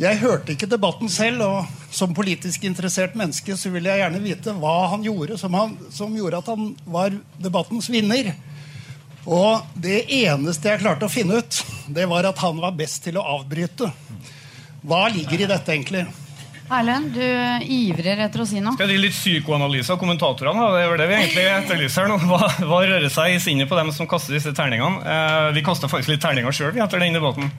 Jeg 0.01 0.19
hørte 0.23 0.55
ikke 0.55 0.71
debatten 0.71 1.11
selv, 1.13 1.45
og 1.45 1.93
som 1.95 2.15
politisk 2.17 2.65
interessert 2.67 3.15
menneske 3.19 3.55
så 3.61 3.71
vil 3.71 3.87
jeg 3.87 4.01
gjerne 4.01 4.23
vite 4.25 4.55
hva 4.57 4.89
han 4.95 5.05
gjorde 5.05 5.37
som, 5.39 5.55
han, 5.55 5.77
som 5.93 6.15
gjorde 6.17 6.41
at 6.41 6.49
han 6.51 6.73
var 6.89 7.15
debattens 7.43 7.91
vinner. 7.93 8.33
Og 9.23 9.63
det 9.79 10.01
eneste 10.11 10.73
jeg 10.73 10.83
klarte 10.83 11.07
å 11.07 11.13
finne 11.13 11.39
ut, 11.39 11.61
det 11.87 12.09
var 12.11 12.27
at 12.27 12.41
han 12.43 12.59
var 12.63 12.75
best 12.75 13.05
til 13.05 13.21
å 13.21 13.27
avbryte. 13.37 13.93
Hva 14.83 15.05
ligger 15.15 15.45
i 15.45 15.51
dette, 15.53 15.77
egentlig? 15.77 16.07
Erlend, 16.73 17.13
du 17.13 17.67
ivrer 17.69 18.23
etter 18.25 18.43
å 18.43 18.47
si 18.49 18.61
noe. 18.63 18.73
Skal 18.79 18.89
jeg 18.89 18.97
gi 18.97 19.03
litt 19.05 19.17
psykoanalyse 19.17 19.93
av 19.93 19.99
kommentatorene? 20.01 20.69
Det 20.73 20.85
er 20.87 21.01
det 21.03 21.09
vi 21.11 21.17
egentlig 21.19 21.45
etterlyser 21.51 22.09
nå. 22.09 22.17
Hva, 22.31 22.49
hva 22.71 22.79
rører 22.87 23.09
seg 23.13 23.35
i 23.35 23.41
sinnet 23.43 23.69
på 23.69 23.77
dem 23.77 23.91
som 23.93 24.09
kaster 24.09 24.37
disse 24.37 24.55
terningene? 24.57 25.03
Eh, 25.05 25.49
vi 25.57 25.65
kasta 25.67 25.91
faktisk 25.91 26.15
litt 26.15 26.23
terninger 26.25 26.55
sjøl 26.57 26.79
etter 26.81 27.03
den 27.03 27.19
debatten. 27.19 27.51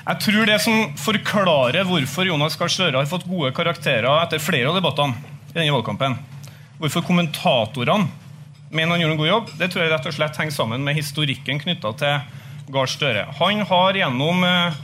Jeg 0.00 0.20
tror 0.26 0.48
det 0.48 0.58
som 0.64 0.92
forklarer 0.98 1.88
hvorfor 1.88 2.28
Jonas 2.28 2.58
Gahr 2.60 2.72
Støre 2.72 3.00
har 3.00 3.08
fått 3.08 3.28
gode 3.30 3.52
karakterer 3.56 4.08
etter 4.24 4.42
flere 4.42 4.72
av 4.72 4.76
debattene 4.76 5.16
i 5.52 5.56
denne 5.56 5.74
valgkampen, 5.76 6.18
hvorfor 6.80 7.04
kommentatorene 7.06 8.08
mener 8.70 8.94
han 8.94 9.02
gjorde 9.02 9.16
en 9.16 9.20
god 9.20 9.30
jobb, 9.30 9.50
det 9.60 9.70
tror 9.70 9.84
jeg 9.84 9.92
rett 9.92 10.06
og 10.08 10.14
slett 10.16 10.38
henger 10.40 10.54
sammen 10.54 10.84
med 10.86 10.98
historikken 10.98 11.60
knytta 11.62 11.92
til 12.00 12.70
Gahr 12.74 12.90
Støre. 12.90 13.26
Han 13.40 13.64
har 13.66 13.98
gjennom 13.98 14.44
Eh, 14.46 14.78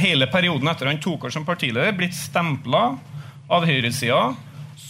hele 0.00 0.26
perioden 0.30 0.68
etter 0.68 0.90
han 0.90 1.00
tok 1.00 1.24
over 1.24 1.32
som 1.34 1.46
partileder, 1.46 1.94
blitt 1.96 2.16
stempla 2.16 2.82
av 3.50 3.66
høyresida 3.66 4.34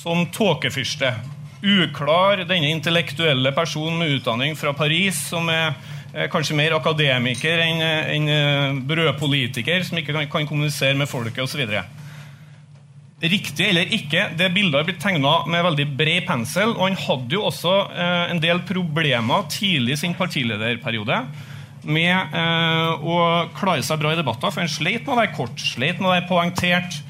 som 0.00 0.26
tåkefyrste. 0.32 1.12
Uklar, 1.60 2.46
denne 2.48 2.70
intellektuelle 2.72 3.52
personen 3.52 3.98
med 4.00 4.14
utdanning 4.16 4.54
fra 4.56 4.72
Paris 4.76 5.18
som 5.28 5.48
er 5.52 5.74
eh, 6.14 6.28
kanskje 6.32 6.56
mer 6.56 6.76
akademiker 6.78 7.60
enn 7.66 7.82
en 7.84 8.28
eh, 8.32 8.78
brødpolitiker, 8.88 9.84
som 9.84 10.00
ikke 10.00 10.14
kan, 10.16 10.28
kan 10.32 10.48
kommunisere 10.48 10.96
med 10.96 11.10
folket 11.10 11.44
osv. 11.44 11.66
Riktig 13.20 13.66
eller 13.68 13.92
ikke, 13.92 14.30
det 14.40 14.48
bildet 14.54 14.78
har 14.78 14.88
blitt 14.88 15.02
tegna 15.02 15.34
med 15.52 15.66
veldig 15.66 15.86
bred 15.98 16.24
pensel. 16.28 16.72
Og 16.78 16.86
han 16.86 16.96
hadde 16.96 17.36
jo 17.36 17.44
også 17.50 17.76
eh, 17.92 18.32
en 18.32 18.40
del 18.40 18.64
problemer 18.68 19.44
tidlig 19.52 19.98
i 19.98 20.02
sin 20.06 20.16
partilederperiode 20.16 21.20
med 21.82 22.36
eh, 22.36 23.04
å 23.04 23.18
klare 23.56 23.84
seg 23.86 24.00
bra 24.02 24.12
i 24.14 24.18
debatter. 24.18 24.52
For 24.52 24.64
en 24.64 24.72
sleit 24.72 25.04
med 25.06 25.14
å 25.14 25.20
være 25.20 25.34
kort, 25.36 25.60
sleit 25.62 26.00
med 26.00 26.10
å 26.10 26.14
være 26.14 26.28
poengtert. 26.30 27.00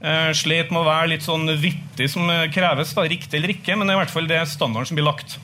Eh, 0.00 0.30
sleit 0.36 0.72
med 0.72 0.82
å 0.82 0.88
være 0.88 1.12
litt 1.14 1.26
sånn 1.26 1.48
vittig 1.60 2.10
som 2.12 2.30
kreves, 2.54 2.94
da, 2.96 3.04
riktig 3.04 3.40
eller 3.40 3.54
ikke, 3.56 3.76
men 3.76 3.86
det 3.86 3.94
er 3.94 4.00
i 4.00 4.02
hvert 4.04 4.14
fall 4.14 4.30
det 4.30 4.42
standarden 4.48 4.90
som 4.90 5.00
blir 5.00 5.08
lagt. 5.10 5.38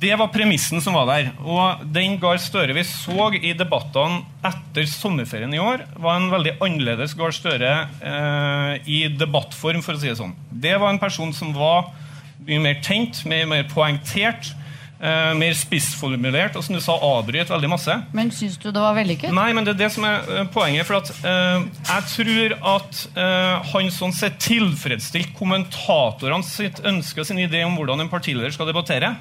Det 0.00 0.14
var 0.16 0.30
premissen 0.30 0.80
som 0.80 0.94
var 0.94 1.08
der. 1.10 1.32
Og 1.42 1.82
den 1.92 2.14
Gahr 2.22 2.38
Støre 2.40 2.72
vi 2.76 2.84
så 2.86 3.26
i 3.36 3.50
debattene 3.58 4.22
etter 4.46 4.86
sommerferien 4.88 5.52
i 5.52 5.60
år, 5.60 5.82
var 6.00 6.16
en 6.16 6.30
veldig 6.32 6.54
annerledes 6.62 7.16
Gahr 7.18 7.34
Støre 7.34 7.72
eh, 7.98 8.74
i 8.86 9.00
debattform, 9.12 9.82
for 9.84 9.98
å 9.98 10.00
si 10.00 10.08
det 10.08 10.16
sånn. 10.20 10.36
Det 10.48 10.76
var 10.78 10.94
en 10.94 11.02
person 11.02 11.34
som 11.36 11.52
var 11.56 11.90
mye 12.46 12.62
mer 12.62 12.78
tenkt, 12.86 13.24
mye 13.28 13.48
mer 13.50 13.66
poengtert, 13.68 14.54
eh, 15.00 15.32
mer 15.38 15.56
spissformulert, 15.56 16.56
og 16.58 16.64
som 16.64 16.76
du 16.76 16.82
sa, 16.84 16.96
avbryt 16.96 17.50
veldig 17.50 17.70
masse. 17.72 17.96
Men 18.16 18.32
syns 18.34 18.58
du 18.60 18.68
det 18.70 18.82
var 18.82 18.96
vellykket? 18.98 19.32
Nei, 19.36 19.50
men 19.56 19.66
det 19.66 19.74
er 19.74 19.82
det 19.84 19.90
som 19.96 20.06
er 20.08 20.28
eh, 20.28 20.46
poenget. 20.52 20.88
For 20.88 21.00
at 21.00 21.12
eh, 21.16 21.66
jeg 21.90 22.08
tror 22.14 22.56
at 22.76 23.02
eh, 23.14 23.72
han 23.72 23.90
sånn 23.94 24.14
sett 24.16 24.40
tilfredsstilte 24.44 25.34
kommentatorene 25.38 26.46
sitt 26.46 26.82
ønske 26.86 27.24
og 27.24 27.30
sin 27.30 27.40
idé 27.42 27.64
om 27.66 27.76
hvordan 27.78 28.04
en 28.04 28.12
partileder 28.12 28.52
skal 28.54 28.70
debattere. 28.70 29.14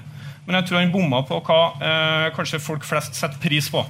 Men 0.46 0.60
jeg 0.60 0.70
tror 0.70 0.82
han 0.82 0.94
bomma 0.94 1.24
på 1.28 1.42
hva 1.46 1.64
eh, 1.78 2.30
kanskje 2.36 2.62
folk 2.64 2.88
flest 2.88 3.18
setter 3.18 3.42
pris 3.42 3.68
på. 3.72 3.84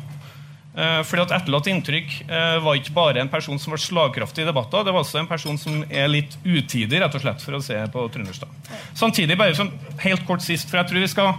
Eh, 0.80 1.00
fordi 1.08 1.24
at 1.24 1.32
Etterlatt 1.40 1.68
inntrykk 1.72 2.12
eh, 2.28 2.58
var 2.64 2.78
ikke 2.78 2.94
bare 2.96 3.24
en 3.24 3.32
person 3.32 3.58
som 3.60 3.74
var 3.74 3.82
slagkraftig 3.82 4.44
i 4.44 4.48
debatter, 4.48 4.84
det 4.86 4.94
var 4.94 5.02
også 5.02 5.22
en 5.22 5.30
person 5.30 5.58
som 5.60 5.82
er 5.90 6.12
litt 6.12 6.36
utidig, 6.46 7.00
rett 7.02 7.16
og 7.16 7.24
slett, 7.24 7.42
for 7.44 7.58
å 7.58 7.62
se 7.64 7.80
på 7.94 8.04
Trønderstad. 8.14 8.52
Samtidig, 8.98 9.40
bare 9.40 9.58
sånn 9.58 9.72
helt 10.04 10.28
kort 10.28 10.46
sist, 10.46 10.70
for 10.70 10.82
jeg 10.82 10.92
tror 10.92 11.04
vi 11.04 11.10
skal 11.12 11.34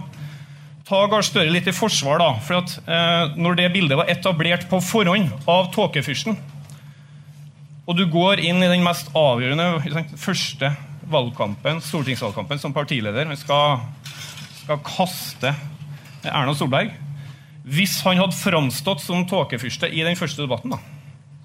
ta 0.87 1.01
Gahr 1.11 1.25
Støre 1.25 1.51
litt 1.53 1.69
i 1.69 1.75
forsvar. 1.75 2.21
da, 2.21 2.31
for 2.45 2.61
at 2.61 2.77
eh, 2.85 3.35
Når 3.37 3.59
det 3.59 3.73
bildet 3.73 3.99
var 3.99 4.09
etablert 4.11 4.67
på 4.69 4.81
forhånd 4.83 5.29
av 5.49 5.71
tåkefyrsten, 5.75 6.37
og 7.89 7.97
du 7.97 8.05
går 8.07 8.39
inn 8.39 8.61
i 8.63 8.69
den 8.71 8.83
mest 8.85 9.09
avgjørende 9.17 10.05
første 10.21 10.69
valgkampen, 11.11 11.81
stortingsvalgkampen 11.83 12.61
som 12.61 12.71
partileder 12.71 13.25
Han 13.27 13.39
skal, 13.39 13.81
skal 14.61 14.83
kaste 14.85 15.55
Erna 16.23 16.53
Solberg 16.55 16.93
hvis 17.61 17.99
han 18.05 18.17
hadde 18.17 18.37
framstått 18.37 19.03
som 19.03 19.25
tåkefyrste 19.29 19.89
i 19.93 20.01
den 20.05 20.17
første 20.17 20.41
debatten, 20.41 20.73
da, 20.73 20.79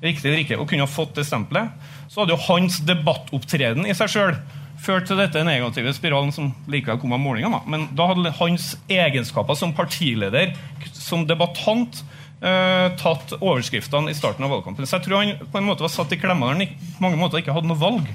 riktig 0.01 0.31
eller 0.31 0.41
ikke, 0.41 0.57
og 0.57 0.69
kunne 0.71 0.87
ha 0.87 0.91
fått 0.91 1.17
det 1.19 1.27
stempelet, 1.29 1.75
så 2.09 2.23
hadde 2.23 2.33
jo 2.33 2.47
hans 2.47 2.79
debattopptreden 2.89 3.85
i 3.85 3.97
seg 3.97 4.13
sjøl 4.15 4.39
ført 4.83 5.09
til 5.09 5.19
dette 5.21 5.43
negative 5.47 5.93
spiralen 5.97 6.33
som 6.35 6.53
likevel 6.71 7.01
kom 7.03 7.15
av 7.17 7.23
målingene. 7.23 7.63
Men 7.71 7.89
da 7.97 8.11
hadde 8.11 8.35
hans 8.39 8.75
egenskaper 8.93 9.59
som 9.59 9.75
partileder, 9.77 10.55
som 10.93 11.27
debattant, 11.27 12.03
eh, 12.43 12.89
tatt 13.01 13.35
overskriftene 13.41 14.13
i 14.13 14.17
starten 14.19 14.45
av 14.45 14.53
valgkampen. 14.55 14.87
Så 14.87 14.99
jeg 14.99 15.09
tror 15.09 15.23
han 15.23 15.51
på 15.51 15.59
en 15.59 15.69
måte 15.69 15.87
var 15.87 15.93
satt 15.93 16.13
i 16.13 16.21
klemma 16.21 16.53
når 16.53 16.59
han 16.59 16.67
på 16.97 17.05
mange 17.07 17.21
måter 17.21 17.43
ikke 17.43 17.57
hadde 17.57 17.71
noe 17.71 17.81
valg. 17.81 18.09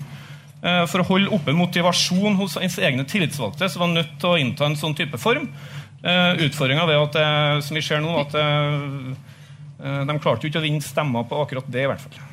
Eh, 0.62 0.86
for 0.86 1.02
å 1.02 1.08
holde 1.08 1.34
oppe 1.34 1.56
motivasjon 1.58 2.38
hos 2.38 2.60
hans 2.62 2.78
egne 2.78 3.06
tillitsvalgte 3.10 3.66
så 3.66 3.82
var 3.82 3.90
han 3.90 3.98
nødt 3.98 4.18
til 4.22 4.30
å 4.30 4.38
innta 4.38 4.68
en 4.70 4.78
sånn 4.78 4.98
type 4.98 5.18
form. 5.18 5.48
Eh, 6.02 6.46
Utfordringa 6.48 6.86
er 6.86 6.98
at 6.98 7.18
uh, 7.18 7.62
som 7.62 7.78
vi 7.78 7.84
ser 7.86 8.02
nå, 8.02 8.14
at 8.18 8.34
uh, 8.34 9.14
de 9.82 10.18
klarte 10.22 10.46
jo 10.46 10.50
ikke 10.50 10.62
å 10.62 10.66
vinne 10.66 10.86
stemmer 10.86 11.28
på 11.30 11.42
akkurat 11.42 11.70
det. 11.70 11.86
i 11.86 11.90
hvert 11.90 12.02
fall. 12.02 12.31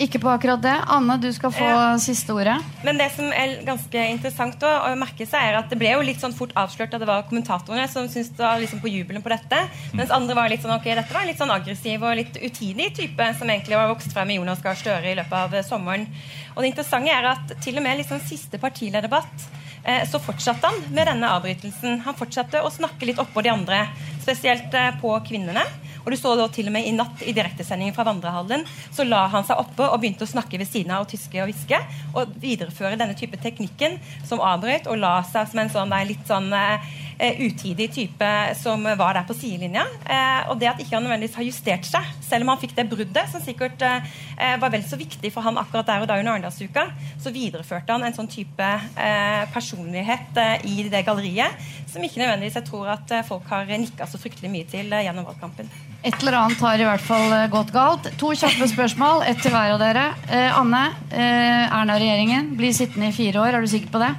Ikke 0.00 0.16
på 0.16 0.30
akkurat 0.32 0.62
det. 0.64 0.72
Anne, 0.88 1.18
du 1.20 1.28
skal 1.36 1.52
få 1.52 1.66
Ja. 1.66 1.98
siste 2.00 2.32
ordet. 2.32 2.56
Men 2.82 2.96
det 2.96 3.10
som 3.12 3.26
er 3.36 3.58
ganske 3.66 4.00
interessant 4.08 4.62
å, 4.64 4.70
å 4.88 4.94
merke 4.96 5.26
seg, 5.28 5.42
er 5.42 5.58
at 5.58 5.68
det 5.68 5.76
ble 5.78 5.90
jo 5.92 6.00
litt 6.00 6.22
sånn 6.22 6.32
fort 6.32 6.54
avslørt 6.56 6.94
at 6.94 7.02
det 7.02 7.06
var 7.06 7.26
kommentatorene 7.28 7.84
som 7.86 8.08
syntes 8.08 8.30
det 8.32 8.40
var 8.40 8.58
liksom 8.62 8.80
på 8.80 8.88
jubelen 8.88 9.20
på 9.20 9.28
dette, 9.28 9.58
mens 9.92 10.10
andre 10.10 10.34
var 10.34 10.48
litt 10.48 10.62
sånn 10.64 10.72
ok, 10.72 10.88
dette 10.96 11.12
var 11.12 11.20
en 11.20 11.28
litt 11.28 11.38
sånn 11.42 11.52
aggressiv 11.52 12.02
og 12.02 12.16
litt 12.16 12.32
utidig 12.40 12.94
type 12.96 13.26
som 13.36 13.52
egentlig 13.52 13.76
var 13.76 13.92
vokst 13.92 14.14
frem 14.14 14.26
med 14.32 14.40
Jonas 14.40 14.62
Gahr 14.64 14.74
Støre 14.80 15.12
i 15.12 15.18
løpet 15.20 15.36
av 15.36 15.54
eh, 15.54 15.66
sommeren. 15.68 16.08
Og 16.56 16.62
det 16.64 16.72
interessante 16.72 17.12
er 17.12 17.28
at 17.34 17.52
til 17.60 17.76
og 17.76 17.84
med 17.84 18.00
liksom 18.00 18.24
siste 18.24 18.56
partilederdebatt 18.58 19.46
eh, 19.84 20.08
så 20.08 20.16
fortsatte 20.18 20.64
han 20.64 20.80
med 20.96 21.12
denne 21.12 21.28
avbrytelsen. 21.36 22.00
Han 22.08 22.16
fortsatte 22.16 22.64
å 22.64 22.72
snakke 22.72 23.04
litt 23.04 23.20
oppå 23.20 23.44
de 23.44 23.52
andre, 23.52 23.84
spesielt 24.24 24.72
eh, 24.72 24.94
på 25.02 25.12
kvinnene. 25.28 25.68
Og 26.04 26.10
du 26.12 26.16
så 26.18 26.34
da 26.38 26.46
til 26.52 26.70
og 26.70 26.74
med 26.76 26.88
i 26.88 26.94
natt 26.96 27.22
i 27.26 27.34
direktesendingen 27.36 27.96
fra 27.96 28.06
Vandrehallen, 28.08 28.64
så 28.94 29.06
la 29.06 29.26
han 29.32 29.46
seg 29.46 29.60
oppe 29.60 29.86
og 29.86 30.00
begynte 30.00 30.26
å 30.26 30.30
snakke 30.30 30.60
ved 30.60 30.70
siden 30.70 30.94
av 30.96 31.04
og 31.04 31.12
tyske 31.12 31.40
og 31.42 31.50
hviske. 31.50 31.80
Og 32.14 32.34
videreføre 32.40 32.98
denne 33.00 33.16
type 33.18 33.40
teknikken 33.40 33.98
som 34.28 34.42
avbrøt 34.44 34.88
og 34.90 35.00
la 35.00 35.18
seg 35.28 35.50
som 35.50 35.62
en 35.62 35.72
sånn 35.72 35.96
litt 36.08 36.26
sånn 36.28 36.52
eh, 36.56 36.90
utidig 37.20 37.90
type 37.94 38.28
som 38.58 38.84
var 38.84 39.16
der 39.16 39.26
på 39.28 39.36
sidelinja. 39.36 39.84
Eh, 40.04 40.50
og 40.50 40.60
det 40.60 40.70
at 40.70 40.80
ikke 40.80 40.96
han 40.96 41.04
nødvendigvis 41.06 41.36
har 41.36 41.46
justert 41.46 41.88
seg, 41.88 42.06
selv 42.24 42.46
om 42.46 42.54
han 42.54 42.62
fikk 42.62 42.76
det 42.78 42.86
bruddet, 42.90 43.28
som 43.32 43.42
sikkert 43.44 43.82
eh, 43.86 44.56
var 44.60 44.72
vel 44.72 44.84
så 44.86 44.98
viktig 45.00 45.32
for 45.34 45.44
han 45.44 45.60
akkurat 45.60 45.88
der 45.88 46.04
og 46.04 46.10
da 46.10 46.18
under 46.20 46.36
Arendalsuka, 46.36 46.86
så 47.20 47.34
videreførte 47.34 47.92
han 47.92 48.06
en 48.06 48.16
sånn 48.16 48.30
type 48.30 48.70
eh, 48.70 49.44
personlighet 49.54 50.40
eh, 50.40 50.66
i 50.70 50.88
det 50.88 51.04
galleriet 51.06 51.70
som 51.90 52.02
ikke 52.04 52.20
nødvendigvis 52.22 52.58
jeg 52.60 52.66
tror 52.68 52.90
at 52.94 53.14
eh, 53.14 53.24
folk 53.26 53.46
har 53.50 53.68
nikka 53.70 54.06
så 54.08 54.20
fryktelig 54.20 54.50
mye 54.52 54.68
til 54.70 54.92
eh, 54.92 55.04
gjennom 55.06 55.26
valgkampen. 55.28 55.70
Et 56.00 56.14
eller 56.22 56.38
annet 56.38 56.62
har 56.64 56.80
i 56.80 56.86
hvert 56.88 57.04
fall 57.04 57.34
eh, 57.36 57.48
gått 57.52 57.72
galt. 57.74 58.10
To 58.20 58.32
kjappe 58.32 58.68
spørsmål, 58.70 59.24
ett 59.28 59.42
til 59.44 59.54
hver 59.54 59.74
av 59.74 59.82
dere. 59.82 60.06
Eh, 60.30 60.60
Anne, 60.60 60.84
eh, 61.10 61.64
Erna-regjeringen 61.66 62.54
blir 62.58 62.76
sittende 62.76 63.10
i 63.10 63.16
fire 63.16 63.42
år. 63.42 63.58
Er 63.58 63.66
du 63.66 63.70
sikker 63.70 63.92
på 63.92 64.02
det? 64.02 64.12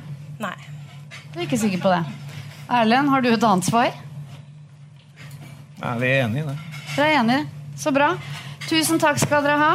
Nei. 0.43 0.57
Du 1.31 1.39
er 1.39 1.47
ikke 1.47 1.61
sikker 1.61 1.81
på 1.81 1.93
det. 1.93 2.03
Erlend, 2.71 3.09
har 3.11 3.19
du 3.19 3.27
et 3.33 3.43
annet 3.43 3.67
svar? 3.67 3.89
Nei, 5.81 5.95
vi 5.99 6.07
er 6.07 6.21
enige 6.23 6.45
i 6.45 6.47
det. 6.47 6.57
Dere 6.93 7.07
er 7.09 7.17
enige? 7.19 7.41
Så 7.81 7.91
bra. 7.91 8.13
Tusen 8.69 9.01
takk 9.01 9.19
skal 9.19 9.43
dere 9.43 9.57
ha. 9.59 9.71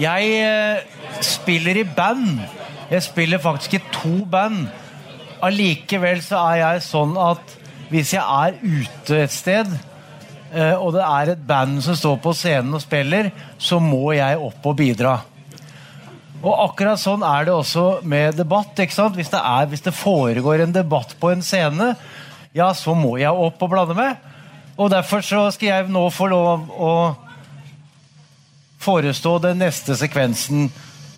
Jeg 0.00 0.32
eh, 0.40 1.20
spiller 1.24 1.82
i 1.82 1.84
band. 1.84 2.40
Jeg 2.88 3.04
spiller 3.04 3.44
faktisk 3.44 3.76
i 3.76 3.84
to 3.92 4.16
band. 4.30 4.66
Allikevel 5.44 6.24
så 6.24 6.40
er 6.54 6.62
jeg 6.62 6.88
sånn 6.88 7.16
at 7.20 7.56
hvis 7.92 8.16
jeg 8.16 8.24
er 8.24 8.56
ute 8.64 9.22
et 9.26 9.32
sted, 9.32 9.68
eh, 10.52 10.74
og 10.74 10.94
det 10.96 11.04
er 11.04 11.36
et 11.36 11.46
band 11.48 11.82
som 11.84 11.96
står 11.98 12.20
på 12.24 12.32
scenen 12.36 12.76
og 12.78 12.84
spiller, 12.84 13.34
så 13.58 13.80
må 13.84 14.14
jeg 14.16 14.40
opp 14.48 14.64
og 14.64 14.80
bidra. 14.80 15.18
Og 16.44 16.52
akkurat 16.52 17.00
sånn 17.00 17.24
er 17.24 17.46
det 17.48 17.54
også 17.54 17.86
med 18.04 18.36
debatt. 18.36 18.76
ikke 18.78 18.94
sant? 18.94 19.16
Hvis 19.16 19.32
det, 19.32 19.40
er, 19.40 19.68
hvis 19.70 19.84
det 19.84 19.94
foregår 19.96 20.64
en 20.64 20.74
debatt 20.74 21.14
på 21.20 21.32
en 21.32 21.44
scene, 21.44 21.94
ja, 22.56 22.72
så 22.76 22.94
må 22.96 23.16
jeg 23.20 23.32
opp 23.32 23.62
og 23.62 23.72
blande 23.72 23.96
med. 23.96 24.16
Og 24.76 24.90
derfor 24.92 25.24
så 25.24 25.46
skal 25.54 25.68
jeg 25.68 25.92
nå 25.92 26.04
få 26.12 26.28
lov 26.28 26.68
å 26.76 26.92
forestå 28.84 29.38
den 29.42 29.62
neste 29.64 29.96
sekvensen 29.98 30.68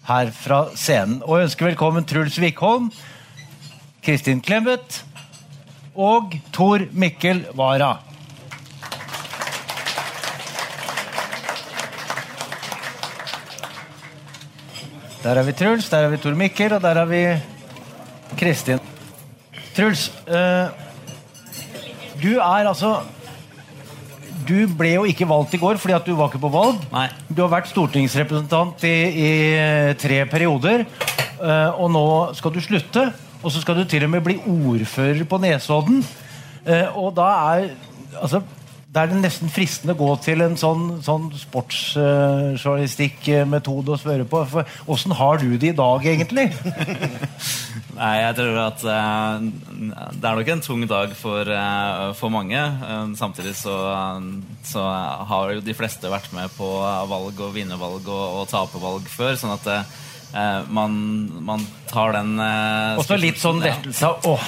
her 0.08 0.30
fra 0.32 0.68
scenen. 0.78 1.20
Og 1.26 1.42
ønsker 1.42 1.72
velkommen 1.72 2.06
Truls 2.08 2.38
Wickholm, 2.40 2.92
Kristin 4.04 4.40
Clemet 4.40 5.02
og 5.98 6.38
Tor 6.54 6.86
Mikkel 6.94 7.44
Wara. 7.58 7.96
Der 15.18 15.34
er 15.34 15.42
vi 15.42 15.52
Truls, 15.52 15.88
der 15.90 16.04
er 16.06 16.12
vi 16.12 16.18
Tor 16.22 16.36
Mikkel, 16.38 16.72
og 16.76 16.82
der 16.82 17.00
er 17.00 17.06
vi 17.10 17.22
Kristin. 18.38 18.78
Truls, 19.74 20.12
eh, 20.30 20.68
du 22.22 22.36
er 22.38 22.68
altså 22.68 23.00
Du 24.48 24.64
ble 24.78 24.94
jo 24.94 25.02
ikke 25.04 25.26
valgt 25.28 25.52
i 25.54 25.60
går 25.60 25.76
fordi 25.76 25.92
at 25.92 26.06
du 26.06 26.14
var 26.16 26.30
ikke 26.30 26.40
på 26.40 26.48
valg. 26.48 26.78
Nei. 26.92 27.08
Du 27.28 27.42
har 27.42 27.50
vært 27.52 27.68
stortingsrepresentant 27.68 28.84
i, 28.88 28.94
i 29.10 29.32
tre 30.00 30.22
perioder, 30.30 30.86
eh, 30.86 31.68
og 31.74 31.90
nå 31.92 32.06
skal 32.38 32.54
du 32.54 32.62
slutte. 32.64 33.10
Og 33.42 33.52
så 33.52 33.60
skal 33.60 33.76
du 33.76 33.84
til 33.84 34.06
og 34.06 34.10
med 34.14 34.24
bli 34.24 34.38
ordfører 34.40 35.20
på 35.28 35.42
Nesodden. 35.42 36.00
Eh, 36.64 36.96
og 36.96 37.12
da 37.18 37.28
er 37.58 37.68
altså 38.22 38.40
da 38.88 39.02
er 39.04 39.10
det 39.10 39.18
nesten 39.20 39.50
fristende 39.52 39.92
å 39.92 40.00
gå 40.00 40.14
til 40.24 40.40
en 40.40 40.54
sånn, 40.56 41.04
sånn 41.04 41.28
sportsjournalistikkmetode 41.36 43.92
å 43.92 44.00
spørre 44.00 44.24
på. 44.24 44.40
For 44.48 44.64
Åssen 44.88 45.12
har 45.18 45.36
du 45.42 45.58
det 45.60 45.74
i 45.74 45.76
dag, 45.76 46.00
egentlig? 46.08 46.46
Nei, 47.98 48.14
jeg 48.22 48.36
tror 48.38 48.56
at 48.62 48.80
uh, 48.88 49.44
det 49.44 50.24
er 50.24 50.36
nok 50.40 50.48
en 50.54 50.64
tung 50.64 50.86
dag 50.88 51.12
for, 51.18 51.44
uh, 51.52 52.16
for 52.16 52.32
mange. 52.32 52.56
Eh, 52.56 53.12
samtidig 53.18 53.52
så, 53.58 53.74
så 54.64 54.80
har 55.28 55.52
jo 55.52 55.60
de 55.66 55.74
fleste 55.76 56.08
vært 56.08 56.32
med 56.32 56.48
på 56.56 56.64
valg 57.12 57.40
og 57.44 57.52
vinnervalg 57.58 58.08
og, 58.08 58.40
og 58.40 58.48
tapervalg 58.48 59.04
før. 59.12 59.36
Sånn 59.36 59.52
at 59.58 59.68
eh, 59.68 59.84
man, 60.72 60.96
man 61.44 61.60
tar 61.92 62.12
den 62.16 62.40
Også 62.40 63.04
Og 63.04 63.08
så 63.10 63.16
litt 63.20 63.36
sånn 63.42 63.60
lettelse 63.64 64.04
av 64.08 64.14
Åh, 64.32 64.46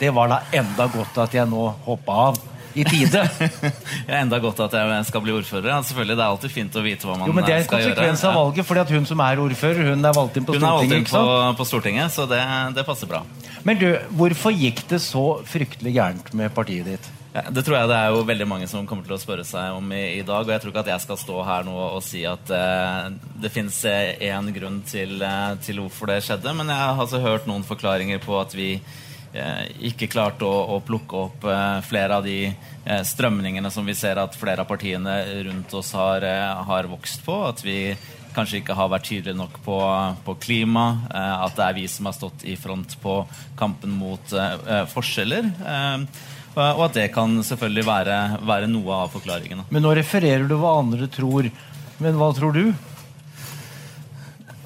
det 0.00 0.10
var 0.16 0.26
da 0.32 0.38
enda 0.56 0.84
godt 0.88 1.18
at 1.26 1.34
jeg 1.36 1.44
nå 1.50 1.62
hoppa 1.84 2.12
av 2.30 2.34
i 2.74 2.84
tide. 2.86 3.22
Det 4.06 4.08
er 4.08 4.20
enda 4.20 4.38
godt 4.42 4.60
at 4.66 4.74
jeg 4.78 5.06
skal 5.08 5.24
bli 5.24 5.34
ordfører. 5.34 5.70
Ja, 5.72 5.78
selvfølgelig, 5.86 6.16
Det 6.16 6.24
er 6.24 6.34
alltid 6.34 6.54
fint 6.54 6.76
å 6.78 6.82
vite 6.84 7.08
hva 7.08 7.18
man 7.18 7.30
Jo, 7.30 7.36
men 7.36 7.46
Det 7.46 7.54
er 7.54 7.62
en 7.62 7.68
skal 7.68 7.84
gjøre. 7.84 7.94
konsekvens 7.94 8.24
av 8.28 8.36
valget, 8.38 8.68
fordi 8.70 8.84
at 8.84 8.92
hun 8.96 9.08
som 9.10 9.22
er 9.26 9.44
ordfører, 9.44 9.92
hun 9.92 10.10
er 10.10 10.18
valgt 10.20 10.40
inn 10.40 10.48
på 10.48 10.56
Hun 10.56 10.66
er 10.66 10.76
valgt 10.80 10.98
inn 10.98 11.08
på, 11.10 11.22
på 11.60 11.68
Stortinget, 11.68 12.14
så 12.14 12.26
det, 12.30 12.42
det 12.76 12.86
passer 12.88 13.10
bra. 13.10 13.24
Men 13.66 13.80
du, 13.80 13.88
hvorfor 14.16 14.54
gikk 14.56 14.84
det 14.88 15.00
så 15.04 15.24
fryktelig 15.48 15.96
gærent 15.98 16.30
med 16.36 16.54
partiet 16.56 16.86
ditt? 16.88 17.10
Ja, 17.30 17.44
det 17.46 17.62
tror 17.62 17.76
jeg 17.76 17.90
det 17.92 17.94
er 17.94 18.08
jo 18.10 18.24
veldig 18.26 18.46
mange 18.50 18.66
som 18.66 18.86
kommer 18.90 19.06
til 19.06 19.14
å 19.14 19.20
spørre 19.22 19.44
seg 19.46 19.76
om 19.76 19.92
i, 19.94 20.16
i 20.18 20.22
dag. 20.26 20.42
Og 20.42 20.50
jeg 20.50 20.62
tror 20.64 20.72
ikke 20.72 20.82
at 20.82 20.90
jeg 20.90 21.04
skal 21.04 21.20
stå 21.20 21.36
her 21.46 21.68
nå 21.68 21.76
og 21.78 22.00
si 22.02 22.24
at 22.26 22.50
eh, 22.50 23.12
det 23.38 23.52
fins 23.54 23.76
én 23.86 24.50
grunn 24.56 24.80
til, 24.88 25.14
eh, 25.22 25.52
til 25.62 25.78
hvorfor 25.78 26.10
det 26.10 26.24
skjedde. 26.26 26.56
Men 26.58 26.72
jeg 26.72 26.80
har 26.82 26.98
altså 26.98 27.22
hørt 27.22 27.46
noen 27.46 27.62
forklaringer 27.66 28.18
på 28.24 28.34
at 28.40 28.56
vi 28.58 28.72
eh, 28.80 28.98
ikke 29.30 30.08
klart 30.10 30.42
å, 30.42 30.50
å 30.74 30.80
plukke 30.82 31.18
opp 31.24 31.44
eh, 31.46 31.80
flere 31.86 32.18
av 32.18 32.24
de 32.26 32.38
eh, 32.50 33.02
strømningene 33.06 33.70
som 33.70 33.86
vi 33.86 33.94
ser 33.94 34.18
at 34.18 34.34
flere 34.38 34.64
av 34.64 34.70
partiene 34.70 35.20
rundt 35.46 35.74
oss 35.78 35.92
har, 35.94 36.26
eh, 36.26 36.64
har 36.66 36.90
vokst 36.90 37.22
på. 37.26 37.36
At 37.46 37.62
vi 37.62 37.94
kanskje 38.34 38.60
ikke 38.60 38.76
har 38.78 38.90
vært 38.90 39.06
tydelige 39.10 39.38
nok 39.38 39.60
på, 39.64 39.78
på 40.26 40.36
klima. 40.42 40.86
Eh, 41.14 41.36
at 41.46 41.56
det 41.58 41.68
er 41.68 41.78
vi 41.78 41.86
som 41.90 42.10
har 42.10 42.18
stått 42.18 42.44
i 42.48 42.56
front 42.58 42.98
på 43.02 43.20
kampen 43.58 43.94
mot 43.94 44.34
eh, 44.34 44.84
forskjeller. 44.90 45.50
Eh, 45.62 46.28
og 46.58 46.86
at 46.88 46.96
det 46.98 47.10
kan 47.14 47.38
selvfølgelig 47.46 47.86
være, 47.86 48.20
være 48.42 48.70
noe 48.70 49.04
av 49.04 49.12
forklaringene. 49.14 49.68
Men 49.70 49.84
nå 49.86 49.94
refererer 49.94 50.48
du 50.50 50.56
hva 50.58 50.80
andre 50.80 51.06
tror. 51.06 51.46
Men 52.02 52.18
hva 52.18 52.32
tror 52.34 52.56
du? 52.56 52.64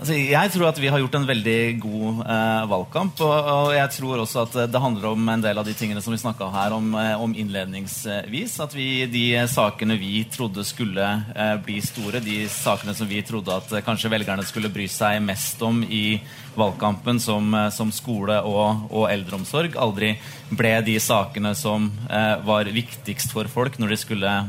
Altså, 0.05 0.19
jeg 0.21 0.51
tror 0.53 0.67
at 0.69 0.77
vi 0.77 0.89
har 0.93 1.01
gjort 1.01 1.15
en 1.17 1.25
veldig 1.25 1.61
god 1.81 2.19
eh, 2.29 2.65
valgkamp. 2.69 3.21
Og, 3.25 3.31
og, 3.33 3.71
jeg 3.73 3.89
tror 3.95 4.21
også 4.21 4.43
at 4.43 4.59
det 4.69 4.83
handler 4.85 5.15
om 5.15 5.31
en 5.33 5.41
del 5.41 5.57
av 5.57 5.65
de 5.65 5.73
tingene 5.73 6.03
som 6.05 6.13
vi 6.13 6.19
snakka 6.21 6.51
her 6.53 6.75
om, 6.77 6.91
eh, 7.01 7.23
om, 7.25 7.33
innledningsvis. 7.33 8.59
At 8.61 8.77
vi, 8.77 9.07
de 9.09 9.25
sakene 9.49 9.97
vi 9.97 10.21
trodde 10.29 10.61
skulle 10.69 11.09
eh, 11.33 11.55
bli 11.65 11.79
store, 11.81 12.21
de 12.21 12.43
sakene 12.53 12.93
som 12.93 13.09
vi 13.09 13.25
trodde 13.25 13.57
at 13.57 13.73
eh, 13.73 13.87
kanskje 13.89 14.13
velgerne 14.13 14.45
skulle 14.45 14.69
bry 14.77 14.85
seg 14.93 15.25
mest 15.25 15.65
om 15.65 15.81
i 15.89 16.21
valgkampen, 16.53 17.17
som, 17.17 17.49
eh, 17.57 17.73
som 17.73 17.89
skole 17.89 18.43
og, 18.45 18.85
og, 18.93 19.09
eldreomsorg, 19.09 19.81
aldri 19.81 20.19
ble 20.53 20.79
de 20.85 21.01
sakene 21.01 21.57
som 21.57 21.89
eh, 22.13 22.35
var 22.45 22.69
viktigst 22.69 23.33
for 23.33 23.49
folk 23.49 23.81
når 23.81 23.97
de 23.97 24.05
skulle 24.05 24.41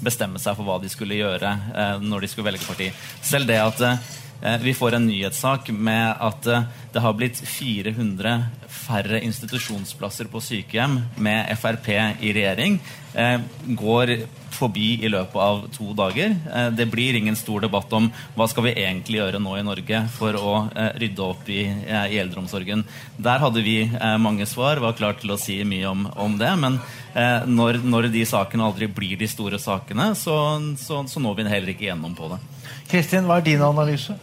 bestemme 0.00 0.40
seg 0.40 0.56
for 0.56 0.64
hva 0.64 0.80
de 0.80 0.88
skulle 0.92 1.16
gjøre 1.16 1.50
når 2.04 2.24
de 2.24 2.28
skulle 2.28 2.50
velge 2.50 2.64
parti. 2.68 2.88
Selv 3.24 3.48
det 3.48 3.60
at 3.60 3.84
vi 4.60 4.74
får 4.74 4.94
en 4.94 5.06
nyhetssak 5.06 5.70
med 5.70 6.14
at 6.20 6.46
eh, 6.46 6.62
det 6.92 7.00
har 7.00 7.12
blitt 7.12 7.40
400 7.40 8.44
færre 8.86 9.20
institusjonsplasser 9.26 10.30
på 10.30 10.40
sykehjem 10.42 11.00
med 11.22 11.50
Frp 11.58 11.90
i 12.22 12.32
regjering. 12.36 12.78
Eh, 13.16 13.40
går 13.78 14.12
forbi 14.56 15.04
i 15.04 15.10
løpet 15.12 15.36
av 15.42 15.64
to 15.74 15.90
dager. 15.96 16.32
Det 16.72 16.86
blir 16.88 17.18
ingen 17.18 17.36
stor 17.36 17.60
debatt 17.60 17.92
om 17.92 18.06
hva 18.36 18.46
skal 18.48 18.64
vi 18.64 18.76
egentlig 18.80 19.18
gjøre 19.18 19.40
nå 19.42 19.56
i 19.58 19.64
Norge 19.66 19.98
for 20.14 20.38
å 20.38 20.52
rydde 20.96 21.24
opp 21.24 21.50
i, 21.52 21.66
i 21.66 22.20
eldreomsorgen. 22.22 22.86
Der 23.20 23.42
hadde 23.42 23.60
vi 23.66 23.82
mange 24.22 24.46
svar, 24.48 24.80
var 24.80 24.96
klar 24.96 25.18
til 25.20 25.34
å 25.34 25.40
si 25.40 25.58
mye 25.68 25.90
om, 25.90 26.06
om 26.16 26.38
det. 26.40 26.54
Men 26.62 26.78
når, 27.52 27.82
når, 27.84 28.08
de 28.14 28.24
sakene 28.24 28.64
aldri 28.64 28.88
blir 28.88 29.20
de 29.20 29.28
store 29.28 29.60
sakene, 29.60 30.14
så, 30.16 30.38
så, 30.80 31.02
så 31.04 31.20
når 31.20 31.36
vi 31.36 31.48
heller 31.52 31.74
ikke 31.74 31.90
gjennom 31.90 32.16
på 32.16 32.32
det. 32.32 32.40
Kristin, 32.88 33.28
hva 33.28 33.42
er 33.42 33.48
din 33.50 33.66
analyse? 33.66 34.16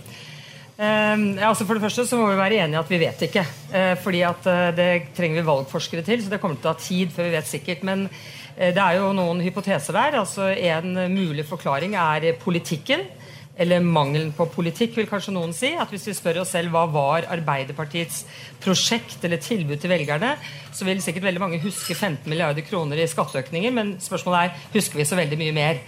Uh, 0.83 1.39
altså 1.47 1.63
for 1.63 1.77
det 1.77 1.85
første 1.85 2.03
så 2.09 2.17
må 2.19 2.27
vi 2.27 2.39
være 2.39 2.59
enige 2.65 2.81
at 2.81 2.89
vi 2.91 2.99
vet 2.99 3.25
ikke. 3.27 3.45
Uh, 3.71 3.93
fordi 4.03 4.23
at 4.27 4.47
uh, 4.49 4.69
Det 4.75 4.89
trenger 5.15 5.39
vi 5.39 5.47
valgforskere 5.47 6.03
til, 6.03 6.23
så 6.23 6.33
det 6.33 6.41
kommer 6.43 6.59
til 6.59 6.67
å 6.67 6.73
ta 6.73 6.81
tid 6.81 7.13
før 7.13 7.29
vi 7.29 7.35
vet 7.37 7.47
sikkert. 7.49 7.85
Men 7.87 8.07
eh, 8.09 8.73
det 8.75 8.81
er 8.81 8.99
jo 8.99 9.13
noen 9.15 9.41
hypoteser 9.45 9.95
der. 9.95 10.19
altså 10.19 10.49
En 10.51 10.97
mulig 11.13 11.45
forklaring 11.47 11.95
er 11.95 12.33
politikken. 12.41 13.07
Eller 13.53 13.83
mangelen 13.85 14.31
på 14.33 14.47
politikk, 14.49 14.95
vil 14.97 15.09
kanskje 15.09 15.35
noen 15.35 15.53
si. 15.53 15.75
at 15.77 15.91
Hvis 15.93 16.07
vi 16.09 16.15
spør 16.17 16.41
oss 16.41 16.55
selv 16.55 16.73
hva 16.73 16.87
var 16.89 17.27
Arbeiderpartiets 17.35 18.23
prosjekt 18.63 19.21
eller 19.23 19.37
tilbud 19.37 19.77
til 19.77 19.93
velgerne, 19.93 20.33
så 20.73 20.87
vil 20.87 21.01
sikkert 21.05 21.27
veldig 21.29 21.43
mange 21.43 21.61
huske 21.61 21.93
15 21.93 22.25
milliarder 22.31 22.65
kroner 22.65 22.97
i 22.97 23.09
skatteøkninger, 23.09 23.75
men 23.75 23.95
spørsmålet 24.01 24.39
er 24.47 24.73
husker 24.73 24.97
vi 24.97 25.05
så 25.05 25.19
veldig 25.19 25.37
mye 25.37 25.53
mer. 25.53 25.83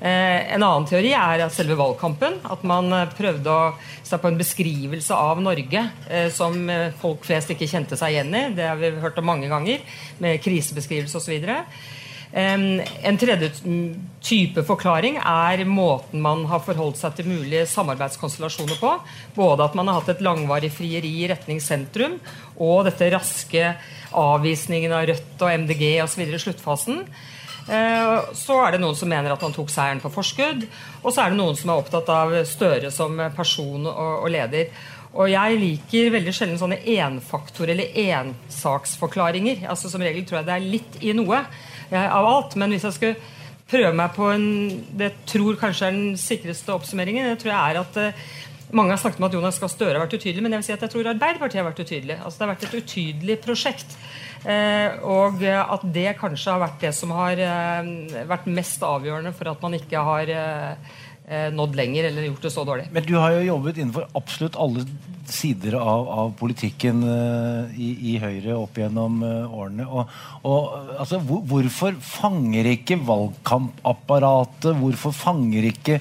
Eh, 0.00 0.52
en 0.52 0.60
annen 0.60 0.84
teori 0.88 1.14
er 1.16 1.46
at 1.46 1.54
selve 1.54 1.76
valgkampen. 1.78 2.40
At 2.52 2.64
man 2.68 2.92
eh, 2.92 3.12
prøvde 3.16 3.52
å 3.52 3.74
se 4.04 4.18
på 4.20 4.30
en 4.30 4.40
beskrivelse 4.40 5.16
av 5.16 5.40
Norge 5.42 5.84
eh, 6.10 6.28
som 6.34 6.56
folk 7.00 7.24
flest 7.26 7.52
ikke 7.54 7.68
kjente 7.70 7.98
seg 7.98 8.16
igjen 8.16 8.34
i. 8.34 8.46
Det 8.56 8.66
har 8.68 8.80
vi 8.80 8.92
hørt 9.02 9.20
om 9.22 9.30
mange 9.32 9.48
ganger, 9.52 9.84
med 10.22 10.42
krisebeskrivelse 10.44 11.20
osv. 11.20 11.48
En 12.36 13.16
tredje 13.16 13.48
type 14.20 14.60
forklaring 14.66 15.14
er 15.22 15.62
måten 15.64 16.20
man 16.20 16.42
har 16.50 16.60
forholdt 16.66 16.98
seg 17.00 17.14
til 17.16 17.30
mulige 17.30 17.62
samarbeidskonstellasjoner 17.70 18.80
på. 18.80 18.90
Både 19.38 19.64
at 19.64 19.78
man 19.78 19.88
har 19.88 20.02
hatt 20.02 20.10
et 20.12 20.24
langvarig 20.26 20.72
frieri 20.74 21.14
i 21.22 21.30
retning 21.30 21.62
sentrum, 21.64 22.18
og 22.58 22.82
dette 22.90 23.08
raske 23.14 23.70
avvisningen 24.16 24.92
av 24.92 25.06
Rødt 25.08 25.46
og 25.46 25.64
MDG 25.64 25.86
osv. 26.04 26.26
i 26.26 26.42
sluttfasen. 26.42 27.06
Eh, 27.66 28.32
så 28.38 28.58
er 28.62 28.74
det 28.74 28.82
noen 28.82 28.96
som 28.98 29.10
mener 29.10 29.34
at 29.34 29.42
han 29.42 29.54
tok 29.54 29.70
seieren 29.72 30.02
på 30.02 30.12
forskudd. 30.14 30.66
Og 31.02 31.08
så 31.10 31.24
er 31.24 31.32
det 31.32 31.40
noen 31.40 31.58
som 31.58 31.72
er 31.72 31.80
opptatt 31.82 32.10
av 32.12 32.34
Støre 32.48 32.92
som 32.94 33.18
person 33.36 33.88
og, 33.90 34.28
leder. 34.32 34.70
Og 35.16 35.30
jeg 35.32 35.60
liker 35.60 36.12
veldig 36.12 36.34
sjelden 36.34 36.60
sånne 36.60 36.82
enfaktor- 36.96 37.70
eller 37.72 37.94
ensaksforklaringer. 38.06 39.64
Altså 39.70 39.90
Som 39.90 40.04
regel 40.04 40.26
tror 40.26 40.40
jeg 40.40 40.48
det 40.48 40.56
er 40.56 40.68
litt 40.76 41.00
i 41.00 41.14
noe 41.16 41.40
eh, 41.90 42.06
av 42.06 42.26
alt. 42.26 42.56
Men 42.60 42.74
hvis 42.74 42.86
jeg 42.86 42.98
skulle 42.98 43.34
prøve 43.66 43.94
meg 43.98 44.12
på 44.14 44.28
en 44.30 44.44
Det 44.94 45.10
tror 45.26 45.56
kanskje 45.58 45.88
er 45.88 45.96
den 45.96 46.18
sikreste 46.20 46.74
oppsummeringen. 46.74 47.32
Det 47.32 47.40
tror 47.42 47.54
jeg 47.54 47.70
er 47.72 47.80
at 47.80 47.96
uh, 47.98 48.26
mange 48.74 48.94
har 48.94 49.00
snakket 49.00 49.20
om 49.20 49.28
at 49.28 49.34
Jonas 49.36 49.58
Gahr 49.62 49.70
Støre 49.70 49.94
har 49.94 50.06
vært 50.06 50.16
utydelig, 50.18 50.42
men 50.42 50.56
jeg 50.56 50.62
vil 50.62 50.68
si 50.68 50.74
at 50.74 50.84
jeg 50.86 50.94
tror 50.94 51.10
Arbeiderpartiet 51.12 51.60
har 51.60 51.68
vært 51.68 51.82
utydelig. 51.84 52.16
Altså 52.18 52.38
Det 52.38 52.46
har 52.46 52.54
vært 52.54 52.66
et 52.66 52.78
utydelig 52.82 53.36
prosjekt. 53.44 53.98
Eh, 54.46 54.98
og 55.06 55.42
at 55.46 55.86
det 55.94 56.12
kanskje 56.20 56.54
har 56.54 56.62
vært 56.62 56.82
det 56.84 56.92
som 56.94 57.14
har 57.16 57.40
eh, 57.42 57.90
vært 58.30 58.46
mest 58.50 58.82
avgjørende 58.86 59.34
for 59.34 59.50
at 59.50 59.62
man 59.64 59.74
ikke 59.78 60.02
har 60.08 60.30
eh, 60.34 60.96
nådd 61.26 61.74
lenger 61.74 62.06
eller 62.06 62.28
gjort 62.28 62.46
det 62.46 62.54
så 62.54 62.64
dårlig. 62.66 62.86
Men 62.94 63.06
du 63.06 63.16
har 63.18 63.34
jo 63.34 63.46
jobbet 63.48 63.80
innenfor 63.80 64.06
absolutt 64.14 64.58
alle 64.62 64.86
sider 65.26 65.74
av, 65.80 66.08
av 66.08 66.28
politikken 66.38 67.02
uh, 67.02 67.72
i, 67.74 67.88
i, 68.12 68.14
Høyre 68.22 68.54
opp 68.54 68.78
gjennom 68.78 69.18
uh, 69.24 69.56
årene. 69.58 69.86
Og, 69.86 70.12
og 70.46 70.92
altså, 71.00 71.18
hvor, 71.26 71.42
hvorfor 71.50 71.96
fanger 71.98 72.70
ikke 72.76 73.00
valgkampapparatet, 73.08 74.70
hvorfor 74.78 75.14
fanger 75.16 75.66
ikke 75.72 75.98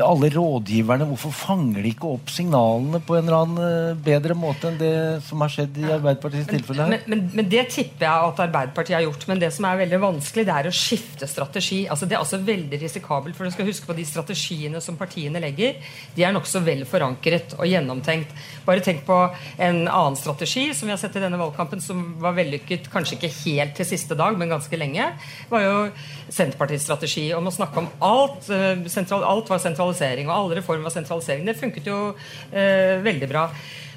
alle 0.00 0.30
rådgiverne, 0.32 1.06
hvorfor 1.10 1.32
fanger 1.34 1.82
de 1.82 1.90
ikke 1.92 2.08
opp 2.14 2.30
signalene 2.32 3.00
på 3.04 3.16
en 3.18 3.26
eller 3.26 3.36
annen 3.36 3.64
eh, 3.66 3.98
bedre 4.06 4.36
måte 4.38 4.70
enn 4.70 4.78
det 4.80 4.94
som 5.26 5.42
har 5.44 5.52
skjedd 5.52 5.76
i 5.82 5.84
Arbeiderpartiets 5.90 6.48
tilfelle? 6.48 6.86
Men, 6.88 7.04
men, 7.10 7.24
men, 7.34 7.48
det 7.52 7.66
tipper 7.74 8.06
jeg 8.06 8.30
at 8.30 8.42
Arbeiderpartiet 8.46 8.96
har 8.96 9.04
gjort. 9.04 9.26
Men 9.28 9.42
det 9.42 9.50
som 9.52 9.66
er 9.68 9.82
veldig 9.82 10.00
vanskelig, 10.02 10.46
det 10.48 10.54
er 10.56 10.68
å 10.70 10.74
skifte 10.76 11.28
strategi. 11.28 11.82
Altså 11.92 12.08
Det 12.08 12.16
er 12.16 12.22
altså 12.22 12.40
veldig 12.46 12.80
risikabelt. 12.80 13.36
For 13.36 13.48
du 13.48 13.54
skal 13.54 13.68
huske 13.68 13.90
på 13.90 13.96
de 13.98 14.06
strategiene 14.08 14.80
som 14.84 14.96
partiene 15.00 15.42
legger. 15.42 15.76
De 16.16 16.24
er 16.24 16.34
nokså 16.34 16.64
vel 16.64 16.86
forankret 16.88 17.56
og 17.58 17.68
gjennomtenkt. 17.68 18.32
Bare 18.64 18.84
tenk 18.84 19.04
på 19.08 19.18
en 19.58 19.84
annen 19.84 20.18
strategi 20.18 20.68
som 20.78 20.88
vi 20.88 20.96
har 20.96 21.02
sett 21.02 21.20
i 21.20 21.24
denne 21.24 21.40
valgkampen, 21.40 21.82
som 21.84 22.02
var 22.22 22.38
vellykket 22.38 22.88
kanskje 22.92 23.18
ikke 23.18 23.32
helt 23.42 23.76
til 23.76 23.90
siste 23.92 24.16
dag, 24.18 24.38
men 24.40 24.52
ganske 24.52 24.80
lenge. 24.80 25.10
Var 25.52 25.66
jo 25.66 25.76
Senterpartiets 26.32 26.86
strategi 26.88 27.28
om 27.36 27.48
å 27.50 27.52
snakke 27.52 27.82
om 27.82 27.88
alt. 28.06 28.48
Eh, 28.48 28.86
sentral, 28.92 29.24
alt 29.28 29.50
var 29.52 29.60
sentralt 29.60 29.81
sentralisering. 29.82 30.28
Og 30.28 30.36
alle 30.36 30.60
reformer 30.60 30.86
var 30.86 30.94
sentralisering. 30.94 31.46
Det 31.46 31.58
funket 31.58 31.86
jo 31.86 32.14
eh, 32.52 33.02
veldig 33.02 33.28
bra. 33.30 33.48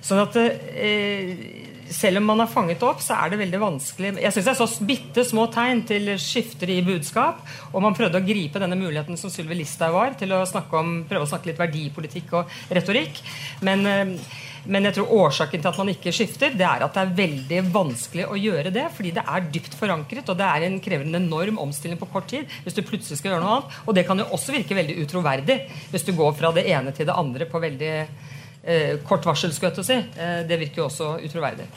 Sånn 0.05 0.21
at 0.21 0.35
eh, 0.37 1.64
selv 1.91 2.21
om 2.21 2.29
man 2.31 2.41
har 2.43 2.49
fanget 2.51 2.83
opp, 2.85 3.03
så 3.03 3.17
er 3.19 3.31
det 3.31 3.41
veldig 3.43 3.61
vanskelig 3.61 4.13
Jeg 4.23 4.33
syns 4.33 4.49
jeg 4.51 4.59
så 4.59 4.87
bitte 4.87 5.25
små 5.27 5.47
tegn 5.53 5.83
til 5.89 6.13
skifter 6.21 6.71
i 6.73 6.79
budskap. 6.85 7.43
Og 7.73 7.83
man 7.85 7.97
prøvde 7.97 8.21
å 8.21 8.25
gripe 8.25 8.61
denne 8.61 8.79
muligheten 8.79 9.19
som 9.19 9.33
Sylvi 9.33 9.59
Listhaug 9.59 9.95
var, 9.95 10.17
til 10.19 10.33
å 10.35 10.43
om, 10.79 10.97
prøve 11.09 11.27
å 11.27 11.29
snakke 11.29 11.51
litt 11.51 11.61
verdipolitikk 11.61 12.33
og 12.39 12.57
retorikk. 12.73 13.21
Men 13.65 13.87
eh, 13.89 14.17
men 14.65 14.87
jeg 14.87 14.95
tror 14.97 15.11
årsaken 15.13 15.61
til 15.61 15.69
at 15.69 15.79
man 15.79 15.91
ikke 15.91 16.13
skifter, 16.15 16.53
det 16.57 16.65
er 16.65 16.85
at 16.85 16.95
det 16.95 17.01
er 17.03 17.17
veldig 17.19 17.59
vanskelig 17.73 18.25
å 18.25 18.37
gjøre 18.39 18.71
det. 18.73 18.87
Fordi 18.95 19.11
det 19.13 19.25
er 19.29 19.49
dypt 19.53 19.77
forankret, 19.77 20.29
og 20.31 20.39
det 20.39 20.47
er 20.47 20.65
en 20.65 20.79
krever 20.83 21.05
en 21.05 21.19
enorm 21.21 21.59
omstilling 21.61 21.99
på 22.01 22.09
kort 22.13 22.29
tid. 22.31 22.49
hvis 22.63 22.73
du 22.73 22.81
plutselig 22.81 23.19
skal 23.19 23.33
gjøre 23.33 23.43
noe 23.43 23.57
annet. 23.59 23.75
Og 23.85 23.95
det 23.95 24.05
kan 24.07 24.19
jo 24.19 24.29
også 24.33 24.55
virke 24.55 24.77
veldig 24.77 24.97
utroverdig 25.03 25.59
hvis 25.91 26.07
du 26.07 26.15
går 26.17 26.33
fra 26.37 26.51
det 26.55 26.65
ene 26.71 26.93
til 26.95 27.05
det 27.05 27.17
andre 27.17 27.45
på 27.49 27.61
veldig 27.61 27.93
eh, 28.65 28.97
kort 29.07 29.25
varsel. 29.25 29.53
skulle 29.53 29.71
jeg 29.71 29.77
til 29.77 29.85
å 29.85 29.87
si. 29.87 29.99
Eh, 30.17 30.41
det 30.49 30.59
virker 30.59 30.83
jo 30.83 30.89
også 30.89 31.15
utroverdig. 31.25 31.69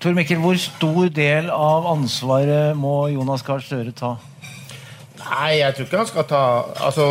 Tor 0.00 0.12
Mikkel, 0.12 0.36
hvor 0.36 0.58
stor 0.60 1.08
del 1.08 1.50
av 1.50 1.86
ansvaret 1.88 2.76
må 2.76 3.08
Jonas 3.08 3.42
Gahr 3.42 3.62
Støre 3.64 3.92
ta? 3.96 4.16
Nei, 5.24 5.60
jeg 5.62 5.74
tror 5.74 5.86
ikke 5.86 6.00
han 6.02 6.10
skal 6.10 6.26
ta 6.28 6.40
Altså, 6.84 7.06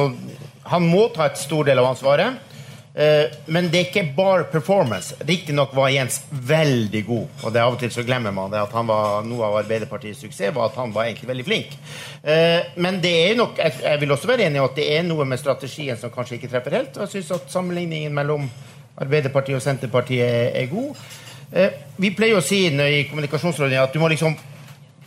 han 0.69 0.85
må 0.85 1.07
ta 1.15 1.25
et 1.25 1.39
stor 1.41 1.65
del 1.65 1.81
av 1.81 1.89
ansvaret. 1.89 2.37
Eh, 2.95 3.31
men 3.45 3.71
det 3.73 3.79
er 3.79 3.87
ikke 3.87 4.03
bare 4.15 4.45
performance. 4.51 5.15
Riktignok 5.25 5.71
var 5.73 5.89
Jens 5.89 6.19
veldig 6.29 7.01
god. 7.07 7.39
Og 7.41 7.53
det 7.53 7.63
av 7.63 7.73
og 7.73 7.79
til 7.81 7.91
så 7.93 8.03
glemmer 8.05 8.35
man 8.35 8.53
det 8.53 8.61
at 8.61 8.75
han 8.75 8.89
var 8.89 9.25
noe 9.25 9.47
av 9.47 9.57
Arbeiderpartiets 9.63 10.21
suksess 10.21 10.53
var 10.53 10.69
at 10.69 10.77
han 10.77 10.93
var 10.93 11.07
egentlig 11.07 11.31
veldig 11.31 11.47
flink. 11.47 11.73
Eh, 12.21 12.69
men 12.77 13.01
det 13.01 13.15
er 13.23 13.39
nok, 13.39 13.57
jeg 13.57 14.01
vil 14.01 14.13
også 14.13 14.29
være 14.29 14.45
enig 14.45 14.61
i 14.61 14.65
at 14.67 14.77
det 14.77 14.87
er 14.93 15.07
noe 15.07 15.25
med 15.25 15.41
strategien 15.41 15.97
som 15.97 16.13
kanskje 16.13 16.37
ikke 16.37 16.51
treffer 16.53 16.77
helt. 16.77 16.93
Og 16.97 17.07
jeg 17.07 17.15
syns 17.17 17.33
at 17.39 17.51
sammenligningen 17.55 18.13
mellom 18.13 18.45
Arbeiderpartiet 19.01 19.57
og 19.57 19.65
Senterpartiet 19.65 20.53
er 20.53 20.69
god. 20.69 20.93
Eh, 21.49 21.81
vi 21.97 22.13
pleier 22.13 22.37
å 22.37 22.45
si 22.45 22.67
i 22.69 23.05
kommunikasjonsrådet 23.09 23.81
at 23.81 23.93
du 23.93 24.01
må 24.01 24.11
liksom, 24.13 24.37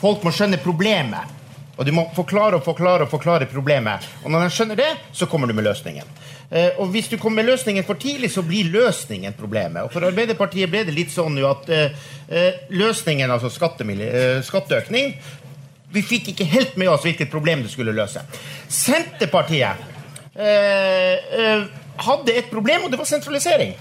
folk 0.03 0.27
må 0.27 0.35
skjønne 0.35 0.59
problemet. 0.63 1.36
Og 1.77 1.85
du 1.85 1.93
må 1.93 2.07
forklare 2.17 2.57
og 2.57 2.65
forklare 2.65 3.05
og 3.05 3.13
forklare 3.13 3.49
problemet. 3.51 4.05
Og 4.25 4.33
når 4.33 4.47
de 4.47 4.55
skjønner 4.57 4.79
det, 4.81 4.89
så 5.13 5.29
kommer 5.29 5.49
du 5.49 5.55
med 5.57 5.67
løsningen. 5.67 6.09
Eh, 6.51 6.79
og 6.81 6.89
hvis 6.95 7.11
du 7.13 7.19
kommer 7.21 7.43
med 7.43 7.51
løsningen 7.51 7.85
for 7.85 8.01
tidlig, 8.01 8.31
så 8.33 8.45
blir 8.47 8.71
løsningen 8.73 9.37
problemet. 9.37 9.83
Og 9.85 9.93
for 9.93 10.07
Arbeiderpartiet 10.09 10.71
ble 10.73 10.87
det 10.89 10.95
litt 10.97 11.13
sånn 11.13 11.37
jo 11.37 11.51
at 11.51 11.69
eh, 11.69 12.07
eh, 12.29 12.63
løsningen, 12.73 13.31
altså 13.31 13.51
skatteøkning 13.53 15.17
Vi 15.93 16.03
fikk 16.03 16.33
ikke 16.33 16.47
helt 16.51 16.77
med 16.81 16.89
oss 16.91 17.05
hvilket 17.05 17.31
problem 17.31 17.63
det 17.63 17.71
skulle 17.73 17.95
løse. 17.95 18.25
Senterpartiet 18.69 19.85
eh, 20.35 21.15
eh, 21.41 21.69
hadde 22.07 22.35
et 22.37 22.51
problem, 22.51 22.85
og 22.85 22.91
det 22.93 22.99
var 23.01 23.09
sentralisering. 23.09 23.77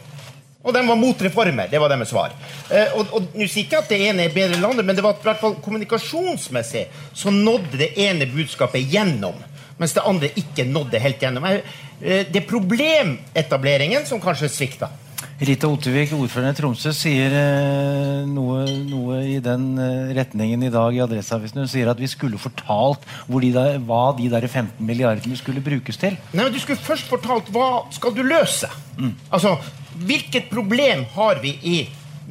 Og 0.66 0.74
de 0.74 0.82
var 0.88 0.98
mot 0.98 1.20
reformer. 1.22 1.70
Det 1.70 1.80
var 1.80 1.92
deres 1.94 2.10
svar. 2.10 2.34
Eh, 2.74 2.96
og, 2.98 3.12
og 3.14 3.36
Nå 3.38 3.46
sier 3.46 3.68
ikke 3.68 3.84
at 3.84 3.92
det 3.92 4.00
ene 4.08 4.26
er 4.26 4.34
bedre 4.34 4.58
enn 4.58 4.66
andre, 4.66 4.84
men 4.84 4.98
det 4.98 5.06
var 5.06 5.14
i 5.20 5.26
hvert 5.28 5.42
fall 5.44 5.60
kommunikasjonsmessig 5.62 6.88
så 7.14 7.34
nådde 7.34 7.78
det 7.84 7.92
ene 8.02 8.26
budskapet 8.32 8.88
gjennom, 8.90 9.38
mens 9.78 9.94
det 9.94 10.06
andre 10.10 10.32
ikke 10.42 10.66
nådde 10.66 11.02
helt 11.04 11.22
gjennom. 11.22 11.46
Eh, 11.46 11.62
Det 12.02 12.42
er 12.42 12.50
problemetableringen 12.50 14.06
som 14.10 14.22
kanskje 14.22 14.50
svikta. 14.50 14.90
Rita 15.36 15.68
Ottervik, 15.68 16.14
ordføreren 16.16 16.54
i 16.54 16.56
Tromsø, 16.56 16.94
sier 16.96 17.34
eh, 17.36 18.22
noe, 18.30 18.62
noe 18.88 19.18
i 19.28 19.42
den 19.44 19.66
eh, 19.84 20.14
retningen 20.16 20.62
i 20.64 20.70
dag 20.72 20.96
i 20.96 21.02
Adresseavisen. 21.04 21.60
Hun 21.60 21.68
sier 21.68 21.90
at 21.92 22.00
vi 22.00 22.08
skulle 22.08 22.40
fortalt 22.40 23.04
hvor 23.28 23.44
de 23.44 23.50
der, 23.52 23.82
hva 23.84 24.14
de 24.16 24.30
der 24.32 24.48
15 24.48 24.80
milliardene 24.88 25.36
skulle 25.36 25.64
brukes 25.66 26.00
til. 26.00 26.16
Nei, 26.32 26.46
men 26.46 26.56
Du 26.56 26.62
skulle 26.64 26.80
først 26.80 27.12
fortalt 27.12 27.52
hva 27.52 27.84
skal 27.92 28.16
du 28.16 28.24
løse. 28.24 28.72
Altså, 29.28 29.58
Hvilket 29.96 30.48
problem 30.52 31.04
har 31.18 31.44
vi 31.44 31.54
i 31.68 31.76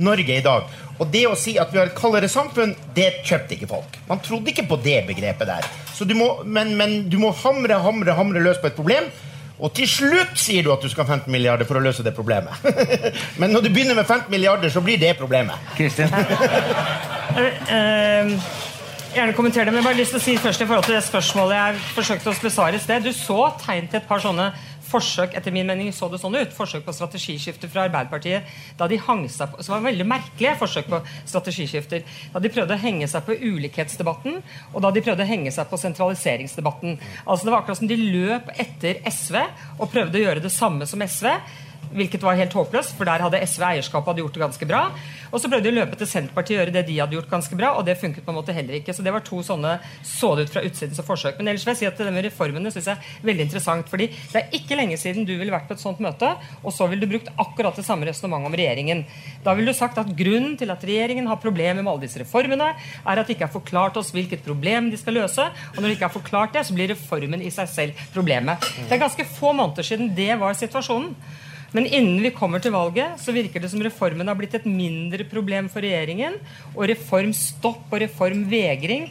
Norge 0.00 0.38
i 0.38 0.44
dag? 0.44 0.72
Og 0.96 1.08
det 1.12 1.26
å 1.28 1.36
si 1.36 1.58
at 1.60 1.72
vi 1.72 1.80
har 1.80 1.88
et 1.90 1.96
kaldere 1.98 2.28
samfunn, 2.30 2.72
det 2.96 3.10
kjøpte 3.24 3.56
ikke 3.56 3.68
folk. 3.68 4.00
Man 4.08 4.20
trodde 4.24 4.52
ikke 4.52 4.66
på 4.68 4.80
det 4.84 5.02
begrepet 5.08 5.48
der. 5.48 5.68
Så 5.92 6.08
du 6.08 6.16
må, 6.16 6.28
men, 6.44 6.72
men 6.80 7.02
du 7.12 7.16
må 7.20 7.34
hamre, 7.44 7.80
hamre, 7.84 8.16
hamre 8.16 8.42
løs 8.44 8.60
på 8.62 8.68
et 8.70 8.76
problem. 8.76 9.08
Og 9.64 9.72
til 9.72 9.88
slutt 9.88 10.36
sier 10.36 10.64
du 10.64 10.68
at 10.74 10.82
du 10.84 10.90
skal 10.92 11.06
ha 11.06 11.16
15 11.16 11.32
milliarder 11.32 11.64
for 11.68 11.80
å 11.80 11.84
løse 11.84 12.04
det 12.04 12.12
problemet. 12.16 12.52
men 13.40 13.54
når 13.54 13.64
du 13.64 13.70
begynner 13.72 13.96
med 13.96 14.04
15 14.04 14.28
milliarder, 14.32 14.68
så 14.72 14.82
blir 14.84 15.00
det 15.00 15.14
problemet. 15.16 15.56
Kristin? 15.78 16.12
Eh, 17.34 18.34
gjerne 19.14 19.32
kommentere 19.34 19.64
det, 19.64 19.72
men 19.72 19.80
jeg 19.80 19.86
har 19.86 19.88
bare 19.88 19.98
lyst 20.02 20.12
til 20.14 20.20
å 20.20 20.24
si 20.26 20.36
først 20.38 20.62
i 20.62 20.68
forhold 20.68 20.84
til 20.86 20.98
det 20.98 21.04
spørsmålet 21.06 21.56
jeg 21.56 21.80
forsøkte 21.96 22.30
å 22.30 22.36
besvare 22.42 22.78
i 22.78 22.82
sted. 22.82 23.08
Du 23.08 23.16
så 23.16 23.48
tegn 23.64 23.88
til 23.88 24.02
et 24.02 24.08
par 24.10 24.22
sånne 24.22 24.50
forsøk 24.84 25.34
etter 25.36 25.54
min 25.54 25.66
mening 25.68 25.90
så 25.94 26.08
det 26.12 26.20
sånn 26.22 26.36
ut, 26.36 26.54
forsøk 26.54 26.84
på 26.86 26.94
strategiskifter 26.94 27.70
fra 27.72 27.86
Arbeiderpartiet 27.88 28.48
da 28.78 28.88
de 28.90 28.98
hang 29.06 29.24
seg 29.32 29.52
på, 29.52 29.64
som 29.64 29.76
var 29.76 29.86
veldig 29.88 30.06
merkelige 30.08 30.54
forsøk 30.60 30.90
på 30.92 31.00
strategiskifter. 31.24 32.04
Da 32.34 32.42
de 32.42 32.52
prøvde 32.52 32.76
å 32.76 32.82
henge 32.84 33.08
seg 33.10 33.26
på 33.26 33.36
ulikhetsdebatten, 33.40 34.40
og 34.72 34.84
da 34.84 34.92
de 34.94 35.04
prøvde 35.04 35.26
å 35.26 35.30
henge 35.30 35.52
seg 35.54 35.68
på 35.70 35.80
sentraliseringsdebatten. 35.80 36.98
Altså 37.24 37.46
Det 37.46 37.54
var 37.54 37.62
akkurat 37.62 37.82
som 37.82 37.90
de 37.90 38.00
løp 38.00 38.50
etter 38.54 39.02
SV 39.10 39.40
og 39.78 39.88
prøvde 39.92 40.20
å 40.20 40.26
gjøre 40.26 40.44
det 40.44 40.52
samme 40.54 40.88
som 40.90 41.02
SV. 41.04 41.30
Hvilket 41.92 42.22
var 42.24 42.38
helt 42.38 42.54
håpløst, 42.56 42.94
for 42.98 43.08
der 43.08 43.24
hadde 43.24 43.42
SV 43.44 43.66
eierskapet 43.68 44.12
hadde 44.12 44.24
gjort 44.24 44.38
det 44.38 44.44
ganske 44.44 44.68
bra. 44.68 44.82
Og 45.30 45.42
så 45.42 45.50
prøvde 45.50 45.66
de 45.66 45.72
å 45.74 45.78
løpe 45.80 45.98
til 45.98 46.08
Senterpartiet 46.08 46.56
og 46.56 46.60
gjøre 46.62 46.74
det 46.76 46.84
de 46.88 46.98
hadde 47.00 47.16
gjort 47.16 47.30
ganske 47.30 47.58
bra, 47.58 47.72
og 47.78 47.84
det 47.88 47.96
funket 48.00 48.24
på 48.24 48.32
en 48.32 48.38
måte 48.38 48.54
heller 48.54 48.78
ikke. 48.78 48.94
Så 48.94 49.04
det 49.04 49.12
var 49.14 49.24
to 49.26 49.40
sånne 49.44 49.76
så 50.06 50.32
det 50.38 50.46
ut 50.46 50.54
fra 50.54 50.62
utsiden 50.66 50.96
som 50.96 51.06
forsøk. 51.06 51.38
Men 51.38 51.52
ellers 51.52 51.66
vil 51.66 51.74
jeg 51.74 51.82
si 51.82 51.88
at 51.90 52.00
det 52.00 52.14
med 52.14 52.26
reformene 52.28 52.72
synes 52.74 52.90
jeg 52.90 53.00
er 53.00 53.28
veldig 53.28 53.46
interessant. 53.48 53.90
fordi 53.90 54.08
det 54.32 54.40
er 54.40 54.56
ikke 54.56 54.78
lenge 54.78 54.98
siden 55.00 55.26
du 55.26 55.34
ville 55.34 55.52
vært 55.52 55.66
på 55.68 55.76
et 55.76 55.82
sånt 55.82 56.00
møte, 56.04 56.30
og 56.62 56.72
så 56.74 56.88
ville 56.90 57.04
du 57.04 57.10
brukt 57.10 57.30
akkurat 57.40 57.76
det 57.76 57.86
samme 57.86 58.06
resonnementet 58.08 58.50
om 58.50 58.58
regjeringen. 58.58 59.04
Da 59.44 59.54
ville 59.54 59.72
du 59.72 59.76
sagt 59.76 59.98
at 59.98 60.12
grunnen 60.16 60.56
til 60.60 60.70
at 60.70 60.84
regjeringen 60.86 61.28
har 61.30 61.40
problemer 61.42 61.82
med 61.82 61.92
alle 61.92 62.06
disse 62.06 62.22
reformene, 62.22 62.72
er 63.04 63.20
at 63.20 63.26
de 63.26 63.36
ikke 63.36 63.48
har 63.48 63.54
forklart 63.54 63.98
oss 64.00 64.12
hvilket 64.14 64.44
problem 64.46 64.90
de 64.92 65.00
skal 65.00 65.18
løse. 65.18 65.48
Og 65.74 65.80
når 65.80 65.88
de 65.88 65.96
ikke 65.98 66.08
har 66.08 66.14
forklart 66.14 66.54
det, 66.56 66.66
så 66.66 66.76
blir 66.76 66.92
reformen 66.94 67.42
i 67.42 67.52
seg 67.54 67.70
selv 67.70 68.04
problemet. 68.14 68.62
Det 68.84 68.94
er 68.94 69.02
ganske 69.02 69.26
få 69.36 69.54
måneder 69.56 69.86
siden 69.86 70.14
det 70.16 70.32
var 70.40 70.56
situasjonen. 70.58 71.14
Men 71.74 71.88
innen 71.90 72.22
vi 72.22 72.30
kommer 72.34 72.62
til 72.62 72.74
valget, 72.74 73.18
så 73.18 73.34
virker 73.34 73.62
det 73.62 73.70
som 73.72 73.82
reformen 73.82 74.28
har 74.30 74.38
blitt 74.38 74.54
et 74.54 74.66
mindre 74.68 75.26
problem 75.26 75.66
for 75.72 75.82
regjeringen. 75.82 76.38
Og 76.76 76.86
reformstopp 76.92 77.90
og 77.90 78.02
reformvegring 78.04 79.08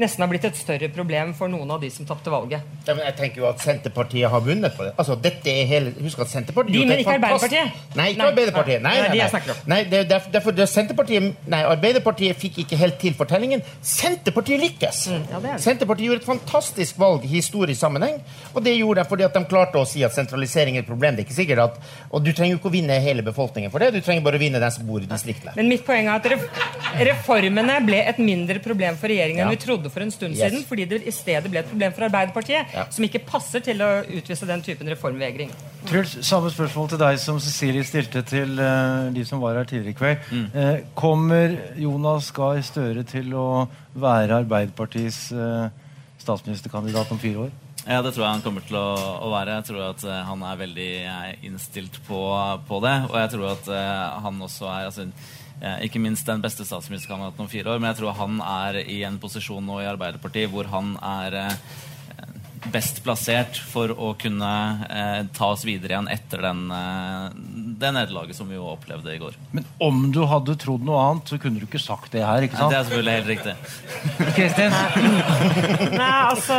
nesten 0.00 0.24
har 0.24 0.28
blitt 0.32 0.44
et 0.48 0.56
større 0.58 0.88
problem 0.92 1.32
for 1.38 1.48
noen 1.52 1.70
av 1.70 1.80
de 1.82 1.90
som 1.90 2.06
tapte 2.08 2.30
valget. 2.32 2.62
Ja, 2.86 2.94
men 2.94 3.04
jeg 3.06 3.14
tenker 3.18 3.42
jo 3.42 3.46
at 3.48 3.60
Senterpartiet 3.62 4.28
har 4.30 4.40
vunnet 4.44 4.74
på 4.76 4.84
det. 4.86 4.92
Altså, 4.98 5.14
dette 5.20 5.48
er 5.52 5.66
hele, 5.70 5.92
Husk 6.04 6.18
at 6.24 6.28
Senterpartiet 6.32 6.74
De, 6.74 6.84
men 6.88 6.98
ikke 7.02 7.14
Arbeiderpartiet? 7.14 7.78
Nei, 7.94 8.08
ikke 8.12 8.22
Nei, 8.22 8.28
Arbeiderpartiet. 8.32 8.82
Nei, 8.82 8.94
nei, 8.94 9.00
nei, 9.04 9.10
de 9.12 9.18
jeg 9.20 9.24
nei. 9.24 9.30
snakker 9.34 9.52
om. 9.54 9.60
nei 9.70 9.78
det, 9.92 9.98
er 10.02 10.08
derfor, 10.10 10.30
derfor 10.34 10.56
det 10.58 10.64
er 10.66 10.70
Senterpartiet 10.72 11.46
Nei, 11.54 11.62
Arbeiderpartiet 11.74 12.40
fikk 12.42 12.58
ikke 12.64 12.76
helt 12.80 12.98
til 13.00 13.14
fortellingen. 13.18 13.62
Senterpartiet 13.80 14.60
lykkes! 14.64 15.04
Mm, 15.14 15.48
Senterpartiet 15.62 16.08
gjorde 16.10 16.22
et 16.24 16.28
fantastisk 16.28 16.98
valg 17.00 17.24
i 17.24 17.32
historisk 17.36 17.80
sammenheng. 17.80 18.18
Og 18.54 18.60
det 18.66 18.74
gjorde 18.76 19.02
de 19.04 19.08
fordi 19.14 19.26
at 19.28 19.34
de 19.38 19.44
klarte 19.50 19.78
å 19.80 19.86
si 19.88 20.02
at 20.06 20.14
sentralisering 20.16 20.76
er 20.78 20.84
et 20.84 20.90
problem. 20.90 21.14
Det 21.16 21.24
er 21.24 21.28
ikke 21.28 21.38
sikkert 21.38 21.64
at, 21.68 21.80
Og 22.10 22.24
du 22.26 22.32
trenger 22.32 22.56
jo 22.56 22.60
ikke 22.60 22.70
å 22.72 22.74
vinne 22.74 22.98
hele 23.04 23.22
befolkningen 23.26 23.70
for 23.72 23.78
det, 23.82 23.92
du 23.94 24.00
trenger 24.04 24.22
bare 24.26 24.38
å 24.38 24.42
vinne 24.42 24.60
den 24.62 24.74
som 24.74 24.86
bor 24.88 25.00
i 25.02 25.08
distriktene. 25.10 25.54
Men 25.56 25.68
mitt 25.70 25.84
poeng 25.86 26.08
er 26.10 26.18
at 26.18 26.28
reformene 27.08 27.78
ble 27.86 28.00
et 28.08 28.18
mindre 28.22 28.60
problem 28.64 28.96
for 29.00 29.08
regjeringen 29.12 29.44
enn 29.44 29.50
Ja. 29.50 29.56
vi 29.56 29.60
trodde 29.64 29.83
for 29.92 30.00
en 30.04 30.10
stund 30.10 30.36
Yes. 30.36 30.50
siden, 30.50 30.64
fordi 30.64 30.84
det 30.84 31.02
i 31.06 31.10
stedet 31.10 31.50
ble 31.50 31.60
et 31.60 31.68
problem 31.68 31.92
for 31.92 32.04
Arbeiderpartiet, 32.04 32.66
Ja. 32.74 32.84
som 32.90 33.04
ikke 33.04 33.20
passer 33.26 33.60
til 33.60 33.78
å 33.82 34.04
utvise 34.04 34.46
den 34.46 34.62
typen 34.62 34.88
reformvegring. 34.88 35.50
Truls, 35.86 36.16
samme 36.26 36.50
spørsmål 36.50 36.88
til 36.88 36.98
deg 36.98 37.18
som 37.18 37.40
Cecilie 37.40 37.84
stilte 37.84 38.22
til 38.22 38.58
uh, 38.58 39.12
de 39.12 39.24
som 39.24 39.40
var 39.40 39.54
her 39.54 39.64
tidligere 39.64 39.90
i 39.90 39.98
kveld. 39.98 40.18
Mm. 40.30 40.46
Uh, 40.54 40.78
kommer 40.94 41.58
Jonas 41.76 42.30
Gahr 42.32 42.60
Støre 42.62 43.04
til 43.04 43.34
å 43.34 43.68
være 43.94 44.40
Arbeiderpartiets 44.44 45.32
uh, 45.32 45.68
statsministerkandidat 46.18 47.10
om 47.12 47.18
fire 47.18 47.46
år? 47.46 47.50
Ja, 47.86 48.00
det 48.00 48.14
tror 48.14 48.24
jeg 48.24 48.32
han 48.32 48.42
kommer 48.42 48.64
til 48.64 48.76
å, 48.80 48.96
å 49.26 49.28
være. 49.28 49.58
Jeg 49.58 49.64
tror 49.68 49.90
at 49.90 50.04
han 50.24 50.42
er 50.42 50.56
veldig 50.56 50.90
innstilt 51.44 51.98
på, 52.06 52.20
på 52.64 52.78
det. 52.80 52.94
Og 53.10 53.18
jeg 53.20 53.32
tror 53.34 53.50
at 53.50 53.68
han 54.24 54.40
også 54.40 54.70
er 54.72 54.86
altså, 54.88 55.04
ikke 55.86 56.02
minst 56.02 56.26
den 56.28 56.42
beste 56.44 56.66
statsministerkandidaten 56.66 57.44
om 57.44 57.50
fire 57.50 57.72
år, 57.72 57.80
men 57.80 57.90
jeg 57.92 58.02
tror 58.02 58.18
han 58.18 58.40
er 58.44 58.80
i 58.84 59.00
en 59.08 59.18
posisjon 59.22 59.64
nå 59.64 59.80
i 59.82 59.88
Arbeiderpartiet 59.88 60.52
hvor 60.52 60.68
han 60.72 60.94
er 61.00 61.38
eh, 61.40 61.58
best 62.72 63.02
plassert 63.04 63.58
for 63.70 63.90
å 63.92 64.12
kunne 64.18 64.50
eh, 64.88 65.20
ta 65.36 65.50
oss 65.52 65.64
videre 65.66 65.94
igjen 65.96 66.08
etter 66.12 66.40
den, 66.46 66.62
eh, 66.72 67.26
det 67.80 67.90
nederlaget 67.96 68.36
som 68.38 68.48
vi 68.48 68.56
jo 68.56 68.64
opplevde 68.72 69.12
i 69.14 69.18
går. 69.20 69.36
Men 69.52 69.66
om 69.84 69.98
du 70.14 70.22
hadde 70.30 70.54
trodd 70.62 70.84
noe 70.86 71.00
annet, 71.10 71.28
så 71.32 71.38
kunne 71.42 71.60
du 71.60 71.66
ikke 71.68 71.80
sagt 71.82 72.12
det 72.16 72.24
her. 72.24 72.46
ikke 72.46 72.56
Ja, 72.56 72.64
sant? 72.64 72.72
det 72.72 72.78
er 72.78 72.88
selvfølgelig 72.88 73.16
helt 73.18 73.32
riktig. 73.34 74.34
Kristin? 74.38 74.76
Nei, 76.00 76.10
altså, 76.30 76.58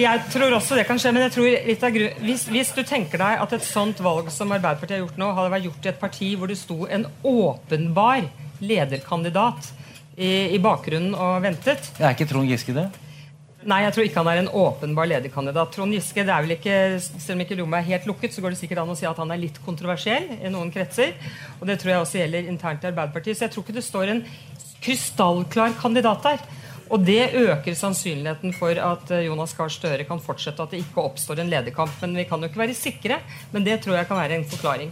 jeg 0.00 0.24
tror 0.34 0.56
også 0.58 0.78
det 0.80 0.86
kan 0.90 1.00
skje, 1.00 1.12
men 1.16 1.26
jeg 1.28 1.34
tror 1.38 1.50
litt 1.70 1.84
av 1.88 1.94
gru- 1.96 2.14
hvis, 2.26 2.46
hvis 2.52 2.72
du 2.76 2.82
tenker 2.86 3.22
deg 3.22 3.42
at 3.46 3.56
et 3.56 3.66
sånt 3.66 4.00
valg 4.04 4.30
som 4.34 4.52
Arbeiderpartiet 4.54 4.98
har 4.98 5.04
gjort 5.06 5.20
nå, 5.20 5.32
hadde 5.38 5.52
vært 5.56 5.68
gjort 5.70 5.86
i 5.88 5.92
et 5.94 6.00
parti 6.02 6.32
hvor 6.38 6.50
det 6.50 6.58
sto 6.60 6.82
en 6.90 7.06
åpenbar 7.26 8.26
lederkandidat 8.60 9.70
i, 10.20 10.50
i 10.54 10.58
bakgrunnen 10.60 11.14
og 11.16 11.38
ventet 11.44 11.86
Er 12.00 12.12
ikke 12.12 12.26
Trond 12.28 12.50
Giske 12.50 12.74
det? 12.76 12.88
Nei, 13.68 13.82
jeg 13.84 13.92
tror 13.92 14.06
ikke 14.06 14.22
han 14.22 14.28
er 14.32 14.38
en 14.40 14.52
åpenbar 14.56 15.08
lederkandidat. 15.10 15.72
Trond 15.74 15.92
Giske, 15.92 16.22
det 16.24 16.32
er 16.32 16.44
vel 16.46 16.54
ikke, 16.54 16.76
Selv 17.00 17.34
om 17.34 17.42
ikke 17.44 17.58
rommet 17.58 17.82
er 17.82 17.90
helt 17.90 18.06
lukket, 18.08 18.32
så 18.32 18.40
går 18.40 18.54
det 18.54 18.60
sikkert 18.62 18.80
an 18.80 18.92
å 18.94 18.96
si 18.96 19.08
at 19.08 19.20
han 19.20 19.34
er 19.34 19.42
litt 19.42 19.58
kontroversiell 19.66 20.30
i 20.38 20.52
noen 20.52 20.72
kretser. 20.72 21.12
Og 21.58 21.68
det 21.68 21.76
tror 21.82 21.92
jeg 21.92 22.06
også 22.06 22.22
gjelder 22.22 22.48
internt 22.48 22.86
i 22.86 22.88
Arbeiderpartiet. 22.88 23.36
Så 23.36 23.44
jeg 23.44 23.52
tror 23.52 23.66
ikke 23.66 23.76
det 23.76 23.84
står 23.84 24.14
en 24.14 24.22
krystallklar 24.80 25.76
kandidat 25.80 26.24
der. 26.24 26.48
Og 26.90 27.04
det 27.06 27.34
øker 27.38 27.76
sannsynligheten 27.76 28.56
for 28.56 28.80
at 28.82 29.12
eh, 29.14 29.26
Jonas 29.28 29.52
Gahr 29.54 29.70
Støre 29.70 30.08
kan 30.08 30.22
fortsette, 30.24 30.64
at 30.64 30.72
det 30.72 30.80
ikke 30.82 31.04
oppstår 31.04 31.44
en 31.44 31.52
lederkamp. 31.52 31.92
Men 32.00 32.16
vi 32.18 32.26
kan 32.26 32.40
jo 32.40 32.48
ikke 32.50 32.64
være 32.64 32.74
sikre. 32.78 33.20
Men 33.52 33.68
det 33.68 33.82
tror 33.84 34.00
jeg 34.00 34.08
kan 34.08 34.18
være 34.18 34.40
en 34.40 34.48
forklaring. 34.48 34.90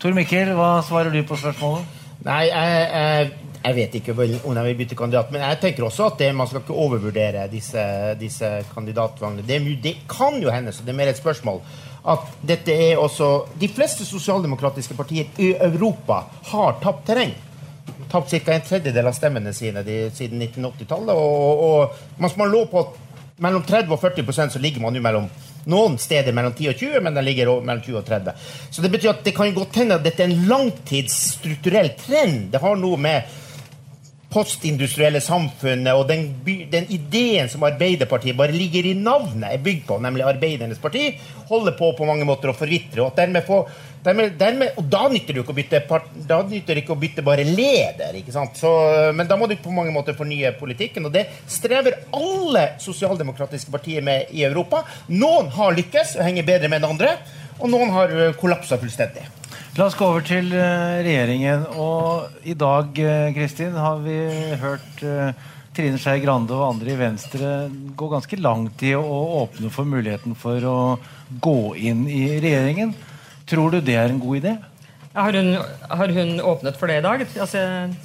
Tor 0.00 0.16
Mikkel, 0.16 0.56
hva 0.56 0.80
svarer 0.84 1.12
du 1.12 1.20
på 1.28 1.38
spørsmålet? 1.40 2.02
Nei, 2.26 2.42
jeg, 2.48 2.88
jeg, 2.90 3.30
jeg 3.66 3.74
vet 3.74 3.94
ikke 3.98 4.14
om 4.14 4.54
jeg 4.54 4.66
vil 4.68 4.76
bytte 4.78 4.98
kandidat, 4.98 5.32
men 5.34 5.42
jeg 5.42 5.58
tenker 5.62 5.86
også 5.86 6.10
at 6.12 6.20
det, 6.20 6.28
man 6.38 6.46
skal 6.46 6.62
ikke 6.62 6.76
overvurdere 6.84 7.48
disse, 7.50 7.82
disse 8.20 8.50
kandidatvalgene. 8.70 9.42
Det, 9.46 9.58
det 9.82 9.94
kan 10.10 10.38
jo 10.42 10.52
hende, 10.54 10.74
så 10.74 10.86
det 10.86 10.92
er 10.94 10.98
mer 11.00 11.10
et 11.10 11.18
spørsmål, 11.18 11.58
at 12.06 12.28
dette 12.46 12.70
er 12.70 13.00
også 13.02 13.30
De 13.58 13.66
fleste 13.68 14.04
sosialdemokratiske 14.06 14.94
partier 14.94 15.26
i 15.42 15.50
Europa 15.58 16.20
har 16.52 16.76
tapt 16.82 17.08
terreng. 17.08 17.32
Tapt 18.12 18.30
ca. 18.30 18.54
en 18.54 18.62
tredjedel 18.68 19.08
av 19.10 19.16
stemmene 19.16 19.50
sine 19.54 19.82
de, 19.82 19.96
siden 20.14 20.44
1980-tallet. 20.46 21.10
Og, 21.18 21.64
og 21.66 22.20
mens 22.22 22.36
man 22.38 22.52
lå 22.52 22.62
på 22.70 22.84
mellom 23.42 23.64
30 23.66 23.90
og 23.90 23.98
40% 24.00 24.54
så 24.54 24.62
ligger 24.62 24.84
man 24.84 24.94
jo 24.94 25.02
mellom 25.02 25.26
noen 25.66 25.96
steder 25.98 26.30
mellom 26.32 26.54
10 26.54 26.70
og 26.70 26.78
20, 26.78 27.00
men 27.02 27.18
den 27.18 27.26
ligger 27.26 27.50
mellom 27.58 27.82
20 27.82 27.98
og 27.98 28.06
30. 28.06 28.46
Så 28.70 28.84
det 28.84 28.92
betyr 28.94 29.10
at 29.16 29.24
det 29.26 29.34
kan 29.34 29.50
godt 29.56 29.80
hende 29.82 29.98
at 29.98 30.06
dette 30.06 30.22
er 30.22 30.30
en 30.30 30.46
langtidsstrukturell 30.46 31.90
trend. 31.98 32.52
Det 32.54 32.62
har 32.62 32.78
noe 32.78 33.00
med 33.02 33.42
postindustrielle 34.36 35.20
samfunnet 35.24 35.96
og 35.96 36.06
den, 36.10 36.26
den 36.72 36.86
ideen 36.92 37.48
som 37.48 37.64
Arbeiderpartiet 37.66 38.36
bare 38.36 38.54
ligger 38.54 38.90
i 38.90 38.96
navnet, 38.98 39.48
er 39.48 39.62
bygd 39.64 39.86
på, 39.88 39.96
nemlig 40.04 40.26
Arbeidernes 40.28 40.80
parti, 40.82 41.08
holder 41.48 41.76
på 41.78 41.92
på 41.96 42.08
mange 42.08 42.26
måter 42.28 42.52
å 42.52 42.56
forvitre. 42.56 43.06
Og, 43.06 43.14
dermed 43.16 43.46
få, 43.46 43.62
dermed, 44.04 44.34
dermed, 44.40 44.74
og 44.76 44.90
da 44.92 45.06
nytter 45.12 45.32
det 45.32 45.44
ikke 45.44 45.54
å 45.54 45.58
bytte, 45.60 45.80
part, 45.88 46.10
da 46.28 46.42
nytter 46.44 46.76
det 46.76 46.84
ikke 46.84 46.96
å 46.96 47.00
bytte 47.00 47.24
bare 47.26 47.46
leder. 47.48 48.18
ikke 48.20 48.34
sant? 48.34 48.58
Så, 48.60 48.72
men 49.16 49.30
da 49.30 49.38
må 49.40 49.48
du 49.48 49.56
på 49.62 49.72
mange 49.74 49.94
måter 49.94 50.18
fornye 50.18 50.52
politikken, 50.58 51.08
og 51.08 51.16
det 51.16 51.26
strever 51.48 52.02
alle 52.16 52.68
sosialdemokratiske 52.82 53.72
partier 53.72 54.04
med 54.04 54.34
i 54.36 54.44
Europa. 54.48 54.84
Noen 55.14 55.48
har 55.56 55.76
lykkes 55.78 56.18
og 56.18 56.28
henger 56.28 56.50
bedre 56.50 56.72
med 56.72 56.82
enn 56.82 56.92
andre, 56.92 57.16
og 57.56 57.72
noen 57.72 57.94
har 57.94 58.12
ø, 58.12 58.30
kollapsa 58.36 58.76
fullstendig. 58.76 59.24
La 59.76 59.90
oss 59.90 59.96
gå 59.98 60.06
over 60.08 60.22
til 60.24 60.46
eh, 60.56 61.02
regjeringen. 61.04 61.66
Og 61.76 62.46
i 62.48 62.54
dag, 62.56 62.96
eh, 62.96 63.26
Kristin, 63.36 63.74
har 63.76 63.98
vi 64.00 64.14
hørt 64.56 65.02
eh, 65.04 65.34
Trine 65.76 66.00
Skei 66.00 66.22
Grande 66.22 66.56
og 66.56 66.70
andre 66.70 66.94
i 66.94 66.96
Venstre 66.96 67.50
gå 67.92 68.08
ganske 68.08 68.38
langt 68.40 68.80
i 68.88 68.94
å 68.96 69.02
åpne 69.42 69.68
for 69.74 69.84
muligheten 69.84 70.32
for 70.32 70.64
å 70.64 70.78
gå 71.44 71.74
inn 71.76 72.06
i 72.08 72.22
regjeringen. 72.40 72.94
Tror 73.44 73.76
du 73.76 73.82
det 73.84 73.98
er 74.00 74.14
en 74.14 74.22
god 74.22 74.40
idé? 74.40 74.54
Har 75.16 75.32
hun, 75.32 75.46
har 75.96 76.10
hun 76.12 76.30
åpnet 76.44 76.76
for 76.76 76.90
det 76.92 76.98
i 77.00 77.04
dag? 77.04 77.22
Altså, 77.40 77.60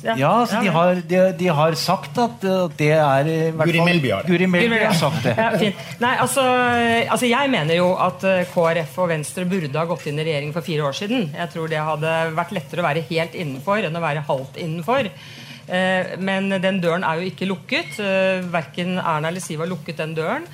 ja, 0.05 0.13
Ja, 0.15 0.29
altså, 0.45 0.61
de, 0.63 0.69
har, 0.71 1.01
de, 1.11 1.19
de 1.41 1.49
har 1.57 1.75
sagt 1.75 2.17
at 2.23 2.45
uh, 2.47 2.69
det 2.79 2.87
er 2.95 3.27
Guri 3.59 3.75
fall- 3.81 3.89
Melby 3.89 4.13
har 4.13 4.23
det. 4.23 4.31
Guri 4.31 4.47
Melby 4.47 4.79
har 4.85 4.95
sagt 4.95 5.25
det. 5.27 5.33
Ja, 5.37 5.49
fint. 5.59 5.75
Nei, 5.99 6.13
altså, 6.23 6.45
altså 7.11 7.27
Jeg 7.27 7.51
mener 7.51 7.75
jo 7.81 7.89
at 8.07 8.23
eh, 8.23 8.45
KrF 8.53 8.95
og 9.03 9.11
Venstre 9.11 9.45
burde 9.51 9.75
ha 9.75 9.85
gått 9.91 10.07
inn 10.07 10.19
i 10.23 10.25
regjering 10.29 10.55
for 10.55 10.63
fire 10.65 10.87
år 10.87 10.95
siden. 11.01 11.27
Jeg 11.35 11.51
tror 11.53 11.67
det 11.71 11.83
hadde 11.91 12.15
vært 12.39 12.55
lettere 12.55 12.83
å 12.83 12.87
være 12.87 13.03
helt 13.11 13.35
innenfor 13.43 13.83
enn 13.89 13.99
å 13.99 14.03
være 14.07 14.23
halvt 14.31 14.61
innenfor. 14.63 15.11
Eh, 15.67 16.15
Men 16.19 16.47
den 16.63 16.79
døren 16.83 17.03
er 17.07 17.19
jo 17.21 17.27
ikke 17.33 17.47
lukket. 17.51 17.99
Verken 18.55 18.95
Erna 18.99 19.27
eller 19.33 19.43
Siv 19.43 19.59
har 19.65 19.69
lukket 19.71 19.99
den 19.99 20.15
døren. 20.17 20.47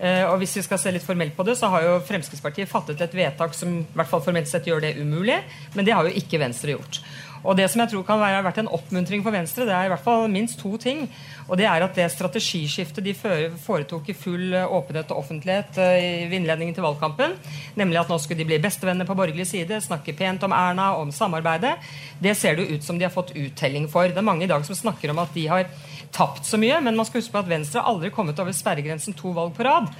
Eh, 0.00 0.24
Og 0.24 0.38
hvis 0.40 0.56
vi 0.56 0.62
skal 0.64 0.78
se 0.80 0.90
litt 0.94 1.04
formelt 1.04 1.36
på 1.36 1.44
det, 1.44 1.58
så 1.58 1.68
har 1.68 1.82
jo 1.84 1.98
Fremskrittspartiet 2.00 2.68
fattet 2.68 3.00
et 3.04 3.14
vedtak 3.14 3.54
som 3.54 3.80
i 3.82 3.86
hvert 3.94 4.08
fall 4.08 4.22
formelt 4.24 4.48
sett 4.48 4.64
gjør 4.66 4.80
det 4.80 4.94
umulig, 4.96 5.36
men 5.74 5.84
det 5.84 5.92
har 5.92 6.08
jo 6.08 6.14
ikke 6.16 6.40
Venstre 6.40 6.72
gjort. 6.72 7.02
Og 7.40 7.56
det 7.56 7.66
som 7.72 7.80
jeg 7.80 7.92
tror 7.92 8.04
kan 8.04 8.20
være 8.20 8.42
vært 8.44 8.60
en 8.62 8.70
oppmuntring 8.76 9.22
for 9.24 9.34
Venstre, 9.34 9.64
det 9.68 9.74
er 9.74 9.88
i 9.88 9.92
hvert 9.92 10.04
fall 10.04 10.26
minst 10.32 10.60
to 10.60 10.74
ting. 10.80 11.06
Og 11.48 11.56
det 11.58 11.66
er 11.66 11.84
at 11.84 11.96
det 11.96 12.08
strategiskiftet 12.12 13.04
de 13.04 13.14
foretok 13.16 14.10
i 14.12 14.16
full 14.16 14.52
eh, 14.54 14.66
åpenhet 14.66 15.10
og 15.14 15.22
offentlighet 15.24 15.80
eh, 15.82 16.28
i 16.28 16.36
innledningen 16.36 16.76
til 16.76 16.84
valgkampen, 16.84 17.34
nemlig 17.80 18.02
at 18.02 18.12
nå 18.12 18.20
skulle 18.20 18.42
de 18.42 18.48
bli 18.52 18.60
bestevenner 18.62 19.08
på 19.08 19.16
borgerlig 19.18 19.48
side, 19.48 19.80
snakke 19.82 20.14
pent 20.18 20.44
om 20.46 20.54
Erna, 20.54 20.92
om 21.00 21.10
samarbeidet, 21.14 21.76
det 22.20 22.36
ser 22.38 22.58
det 22.58 22.68
ut 22.70 22.84
som 22.84 23.00
de 23.00 23.08
har 23.08 23.14
fått 23.14 23.34
uttelling 23.34 23.88
for. 23.90 24.12
Det 24.12 24.20
er 24.20 24.30
mange 24.30 24.46
i 24.46 24.50
dag 24.50 24.66
som 24.68 24.78
snakker 24.78 25.10
om 25.14 25.22
at 25.24 25.34
de 25.34 25.48
har 25.50 25.66
tapt 26.14 26.46
så 26.46 26.58
mye, 26.60 26.78
men 26.84 26.98
man 26.98 27.08
skal 27.08 27.22
huske 27.22 27.34
på 27.34 27.42
at 27.42 27.50
Venstre 27.50 27.80
har 27.80 27.90
aldri 27.90 28.12
kommet 28.14 28.38
over 28.42 28.54
sperregrensen 28.54 29.16
to 29.16 29.32
valg 29.34 29.54
på 29.56 29.66
rad. 29.66 29.90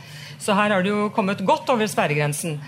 Så 0.40 0.54
her 0.56 0.72
har 0.74 0.84
de 0.84 0.92
jo 0.92 1.10
kommet 1.14 1.42
godt 1.46 1.70
over 1.72 1.88
sperregrensen. 1.90 2.58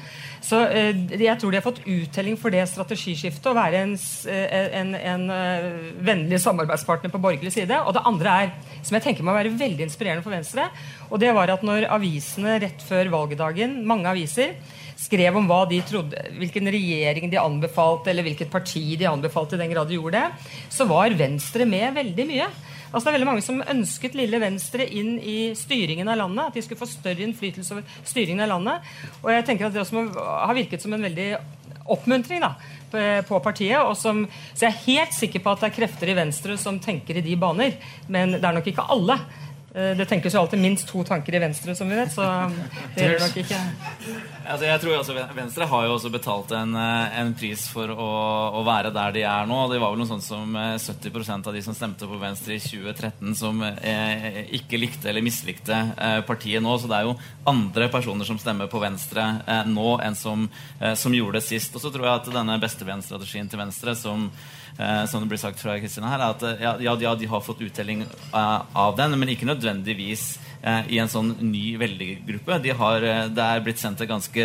Så 0.43 0.59
eh, 0.75 0.91
jeg 1.15 1.39
tror 1.39 1.53
de 1.53 1.59
har 1.61 1.65
fått 1.65 1.85
uttelling 1.87 2.37
for 2.41 2.55
det 2.55 2.65
strategiskiftet 2.67 3.47
å 3.47 3.55
være 3.55 3.85
en, 3.85 3.95
eh, 4.31 4.67
en, 4.81 4.93
en 4.99 5.25
eh, 5.31 5.69
vennlig 6.03 6.41
samarbeidspartner 6.43 7.13
på 7.13 7.21
borgerlig 7.23 7.55
side. 7.55 7.79
Og 7.87 7.95
det 7.95 8.03
andre 8.11 8.37
er, 8.43 8.53
som 8.83 8.99
jeg 8.99 9.07
tenker 9.07 9.27
må 9.27 9.37
være 9.37 9.55
veldig 9.55 9.87
inspirerende 9.87 10.25
for 10.27 10.35
Venstre, 10.35 10.67
og 11.11 11.23
det 11.23 11.31
var 11.37 11.55
at 11.55 11.63
når 11.67 11.87
avisene 11.95 12.59
rett 12.65 12.83
før 12.89 13.13
valgdagen, 13.15 13.81
mange 13.87 14.11
aviser, 14.11 14.57
skrev 15.03 15.39
om 15.39 15.47
hva 15.51 15.63
de 15.71 15.79
trodde, 15.87 16.27
hvilken 16.39 16.71
regjering 16.75 17.31
de 17.31 17.41
anbefalte, 17.41 18.11
eller 18.11 18.27
hvilket 18.27 18.51
parti 18.53 18.85
de 18.99 19.09
anbefalte, 19.11 19.57
i 19.59 19.63
den 19.63 19.73
grad 19.73 19.91
de 19.91 19.99
gjorde 19.99 20.19
det, 20.19 20.53
så 20.75 20.87
var 20.91 21.15
Venstre 21.19 21.67
med 21.69 21.95
veldig 21.99 22.29
mye. 22.29 22.51
Altså 22.93 23.07
det 23.07 23.13
er 23.13 23.17
veldig 23.17 23.31
Mange 23.31 23.45
som 23.45 23.63
ønsket 23.75 24.17
lille 24.19 24.41
Venstre 24.43 24.85
inn 24.85 25.17
i 25.19 25.39
styringen 25.57 26.11
av 26.13 26.21
landet. 26.21 26.51
At 26.51 26.59
de 26.59 26.65
skulle 26.67 26.83
få 26.83 26.91
større 26.91 27.25
innflytelse 27.25 27.75
over 27.75 27.99
styringen 28.05 28.45
av 28.45 28.53
landet. 28.53 28.93
Og 29.23 29.33
jeg 29.33 29.47
tenker 29.49 29.69
at 29.69 29.75
Det 29.75 29.83
også 29.83 29.99
må 29.99 30.07
ha 30.21 30.53
virket 30.57 30.85
som 30.85 30.93
en 30.93 31.09
veldig 31.09 31.31
oppmuntring 31.93 32.43
da, 32.43 32.53
på 33.27 33.41
partiet. 33.45 33.81
Og 33.81 33.97
som, 33.99 34.25
så 34.53 34.67
jeg 34.67 34.73
er 34.73 34.85
helt 34.87 35.17
sikker 35.17 35.43
på 35.43 35.55
at 35.55 35.65
det 35.65 35.71
er 35.71 35.79
krefter 35.81 36.13
i 36.13 36.19
Venstre 36.19 36.59
som 36.61 36.81
tenker 36.83 37.19
i 37.19 37.25
de 37.25 37.39
baner. 37.41 37.79
Men 38.13 38.37
det 38.37 38.45
er 38.45 38.59
nok 38.59 38.69
ikke 38.73 38.87
alle. 38.93 39.19
Eh, 39.75 39.95
Det 39.97 40.05
tenkes 40.09 40.35
jo 40.35 40.41
alltid 40.43 40.61
minst 40.61 40.89
to 40.89 41.01
tanker 41.05 41.35
i 41.35 41.39
Venstre, 41.41 41.75
som 41.75 41.89
vi 41.89 41.97
vet. 41.97 42.13
Så 42.13 42.25
det 42.95 43.07
gjør 43.07 43.15
det 43.19 43.21
nok 43.23 43.37
ikke. 43.41 43.61
Altså, 44.43 44.67
jeg 44.67 44.81
tror 44.83 44.97
også 44.99 45.15
Venstre 45.37 45.69
har 45.71 45.87
jo 45.87 45.95
også 45.95 46.11
betalt 46.13 46.51
en, 46.59 46.75
eh, 46.77 47.21
en 47.21 47.31
pris 47.39 47.63
for 47.73 47.89
å, 47.89 48.09
å 48.59 48.65
være 48.67 48.91
der 48.93 49.13
de 49.17 49.23
er 49.23 49.47
nå. 49.49 49.61
Det 49.73 49.81
var 49.81 49.95
vel 49.95 50.03
noe 50.03 50.11
sånt 50.11 50.27
som 50.27 50.57
eh, 50.61 50.75
70% 50.77 51.49
av 51.49 51.57
de 51.57 51.63
som 51.65 51.75
stemte 51.79 52.09
på 52.11 52.21
Venstre 52.21 52.59
i 52.59 52.61
2013, 52.61 53.33
som 53.39 53.63
eh, 53.65 54.43
ikke 54.59 54.81
likte 54.83 55.09
eller 55.09 55.25
mislikte 55.25 55.79
eh, 55.97 56.21
partiet 56.29 56.61
nå. 56.63 56.77
Så 56.83 56.91
det 56.91 56.99
er 56.99 57.09
jo 57.09 57.17
andre 57.49 57.89
personer 57.89 58.29
som 58.29 58.41
stemmer 58.43 58.69
på 58.69 58.83
Venstre 58.83 59.25
eh, 59.47 59.63
nå, 59.73 59.95
enn 60.05 60.19
som, 60.19 60.49
eh, 60.81 60.93
som 61.01 61.17
gjorde 61.17 61.41
det 61.41 61.47
sist. 61.49 61.73
Og 61.79 61.81
så 61.87 61.95
tror 61.95 62.11
jeg 62.11 62.19
at 62.21 62.33
denne 62.35 62.61
bestevenn-strategien 62.61 63.49
til 63.49 63.63
Venstre, 63.63 63.97
som, 63.97 64.29
eh, 64.79 65.05
som 65.11 65.23
det 65.23 65.31
blir 65.31 65.41
sagt 65.41 65.61
fra 65.63 65.79
Kristina 65.81 66.13
her, 66.13 66.23
er 66.23 66.37
at 66.37 66.47
eh, 66.49 66.65
ja, 66.65 66.97
ja, 67.03 67.15
de 67.19 67.29
har 67.31 67.45
fått 67.45 67.63
uttelling 67.65 68.05
eh, 68.07 68.59
av 68.73 68.97
den, 68.99 69.19
men 69.19 69.35
ikke 69.35 69.49
nødvendigvis 69.49 70.37
i 70.63 71.01
en 71.03 71.11
sånn 71.11 71.33
ny 71.43 71.73
velgergruppe. 71.75 72.61
De 72.63 72.71
det 73.35 73.45
er 73.45 73.63
blitt 73.67 73.81
sendt 73.83 74.05
et 74.05 74.07
ganske 74.07 74.45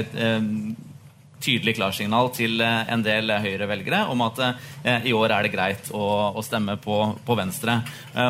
tydelig 1.44 1.76
klarsignal 1.78 2.32
til 2.36 2.62
eh, 2.64 2.90
en 2.92 3.04
del 3.06 3.30
eh, 3.32 3.44
Høyre-velgere 3.44 4.04
om 4.12 4.24
at 4.26 4.42
eh, 4.44 5.08
i 5.10 5.14
år 5.16 5.34
er 5.36 5.46
det 5.46 5.54
greit 5.54 5.92
å, 5.94 6.42
stemme 6.46 6.78
på, 6.82 6.98
Venstre. 7.38 7.82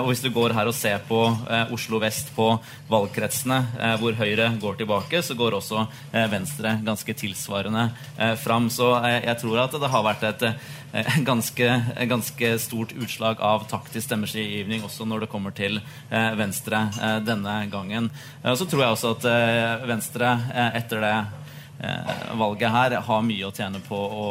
Og 0.02 0.10
hvis 0.10 0.24
du 0.24 0.28
går 0.34 0.56
her 0.58 0.68
og 0.68 0.76
ser 0.76 1.04
på 1.06 1.20
Oslo 1.74 2.00
vest 2.02 2.32
på 2.36 2.48
valgkretsene 2.90 3.96
hvor 4.02 4.18
Høyre 4.18 4.50
går 4.60 4.80
tilbake, 4.80 5.22
så 5.24 5.36
går 5.38 5.56
også 5.60 5.84
Venstre 6.32 6.74
ganske 6.84 7.16
tilsvarende 7.22 7.86
fram. 8.42 8.72
Så 8.74 8.90
jeg 9.06 9.38
tror 9.40 9.62
at 9.64 9.78
det 9.78 9.92
har 9.94 10.06
vært 10.08 10.26
et 10.28 10.46
ganske, 11.30 11.70
ganske 12.10 12.52
stort 12.64 12.96
utslag 12.98 13.44
av 13.44 13.68
taktisk 13.70 14.10
stemmegivning 14.10 14.84
også 14.88 15.08
når 15.08 15.24
det 15.24 15.32
kommer 15.32 15.56
til 15.56 15.80
Venstre 16.10 16.88
denne 17.28 17.60
gangen. 17.72 18.10
Og 18.44 18.60
så 18.60 18.68
tror 18.68 18.88
jeg 18.88 18.98
også 18.98 19.16
at 19.20 19.30
Venstre 19.88 20.34
etter 20.74 21.06
det 21.06 21.18
valget 22.34 22.72
her 22.74 22.96
har 23.06 23.26
mye 23.26 23.46
å 23.48 23.54
tjene 23.54 23.80
på 23.86 23.98
å, 23.98 24.30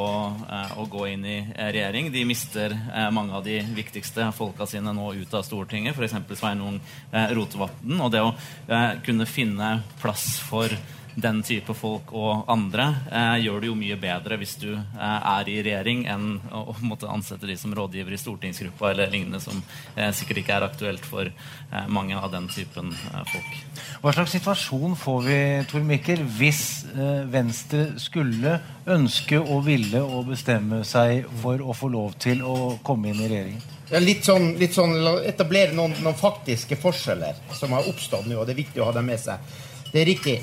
eh, 0.51 0.73
å 0.81 0.87
gå 0.91 1.07
inn 1.13 1.25
i 1.25 1.37
eh, 1.39 1.71
regjering. 1.75 2.11
De 2.13 2.25
mister 2.27 2.75
eh, 2.75 3.11
mange 3.15 3.35
av 3.39 3.45
de 3.45 3.61
viktigste 3.77 4.31
folka 4.35 4.67
sine 4.67 4.95
nå 4.97 5.13
ut 5.15 5.35
av 5.35 5.45
Stortinget, 5.47 5.95
f.eks. 5.95 6.17
Sveinung 6.41 6.81
eh, 7.13 7.31
Rotevatn. 7.37 8.01
Og 8.01 8.11
det 8.15 8.25
å 8.25 8.33
eh, 8.33 8.99
kunne 9.07 9.29
finne 9.31 9.77
plass 10.03 10.27
for 10.43 10.73
den 11.17 11.41
type 11.47 11.75
folk 11.77 12.11
og 12.17 12.45
andre 12.53 12.87
eh, 13.09 13.37
gjør 13.47 13.63
det 13.63 13.71
jo 13.71 13.77
mye 13.79 13.97
bedre 14.01 14.37
hvis 14.41 14.57
du 14.61 14.69
eh, 14.75 15.01
er 15.01 15.49
i 15.49 15.57
regjering, 15.65 16.05
enn 16.13 16.27
å, 16.53 16.67
å 16.73 16.75
måtte 16.85 17.09
ansette 17.09 17.49
de 17.49 17.57
som 17.57 17.73
rådgiver 17.77 18.13
i 18.13 18.21
stortingsgruppa 18.21 18.91
eller 18.93 19.13
lignende, 19.13 19.41
som 19.41 19.63
eh, 19.97 20.11
sikkert 20.17 20.43
ikke 20.43 20.59
er 20.59 20.67
aktuelt 20.69 21.07
for 21.09 21.31
eh, 21.31 21.87
mange 21.89 22.19
av 22.21 22.29
den 22.35 22.51
typen 22.53 22.93
eh, 22.93 23.23
folk. 23.33 23.61
Hva 24.03 24.13
slags 24.13 24.37
situasjon 24.37 24.97
får 25.01 25.23
vi 25.25 25.39
Tor 25.71 25.87
Mikkel, 25.89 26.21
hvis 26.37 26.61
eh, 26.93 27.25
Venstre 27.33 27.87
skulle 28.03 28.59
ønske 28.87 29.41
og 29.41 29.65
ville 29.67 30.03
å 30.05 30.21
bestemme 30.27 30.83
seg 30.87 31.25
for 31.41 31.65
å 31.65 31.77
få 31.77 31.91
lov 31.97 32.19
til 32.23 32.45
å 32.45 32.77
komme 32.85 33.15
inn 33.15 33.25
i 33.25 33.31
regjeringen? 33.33 33.73
Ja, 33.87 34.01
litt 34.03 34.27
sånn, 34.27 34.51
litt 34.59 34.75
sånn 34.75 34.97
Etablere 35.25 35.71
noen, 35.73 35.95
noen 36.03 36.19
faktiske 36.19 36.77
forskjeller 36.83 37.39
som 37.55 37.73
har 37.73 37.87
oppstått 37.87 38.27
nå, 38.27 38.41
og 38.41 38.49
det 38.49 38.57
er 38.57 38.65
viktig 38.65 38.83
å 38.83 38.91
ha 38.91 38.97
dem 38.97 39.09
med 39.09 39.21
seg. 39.23 39.57
Det 39.93 40.03
er 40.03 40.09
riktig. 40.11 40.41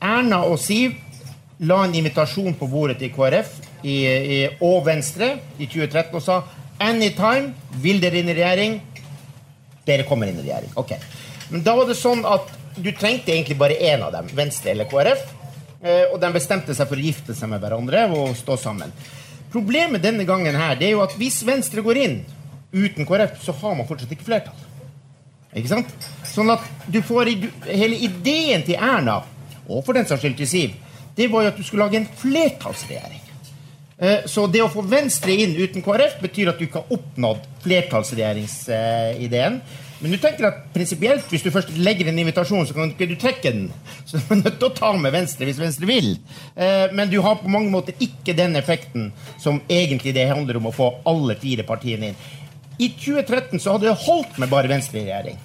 Erna 0.00 0.42
og 0.46 0.58
Siv 0.62 0.94
la 1.66 1.80
en 1.84 1.94
invitasjon 1.98 2.54
på 2.58 2.68
bordet 2.70 2.98
til 3.00 3.10
KrF 3.14 3.56
i, 3.82 3.94
i, 4.06 4.38
og 4.62 4.84
Venstre 4.86 5.32
i 5.58 5.66
2013 5.66 6.14
og 6.14 6.22
sa 6.22 6.36
anytime 6.82 7.50
vil 7.82 7.98
dere 8.02 8.20
inn 8.20 8.30
i 8.30 8.36
regjering. 8.38 8.76
Dere 9.88 10.06
kommer 10.06 10.30
inn 10.30 10.38
i 10.38 10.44
regjering. 10.46 10.70
Ok. 10.78 10.92
Men 11.50 11.64
da 11.66 11.74
var 11.78 11.88
det 11.88 11.96
sånn 11.98 12.22
at 12.28 12.52
du 12.78 12.92
trengte 12.94 13.32
egentlig 13.34 13.56
bare 13.58 13.74
én 13.82 14.02
av 14.06 14.12
dem, 14.14 14.28
Venstre 14.38 14.70
eller 14.70 14.86
KrF. 14.90 15.24
eh, 15.82 16.04
Og 16.12 16.20
de 16.20 16.30
bestemte 16.32 16.74
seg 16.74 16.86
for 16.86 16.96
å 17.00 17.02
gifte 17.02 17.34
seg 17.34 17.50
med 17.50 17.60
hverandre 17.64 18.04
og 18.14 18.36
stå 18.38 18.56
sammen. 18.56 18.92
Problemet 19.50 20.02
denne 20.04 20.26
gangen 20.28 20.54
her, 20.54 20.76
det 20.76 20.86
er 20.90 20.94
jo 20.94 21.02
at 21.02 21.16
hvis 21.18 21.40
Venstre 21.46 21.82
går 21.82 21.96
inn 22.04 22.18
uten 22.72 23.06
KrF, 23.08 23.40
så 23.42 23.52
har 23.62 23.74
man 23.74 23.88
fortsatt 23.88 24.12
ikke 24.12 24.28
flertall. 24.28 24.54
Ikke 25.56 25.70
sant? 25.72 25.90
Sånn 26.28 26.52
at 26.52 26.62
du 26.86 27.00
får 27.02 27.30
Hele 27.66 27.96
ideen 28.04 28.62
til 28.66 28.76
Erna, 28.76 29.22
og 29.68 29.84
for 29.84 29.92
den 29.94 30.06
saks 30.08 30.20
skyld 30.24 30.36
til 30.40 30.48
Siv, 30.48 30.70
det 31.16 31.30
var 31.32 31.42
jo 31.42 31.48
at 31.52 31.56
du 31.58 31.62
skulle 31.66 31.84
lage 31.86 31.96
en 32.00 32.08
flertallsregjering. 32.20 33.20
Eh, 34.00 34.20
Så 34.30 34.46
det 34.50 34.62
å 34.62 34.68
få 34.70 34.82
Venstre 34.86 35.32
inn 35.34 35.56
uten 35.58 35.82
KrF 35.82 36.20
betyr 36.22 36.48
at 36.52 36.58
du 36.58 36.64
ikke 36.68 36.82
har 36.84 36.92
oppnådd 36.98 37.46
flertallsregjeringsideen. 37.64 39.60
Men 40.00 40.12
du 40.14 40.18
tenker 40.22 40.46
at 40.46 40.58
prinsipielt, 40.70 41.24
hvis 41.26 41.42
du 41.42 41.50
først 41.50 41.72
legger 41.74 42.06
en 42.06 42.18
invitasjon, 42.22 42.66
så 42.68 42.74
kan 42.76 42.92
ikke 42.92 43.08
du 43.10 43.16
trekke 43.18 43.50
den. 43.50 43.64
Så 44.06 44.20
du 44.20 44.28
er 44.30 44.38
nødt 44.44 44.60
til 44.60 44.68
å 44.68 44.74
ta 44.76 44.92
med 44.94 45.10
Venstre 45.12 45.48
hvis 45.48 45.58
Venstre 45.58 45.88
vil. 45.90 46.12
Eh, 46.54 46.86
Men 46.94 47.10
du 47.10 47.20
har 47.20 47.40
på 47.40 47.50
mange 47.50 47.70
måter 47.74 47.98
ikke 47.98 48.36
den 48.38 48.54
effekten 48.56 49.10
som 49.42 49.58
egentlig 49.68 50.14
det 50.14 50.28
handler 50.30 50.56
om 50.60 50.66
å 50.70 50.74
få 50.74 50.92
alle 51.04 51.34
fire 51.34 51.66
partiene 51.66 52.12
inn. 52.12 52.16
I 52.78 52.92
2013 52.94 53.58
så 53.58 53.72
hadde 53.74 53.88
det 53.90 53.98
holdt 54.06 54.38
med 54.38 54.48
bare 54.48 54.68
Venstre 54.70 55.00
i 55.00 55.08
regjering. 55.08 55.38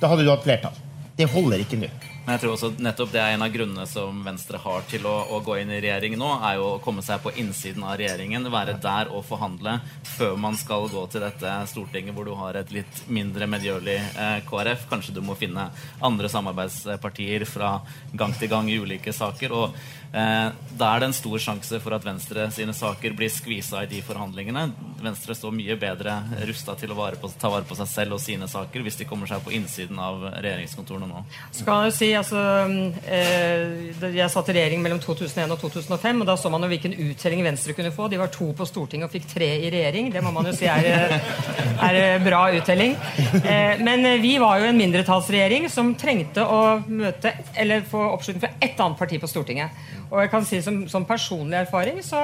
Da 0.00 0.08
hadde 0.12 0.24
du 0.26 0.30
hatt 0.30 0.44
flertall. 0.44 0.76
Det 1.16 1.30
holder 1.32 1.64
ikke 1.64 1.80
nå. 1.80 1.88
Men 2.30 2.36
jeg 2.36 2.44
tror 2.44 2.52
også 2.54 2.68
nettopp 2.78 3.08
det 3.10 3.18
er 3.18 3.32
en 3.34 3.42
av 3.42 3.50
grunnene 3.50 3.84
som 3.90 4.20
Venstre 4.22 4.58
har 4.62 4.84
til 4.86 5.02
å, 5.10 5.16
å 5.34 5.40
gå 5.42 5.56
inn 5.58 5.72
i 5.74 5.80
regjering 5.82 6.12
nå, 6.14 6.28
er 6.46 6.60
jo 6.60 6.68
å 6.68 6.76
komme 6.78 7.02
seg 7.02 7.18
på 7.24 7.32
innsiden 7.42 7.82
av 7.82 7.96
regjeringen, 7.98 8.46
være 8.54 8.76
der 8.78 9.10
og 9.10 9.24
forhandle 9.26 9.72
før 10.06 10.38
man 10.38 10.54
skal 10.54 10.86
gå 10.92 11.02
til 11.10 11.24
dette 11.24 11.56
Stortinget 11.72 12.14
hvor 12.14 12.30
du 12.30 12.36
har 12.38 12.60
et 12.60 12.70
litt 12.70 13.00
mindre 13.10 13.50
medgjørlig 13.50 13.96
eh, 13.98 14.36
KrF. 14.46 14.86
Kanskje 14.92 15.16
du 15.16 15.18
må 15.26 15.34
finne 15.40 15.72
andre 15.98 16.30
samarbeidspartier 16.30 17.42
fra 17.50 17.80
gang 18.14 18.38
til 18.38 18.54
gang 18.54 18.70
i 18.70 18.78
ulike 18.78 19.10
saker. 19.10 19.50
og 19.50 19.74
Eh, 20.10 20.52
da 20.74 20.88
er 20.90 21.02
det 21.02 21.06
en 21.10 21.14
stor 21.14 21.38
sjanse 21.38 21.78
for 21.78 21.94
at 21.94 22.02
Venstre 22.02 22.48
sine 22.50 22.72
saker 22.74 23.12
blir 23.14 23.30
skvisa 23.30 23.84
i 23.84 23.90
de 23.90 24.00
forhandlingene. 24.02 24.64
Venstre 25.00 25.36
står 25.38 25.52
mye 25.54 25.76
bedre 25.78 26.16
rusta 26.48 26.74
til 26.78 26.90
å 26.90 26.96
vare 26.98 27.18
på, 27.20 27.30
ta 27.38 27.50
vare 27.52 27.66
på 27.68 27.76
seg 27.78 27.88
selv 27.88 28.16
og 28.16 28.22
sine 28.22 28.48
saker 28.50 28.82
hvis 28.82 28.98
de 28.98 29.06
kommer 29.08 29.30
seg 29.30 29.44
på 29.44 29.54
innsiden 29.54 30.00
av 30.02 30.24
regjeringskontorene 30.32 31.06
nå. 31.06 31.22
Så 31.54 31.66
kan 31.68 31.86
jeg 31.86 31.94
si, 31.94 32.08
altså, 32.18 32.42
eh, 33.06 33.94
Jeg 34.00 34.30
satt 34.32 34.50
i 34.50 34.56
regjering 34.56 34.82
mellom 34.82 34.98
2001 35.02 35.54
og 35.54 35.60
2005, 35.62 36.24
og 36.24 36.26
da 36.26 36.36
så 36.36 36.50
man 36.50 36.66
jo 36.66 36.72
hvilken 36.72 36.96
uttelling 37.06 37.44
Venstre 37.46 37.76
kunne 37.78 37.94
få. 37.94 38.08
De 38.10 38.18
var 38.18 38.34
to 38.34 38.50
på 38.56 38.66
Stortinget 38.66 39.06
og 39.06 39.14
fikk 39.14 39.30
tre 39.30 39.50
i 39.60 39.70
regjering. 39.70 40.10
Det 40.10 40.24
må 40.24 40.34
man 40.34 40.50
jo 40.50 40.56
si 40.58 40.66
er, 40.66 40.90
eh, 40.90 41.86
er 41.86 42.18
bra 42.24 42.48
uttelling. 42.50 42.96
Men 43.80 44.02
vi 44.20 44.36
var 44.38 44.58
jo 44.58 44.66
en 44.66 44.78
mindretallsregjering 44.78 45.70
som 45.70 45.94
trengte 45.94 46.42
å 46.42 46.82
møte 46.88 47.32
eller 47.54 47.86
få 47.86 48.02
oppslutning 48.10 48.42
fra 48.42 48.54
ett 48.60 48.80
annet 48.80 48.98
parti 48.98 49.20
på 49.20 49.28
Stortinget. 49.30 49.70
Og 50.10 50.20
jeg 50.24 50.30
kan 50.32 50.44
si 50.46 50.58
som, 50.62 50.82
som 50.90 51.06
personlig 51.06 51.60
erfaring 51.60 52.00
så 52.02 52.20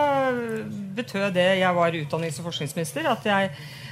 betød 0.96 1.30
det 1.36 1.46
jeg 1.60 1.74
var 1.74 1.94
utdannings- 1.94 2.40
og 2.42 2.48
forskningsminister, 2.48 3.06
at 3.06 3.26
jeg 3.26 3.50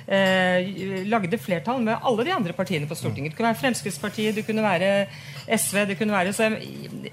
eh, 0.08 1.06
lagde 1.06 1.38
flertall 1.38 1.82
med 1.82 2.02
alle 2.02 2.26
de 2.26 2.34
andre 2.34 2.52
partiene 2.52 2.88
på 2.90 2.98
Stortinget. 2.98 3.32
Det 3.32 3.38
kunne 3.38 3.52
være 3.52 3.62
Fremskrittspartiet, 3.62 4.34
det 4.34 4.46
kunne 4.46 4.62
være 4.62 5.06
SV 5.46 5.86
det 5.86 5.98
kunne 5.98 6.12
være, 6.12 6.32
så 6.32 6.42
jeg, 6.42 7.12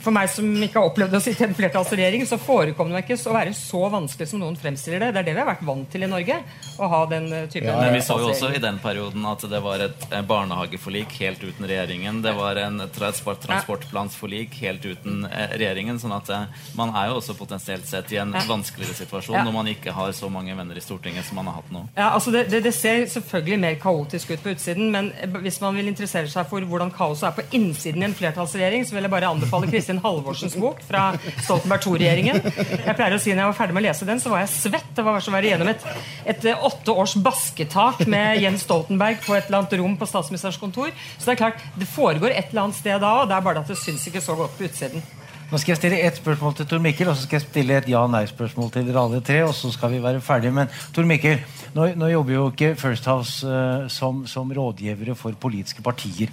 For 0.00 0.14
meg 0.14 0.30
som 0.32 0.46
ikke 0.64 0.80
har 0.80 0.88
opplevd 0.88 1.16
å 1.18 1.20
sitte 1.20 1.44
i 1.44 1.48
en 1.48 1.56
flertallsregjering, 1.56 2.22
så 2.28 2.38
forekommer 2.40 2.96
det 2.96 3.02
ikke 3.04 3.18
å 3.28 3.34
være 3.34 3.52
så 3.56 3.82
vanskelig 3.92 4.30
som 4.30 4.40
noen 4.40 4.56
fremstiller 4.56 5.02
det. 5.02 5.10
Det 5.12 5.20
er 5.20 5.26
det 5.28 5.34
vi 5.36 5.42
har 5.42 5.50
vært 5.50 5.64
vant 5.68 5.90
til 5.92 6.06
i 6.06 6.08
Norge. 6.08 6.38
Å 6.78 6.88
ha 6.88 7.00
den 7.10 7.26
eh, 7.34 7.44
typen 7.52 7.68
ja, 7.68 7.76
Men 7.82 7.96
vi 7.96 8.00
så 8.06 8.16
jo 8.22 8.30
også 8.30 8.52
i 8.56 8.62
den 8.62 8.78
perioden 8.80 9.26
at 9.28 9.44
det 9.50 9.60
var 9.64 9.84
et 9.84 10.06
barnehageforlik 10.28 11.18
helt 11.20 11.44
uten 11.44 11.68
regjeringen. 11.68 12.22
Det 12.24 12.32
var 12.38 12.60
en 12.62 12.80
transport, 12.94 13.42
transportplansforlik 13.44 14.56
helt 14.62 14.86
uten 14.88 15.26
eh, 15.28 15.52
regjeringen. 15.60 16.00
sånn 16.00 16.16
at 16.16 16.32
eh, 16.32 16.64
man 16.78 16.94
er 16.96 17.10
jo 17.12 17.18
også 17.20 17.36
potensielt 17.36 17.84
sett 17.88 18.14
i 18.16 18.22
en 18.22 18.32
vanskeligere 18.48 18.96
situasjon 19.02 19.42
når 19.42 19.56
man 19.58 19.68
ikke 19.74 19.92
har 19.92 20.14
så 20.16 20.32
mange 20.32 20.56
venner 20.56 20.80
i 20.80 20.84
Stortinget 20.84 21.28
som 21.28 21.40
man 21.42 21.50
har 21.50 21.60
hatt 21.60 21.74
nå. 21.74 21.84
Ja, 21.98 22.12
altså 22.14 22.32
det, 22.32 22.46
det, 22.52 22.62
det 22.64 22.72
ser 22.76 23.04
selvfølgelig 23.12 23.60
mer 23.66 23.78
kaotisk 23.82 24.32
ut 24.32 24.44
på 24.46 24.56
utsiden, 24.56 24.88
men 24.94 25.12
hvis 25.44 25.60
man 25.60 25.76
vil 25.76 25.92
interessere 25.92 26.30
seg 26.32 26.48
for 26.48 26.64
hvordan 26.64 26.94
kaoset 26.94 27.28
er 27.28 27.36
på 27.36 27.46
innsiden 27.58 28.06
i 28.06 28.08
en 28.08 28.16
flertallsregjering, 28.16 28.88
så 28.88 28.96
vil 28.96 29.04
jeg 29.04 29.12
bare 29.12 29.28
anbefale 29.28 29.57
anbefale 29.58 29.70
Kristin 29.70 29.98
Halvorsens 30.02 30.56
bok 30.56 30.80
fra 30.86 31.10
Stoltenberg 31.42 31.86
II-regjeringen. 31.86 32.40
Jeg 32.86 32.96
pleier 32.96 33.16
å 33.16 33.20
si 33.20 33.32
når 33.32 33.42
jeg 33.42 33.50
var 33.50 33.58
ferdig 33.58 33.76
med 33.76 33.84
å 33.84 33.86
lese 33.88 34.08
den, 34.08 34.22
så 34.22 34.32
var 34.32 34.44
jeg 34.44 34.54
svett. 34.54 34.90
Det 34.96 35.04
var 35.06 35.20
som 35.24 35.34
å 35.34 35.38
være 35.38 35.52
gjennom 35.52 35.70
et, 35.72 35.86
et 36.34 36.48
eh, 36.48 36.66
åtte 36.68 36.94
års 36.94 37.16
basketak 37.22 38.04
med 38.10 38.42
Jens 38.42 38.66
Stoltenberg 38.66 39.22
på 39.24 39.36
et 39.36 39.48
eller 39.48 39.62
annet 39.62 39.78
rom 39.80 39.96
på 39.98 40.08
statsministerens 40.08 40.60
kontor. 40.60 40.92
Så 41.16 41.28
det 41.28 41.36
er 41.36 41.44
klart, 41.44 41.64
det 41.78 41.90
foregår 41.90 42.34
et 42.34 42.52
eller 42.52 42.68
annet 42.68 42.80
sted 42.80 43.00
da, 43.02 43.14
og 43.22 43.30
det 43.30 43.38
er 43.38 43.48
bare 43.48 43.64
at 43.64 43.70
det 43.70 43.78
syns 43.80 44.06
ikke 44.10 44.24
så 44.24 44.38
godt 44.38 44.58
på 44.58 44.68
utsiden. 44.68 45.04
Nå 45.48 45.56
skal 45.56 45.72
jeg 45.72 45.78
stille 45.78 45.98
ett 46.04 46.16
spørsmål 46.18 46.52
til 46.58 46.66
Tor 46.68 46.80
Mikkel, 46.84 47.08
og 47.08 47.16
så 47.16 47.22
skal 47.24 47.38
jeg 47.38 47.46
stille 47.46 47.76
et 47.78 47.86
ja-nei-spørsmål 47.88 48.68
til 48.72 48.84
dere 48.84 49.00
alle 49.00 49.20
tre. 49.24 49.38
og 49.46 49.54
så 49.56 49.70
skal 49.72 49.94
vi 49.94 50.02
være 50.02 50.20
ferdige. 50.20 50.52
Men 50.52 50.68
Tor 50.92 51.06
Mikkel, 51.08 51.38
nå, 51.72 51.86
nå 51.96 52.10
jobber 52.12 52.34
jo 52.34 52.42
ikke 52.50 52.74
First 52.76 53.06
House 53.08 53.48
uh, 53.48 53.86
som, 53.88 54.26
som, 54.28 54.52
rådgivere 54.52 55.14
for 55.16 55.32
politiske 55.40 55.80
partier. 55.82 56.28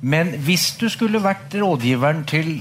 Men 0.00 0.34
hvis 0.42 0.72
du 0.80 0.88
skulle 0.90 1.22
vært 1.22 1.54
rådgiveren 1.54 2.24
til 2.26 2.56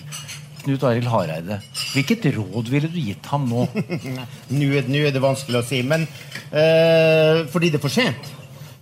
Knut 0.61 0.85
Arild 0.85 1.09
Hareide, 1.09 1.57
hvilket 1.95 2.27
råd 2.37 2.69
ville 2.69 2.91
du 2.93 2.99
gitt 3.01 3.25
ham 3.33 3.47
nå? 3.49 3.65
nå, 3.73 4.67
er, 4.77 4.85
nå, 4.85 5.01
er, 5.01 5.09
det 5.15 5.23
vanskelig 5.23 5.63
å 5.63 5.65
si, 5.65 5.79
men 5.81 6.05
uh, 6.05 7.47
fordi 7.49 7.71
det 7.73 7.79
er 7.79 7.85
for 7.87 7.95
sent. 7.95 8.29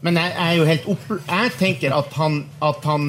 Men 0.03 0.19
jeg, 0.19 0.35
jeg, 0.35 0.49
er 0.49 0.59
jo 0.59 0.67
helt 0.67 0.91
opp... 0.91 1.07
Jeg 1.23 1.55
tenker 1.55 1.95
at 1.95 2.19
han, 2.19 2.41
at 2.59 2.83
han 2.83 3.07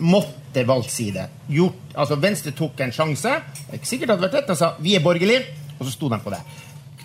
måtte 0.00 0.43
valgt 0.68 0.92
side. 0.94 1.26
Gjort, 1.50 1.80
altså 1.94 2.18
Venstre 2.22 2.52
tok 2.54 2.80
en 2.84 2.94
sjanse. 2.94 3.32
Det 3.58 3.72
er 3.72 3.80
ikke 3.80 3.90
sikkert 3.90 4.10
det 4.10 4.14
hadde 4.14 4.26
vært 4.28 4.36
rett. 4.38 4.52
Han 4.52 4.60
sa 4.60 4.70
vi 4.78 4.94
er 4.94 5.02
borgerlige, 5.04 5.56
og 5.78 5.82
så 5.86 5.94
sto 5.96 6.10
de 6.12 6.20
på 6.22 6.32
det. 6.34 6.40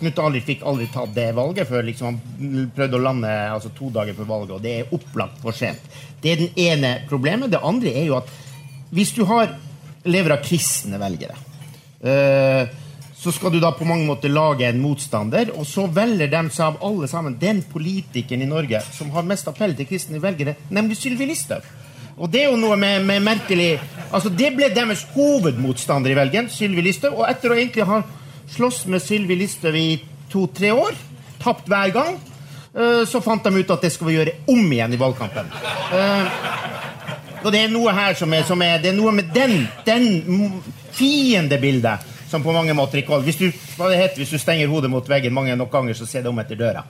Knut 0.00 0.20
Ali 0.22 0.40
fikk 0.44 0.62
aldri 0.64 0.86
tatt 0.92 1.10
det 1.16 1.26
valget 1.36 1.68
før 1.68 1.82
liksom 1.84 2.14
han 2.14 2.68
prøvde 2.76 2.96
å 2.96 3.02
lande 3.04 3.32
altså 3.50 3.72
to 3.76 3.90
dager 3.92 4.16
før 4.16 4.30
valget. 4.30 4.54
Og 4.56 4.62
det 4.64 4.76
er 4.76 4.94
opplagt 4.96 5.42
for 5.42 5.56
sent. 5.56 5.90
Det 6.22 6.32
er 6.32 6.44
den 6.44 6.62
ene 6.68 6.92
problemet. 7.10 7.50
Det 7.52 7.60
andre 7.60 7.92
er 7.92 8.06
jo 8.06 8.20
at 8.20 8.30
hvis 8.94 9.12
du 9.18 9.24
har 9.28 9.52
lever 10.08 10.32
av 10.32 10.40
kristne 10.40 10.96
velgere 10.96 11.34
uh, 12.06 12.78
så 13.20 13.32
skal 13.36 13.52
du 13.52 13.58
da 13.60 13.74
på 13.76 13.84
mange 13.84 14.06
måter 14.08 14.32
lage 14.32 14.64
en 14.64 14.80
motstander, 14.80 15.50
og 15.52 15.66
så 15.68 15.84
velger 15.92 16.30
de 16.32 16.40
seg 16.48 16.70
av 16.70 16.78
alle 16.86 17.08
sammen 17.10 17.36
den 17.40 17.60
politikeren 17.68 18.46
i 18.46 18.48
Norge 18.48 18.80
som 18.96 19.10
har 19.12 19.26
mest 19.28 19.50
appell 19.50 19.74
til 19.76 19.88
kristne 19.90 20.22
velgere, 20.22 20.54
nemlig 20.72 20.96
Sylvi 20.96 21.28
Listhaug. 21.28 21.66
Og 22.20 22.28
det 22.28 22.44
er 22.44 22.50
jo 22.50 22.60
noe 22.60 22.76
med, 22.76 23.06
med 23.08 23.24
merkelig 23.24 23.72
Altså, 24.10 24.28
Det 24.34 24.50
ble 24.56 24.68
deres 24.74 25.04
hovedmotstander 25.14 26.10
i 26.10 26.16
velgen, 26.18 26.48
Sylvi 26.50 26.82
Listhaug. 26.82 27.20
Og 27.20 27.28
etter 27.30 27.52
å 27.52 27.58
egentlig 27.58 27.86
ha 27.86 28.00
slåss 28.50 28.82
med 28.90 29.04
Sylvi 29.04 29.36
Listhaug 29.38 29.76
i 29.78 30.00
to-tre 30.32 30.72
år, 30.74 30.98
tapt 31.38 31.70
hver 31.70 31.92
gang, 31.94 32.18
uh, 32.74 33.04
så 33.06 33.22
fant 33.22 33.46
de 33.46 33.62
ut 33.62 33.70
at 33.70 33.86
det 33.86 33.92
skal 33.94 34.10
vi 34.10 34.16
gjøre 34.16 34.34
om 34.50 34.64
igjen 34.66 34.96
i 34.96 34.98
valgkampen. 34.98 35.46
Uh, 35.94 36.26
og 37.44 37.54
det 37.54 37.62
er 37.62 37.70
noe 37.70 37.94
her 37.94 38.18
som 38.18 38.34
er, 38.34 38.42
som 38.44 38.66
er 38.66 38.82
Det 38.82 38.90
er 38.90 38.98
noe 38.98 39.14
med 39.14 39.30
den, 39.34 39.62
den 39.86 40.58
fiendebildet 40.98 42.10
som 42.30 42.42
på 42.42 42.52
mange 42.54 42.74
måter 42.74 43.00
ikke 43.00 43.14
holder. 43.14 43.30
Hvis 43.30 43.40
du, 43.40 43.62
hva 43.78 43.88
det 43.90 44.02
heter, 44.02 44.20
hvis 44.22 44.34
du 44.34 44.42
stenger 44.42 44.70
hodet 44.70 44.90
mot 44.90 45.06
veggen 45.08 45.34
mange 45.34 45.54
nok 45.58 45.70
ganger, 45.70 45.94
så 45.98 46.06
ser 46.06 46.26
det 46.26 46.30
om 46.30 46.42
etter 46.42 46.58
døra. 46.58 46.84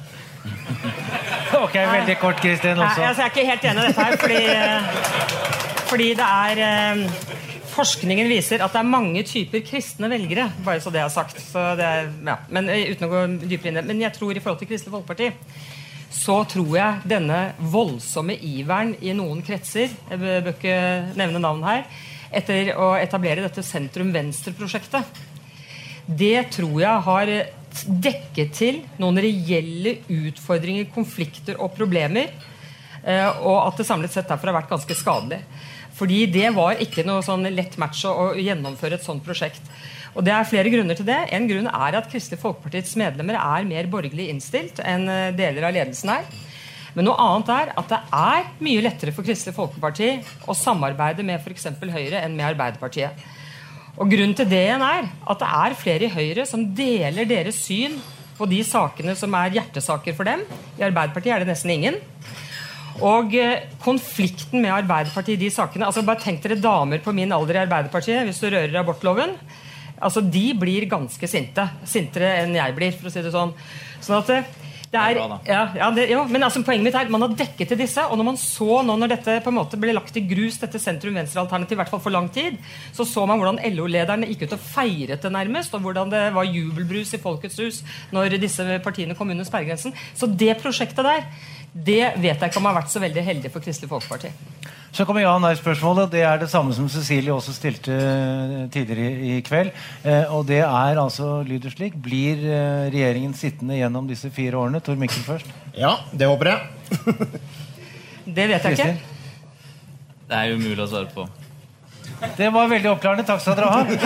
Ok, 1.65 1.77
veldig 1.93 2.17
kort, 2.21 2.41
Kristin. 2.43 2.79
også. 2.79 3.03
Jeg, 3.03 3.17
jeg 3.17 3.27
er 3.27 3.33
ikke 3.33 3.47
helt 3.51 3.69
enig 3.71 3.83
i 3.83 3.91
dette 3.91 4.07
her, 4.07 4.17
fordi, 4.21 4.41
eh, 4.57 5.85
fordi 5.91 6.09
det 6.19 6.29
er 6.29 6.65
eh, 6.67 7.39
Forskningen 7.71 8.27
viser 8.27 8.65
at 8.65 8.73
det 8.75 8.81
er 8.81 8.89
mange 8.89 9.23
typer 9.25 9.63
kristne 9.65 10.09
velgere. 10.11 10.49
bare 10.65 10.81
så 10.83 10.91
det 10.91 11.01
er 11.01 11.09
sagt. 11.09 11.39
Er, 11.55 12.09
ja. 12.27 12.37
Men 12.51 12.69
eh, 12.69 12.91
uten 12.91 13.07
å 13.07 13.11
gå 13.13 13.21
dypere 13.45 13.71
inn 13.71 13.79
i 13.79 13.81
det. 13.81 13.87
Men 13.87 14.03
jeg 14.03 14.13
tror 14.17 14.35
i 14.35 14.43
forhold 14.43 14.59
til 14.63 14.71
Kristelig 14.73 14.97
Folkeparti 14.97 15.31
så 16.11 16.41
tror 16.51 16.73
jeg 16.75 17.07
denne 17.07 17.39
voldsomme 17.71 18.35
iveren 18.35 18.97
i 18.99 19.13
noen 19.15 19.45
kretser 19.47 19.93
Jeg 20.11 20.19
bør 20.19 20.51
ikke 20.51 20.75
nevne 21.15 21.43
navn 21.43 21.63
her. 21.63 21.85
Etter 22.35 22.73
å 22.75 22.93
etablere 22.99 23.45
dette 23.47 23.63
sentrum-venstre-prosjektet. 23.67 25.23
Det 26.07 26.49
tror 26.51 26.77
jeg 26.83 27.07
har 27.07 27.33
dekket 27.87 28.55
til 28.57 28.81
noen 29.01 29.21
reelle 29.23 29.99
utfordringer, 30.11 30.89
konflikter 30.95 31.61
og 31.61 31.75
problemer. 31.77 32.33
Eh, 33.05 33.29
og 33.41 33.57
at 33.67 33.81
det 33.81 33.89
samlet 33.89 34.13
sett 34.13 34.29
derfor 34.29 34.51
har 34.51 34.61
vært 34.61 34.73
ganske 34.73 34.97
skadelig. 34.97 35.41
Fordi 35.97 36.25
det 36.33 36.51
var 36.57 36.81
ikke 36.81 37.05
noe 37.05 37.25
sånn 37.25 37.49
lett 37.53 37.77
match 37.81 38.07
å 38.09 38.33
gjennomføre 38.39 38.97
et 38.97 39.05
sånt 39.05 39.25
prosjekt. 39.25 39.65
Og 40.15 40.25
Det 40.27 40.33
er 40.35 40.49
flere 40.49 40.71
grunner 40.73 40.97
til 40.99 41.07
det. 41.07 41.19
En 41.31 41.47
grunn 41.47 41.69
er 41.71 41.97
at 41.99 42.09
Kristelig 42.11 42.41
Folkepartis 42.43 42.97
medlemmer 42.99 43.39
er 43.39 43.69
mer 43.69 43.91
borgerlig 43.91 44.31
innstilt 44.33 44.81
enn 44.83 45.09
eh, 45.09 45.35
deler 45.37 45.69
av 45.69 45.77
ledelsen 45.77 46.15
er. 46.17 46.31
Men 46.97 47.07
noe 47.07 47.21
annet 47.23 47.53
er 47.55 47.75
at 47.79 47.93
det 47.93 48.01
er 48.19 48.49
mye 48.67 48.83
lettere 48.83 49.15
for 49.15 49.27
Kristelig 49.27 49.55
Folkeparti 49.55 50.11
å 50.51 50.57
samarbeide 50.59 51.23
med 51.27 51.39
f.eks. 51.39 51.69
Høyre 51.79 52.25
enn 52.25 52.35
med 52.35 52.49
Arbeiderpartiet. 52.49 53.15
Og 54.01 54.09
Grunnen 54.09 54.33
til 54.33 54.49
det 54.49 54.63
igjen 54.65 54.81
er 54.81 55.11
at 55.29 55.43
det 55.43 55.49
er 55.61 55.77
flere 55.77 56.07
i 56.07 56.15
Høyre 56.15 56.47
som 56.49 56.63
deler 56.77 57.29
deres 57.29 57.59
syn 57.61 57.99
på 58.39 58.47
de 58.49 58.63
sakene 58.65 59.13
som 59.19 59.35
er 59.37 59.59
hjertesaker 59.59 60.17
for 60.17 60.25
dem. 60.25 60.47
I 60.81 60.87
Arbeiderpartiet 60.87 61.35
er 61.35 61.45
det 61.45 61.51
nesten 61.51 61.75
ingen. 61.75 61.99
Og 63.05 63.35
eh, 63.37 63.67
konflikten 63.81 64.65
med 64.65 64.73
Arbeiderpartiet 64.73 65.37
i 65.37 65.45
de 65.45 65.51
sakene 65.53 65.87
altså 65.87 66.03
Bare 66.05 66.21
tenk 66.21 66.41
dere 66.43 66.59
damer 66.61 67.01
på 67.05 67.13
min 67.17 67.33
alder 67.33 67.59
i 67.59 67.63
Arbeiderpartiet 67.67 68.25
hvis 68.29 68.41
du 68.41 68.49
rører 68.49 68.81
abortloven. 68.81 69.37
Altså, 70.01 70.25
De 70.25 70.47
blir 70.57 70.89
ganske 70.89 71.29
sinte. 71.29 71.69
Sintere 71.85 72.39
enn 72.41 72.57
jeg 72.57 72.77
blir, 72.77 72.97
for 72.97 73.11
å 73.11 73.13
si 73.13 73.21
det 73.25 73.35
sånn. 73.35 73.53
Sånn 74.01 74.23
at 74.23 74.33
eh, 74.33 74.51
er, 74.99 75.19
ja, 75.47 75.59
ja, 75.77 75.89
det, 75.95 76.09
ja, 76.11 76.23
men 76.27 76.43
altså, 76.43 76.65
poenget 76.67 76.89
mitt 76.89 76.97
er 76.99 77.11
man 77.15 77.23
har 77.23 77.35
dekket 77.39 77.69
til 77.71 77.79
disse. 77.79 78.03
Og 78.11 78.19
når 78.19 78.27
man 78.27 78.39
så 78.41 78.81
nå 78.83 78.97
når 78.99 79.13
dette 79.13 79.37
på 79.45 79.53
en 79.53 79.59
måte 79.61 79.79
ble 79.79 79.95
lagt 79.95 80.19
i 80.19 80.25
grus, 80.27 80.59
dette 80.59 80.81
sentrum-venstre-alternativet, 80.83 81.77
i 81.77 81.79
hvert 81.79 81.93
fall 81.93 82.03
for 82.03 82.15
lang 82.15 82.27
tid, 82.35 82.59
så 82.97 83.07
så 83.07 83.23
man 83.31 83.39
hvordan 83.39 83.63
LO-lederne 83.77 84.27
gikk 84.33 84.49
ut 84.49 84.57
og 84.59 84.65
feiret 84.73 85.23
det 85.23 85.31
nærmest, 85.31 85.77
og 85.79 85.87
hvordan 85.87 86.11
det 86.11 86.25
var 86.35 86.51
jubelbrus 86.51 87.15
i 87.15 87.23
Folkets 87.23 87.61
hus 87.63 87.81
når 88.11 88.35
disse 88.43 88.67
partiene 88.83 89.15
kom 89.15 89.31
under 89.31 89.47
sperregrensen. 89.47 89.95
Så 90.19 90.27
det 90.27 90.59
prosjektet 90.59 91.07
der 91.07 91.25
det 91.71 92.03
vet 92.19 92.35
jeg 92.35 92.51
ikke 92.51 92.59
om 92.59 92.67
har 92.67 92.81
vært 92.81 92.91
så 92.91 92.99
veldig 92.99 93.23
heldig 93.23 93.55
for 93.55 93.63
Kristelig 93.63 93.93
Folkeparti. 93.93 94.33
Så 94.93 95.05
kommer 95.07 95.23
ja-nei-spørsmålet. 95.23 96.11
Det 96.11 96.23
er 96.27 96.41
det 96.43 96.49
samme 96.51 96.75
som 96.75 96.89
Cecilie 96.91 97.31
også 97.33 97.53
stilte 97.55 97.95
eh, 97.95 98.65
tidligere 98.75 99.11
i, 99.23 99.41
kveld. 99.47 99.71
Eh, 100.03 100.33
og 100.35 100.49
det 100.49 100.59
er 100.67 100.99
altså 100.99 101.43
lyder 101.47 101.71
slik. 101.71 101.95
Blir 102.03 102.43
eh, 102.43 102.91
regjeringen 102.91 103.35
sittende 103.39 103.79
gjennom 103.79 104.09
disse 104.11 104.31
fire 104.35 104.59
årene? 104.59 104.81
Tor 104.83 104.99
Mikkel 104.99 105.23
først. 105.23 105.47
Ja, 105.79 105.95
det 106.11 106.27
håper 106.27 106.47
jeg. 106.51 106.59
det 108.37 108.49
vet 108.51 108.65
jeg 108.67 108.73
ikke. 108.79 108.97
Det 110.31 110.37
er 110.41 110.55
umulig 110.59 110.83
å 110.83 110.91
svare 110.91 111.11
på. 111.15 111.29
Det 112.37 112.51
var 112.53 112.67
veldig 112.71 112.91
oppklarende. 112.91 113.27
Takk 113.29 113.41
skal 113.45 113.55
dere 113.59 113.71
ha. 113.71 113.81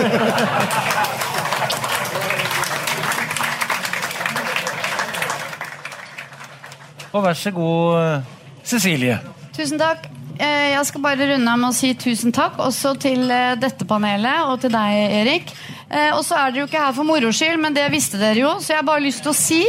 Og 7.15 7.23
vær 7.23 7.33
så 7.39 7.51
god, 7.55 8.21
Cecilie. 8.67 9.17
Tusen 9.55 9.79
takk. 9.79 10.09
Eh, 10.35 10.71
Jeg 10.73 10.85
skal 10.89 11.03
bare 11.03 11.27
runde 11.29 11.51
av 11.51 11.59
med 11.59 11.69
å 11.71 11.75
si 11.75 11.93
tusen 11.95 12.33
takk 12.35 12.57
også 12.59 12.95
til 12.99 13.29
eh, 13.31 13.55
dette 13.59 13.87
panelet 13.87 14.49
og 14.49 14.59
til 14.63 14.73
deg, 14.73 15.13
Erik. 15.21 15.53
Eh, 15.87 16.11
Og 16.15 16.23
så 16.27 16.35
er 16.35 16.51
dere 16.51 16.63
jo 16.63 16.67
ikke 16.67 16.81
her 16.83 16.95
for 16.97 17.07
moro 17.07 17.31
skyld, 17.31 17.61
men 17.61 17.75
det 17.75 17.85
visste 17.93 18.19
dere 18.19 18.41
jo. 18.43 18.51
Så 18.59 18.73
jeg 18.73 18.81
har 18.81 18.87
bare 18.87 19.05
lyst 19.05 19.23
til 19.23 19.31
å 19.31 19.37
si 19.37 19.61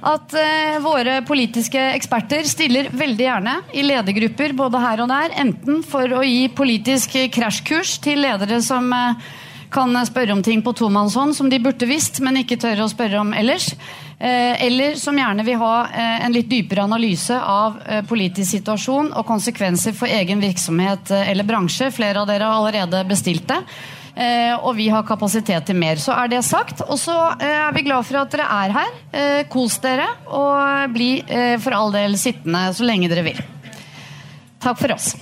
at 0.00 0.32
våre 0.80 1.18
politiske 1.28 1.76
eksperter 1.92 2.46
stiller 2.48 2.86
veldig 2.88 3.24
gjerne 3.26 3.52
i 3.76 3.82
ledergrupper 3.84 4.54
både 4.56 4.80
her 4.80 5.02
og 5.04 5.10
der, 5.12 5.34
enten 5.42 5.82
for 5.84 6.08
å 6.16 6.22
gi 6.24 6.46
politisk 6.56 7.18
krasjkurs 7.34 7.98
til 8.00 8.22
ledere 8.24 8.62
som 8.64 8.88
kan 9.70 10.00
spørre 10.08 10.32
om 10.32 10.40
ting 10.42 10.64
på 10.64 10.72
tomannshånd 10.72 11.36
som 11.36 11.52
de 11.52 11.60
burde 11.60 11.84
visst, 11.84 12.22
men 12.24 12.40
ikke 12.40 12.56
tør 12.64 12.86
å 12.86 12.88
spørre 12.88 13.20
om 13.20 13.34
ellers. 13.36 13.74
Eh, 14.20 14.64
eller 14.66 14.94
som 14.94 15.18
gjerne 15.18 15.42
vil 15.42 15.56
ha 15.56 15.86
eh, 15.88 16.24
en 16.26 16.32
litt 16.32 16.50
dypere 16.50 16.82
analyse 16.84 17.38
av 17.40 17.78
eh, 17.86 18.02
politisk 18.04 18.50
situasjon 18.52 19.14
og 19.16 19.24
konsekvenser 19.24 19.94
for 19.96 20.12
egen 20.12 20.42
virksomhet 20.44 21.08
eller 21.16 21.46
bransje. 21.48 21.88
Flere 21.94 22.20
av 22.20 22.28
dere 22.28 22.44
har 22.44 22.58
allerede 22.58 23.00
bestilt 23.08 23.48
det. 23.48 23.62
Og 24.60 24.74
vi 24.76 24.88
har 24.90 25.06
kapasitet 25.06 25.64
til 25.64 25.78
mer. 25.80 25.96
Så 26.02 26.12
er 26.12 26.28
det 26.28 26.42
sagt. 26.44 26.82
Og 26.82 26.98
så 27.00 27.14
er 27.40 27.70
vi 27.72 27.86
glad 27.86 28.04
for 28.04 28.18
at 28.20 28.34
dere 28.34 28.48
er 28.52 28.74
her. 28.74 29.44
Kos 29.48 29.78
dere, 29.80 30.10
og 30.26 30.90
bli 30.92 31.22
for 31.62 31.78
all 31.78 31.94
del 31.94 32.18
sittende 32.20 32.66
så 32.76 32.84
lenge 32.84 33.08
dere 33.08 33.24
vil. 33.30 33.40
Takk 34.60 34.82
for 34.82 34.98
oss. 34.98 35.14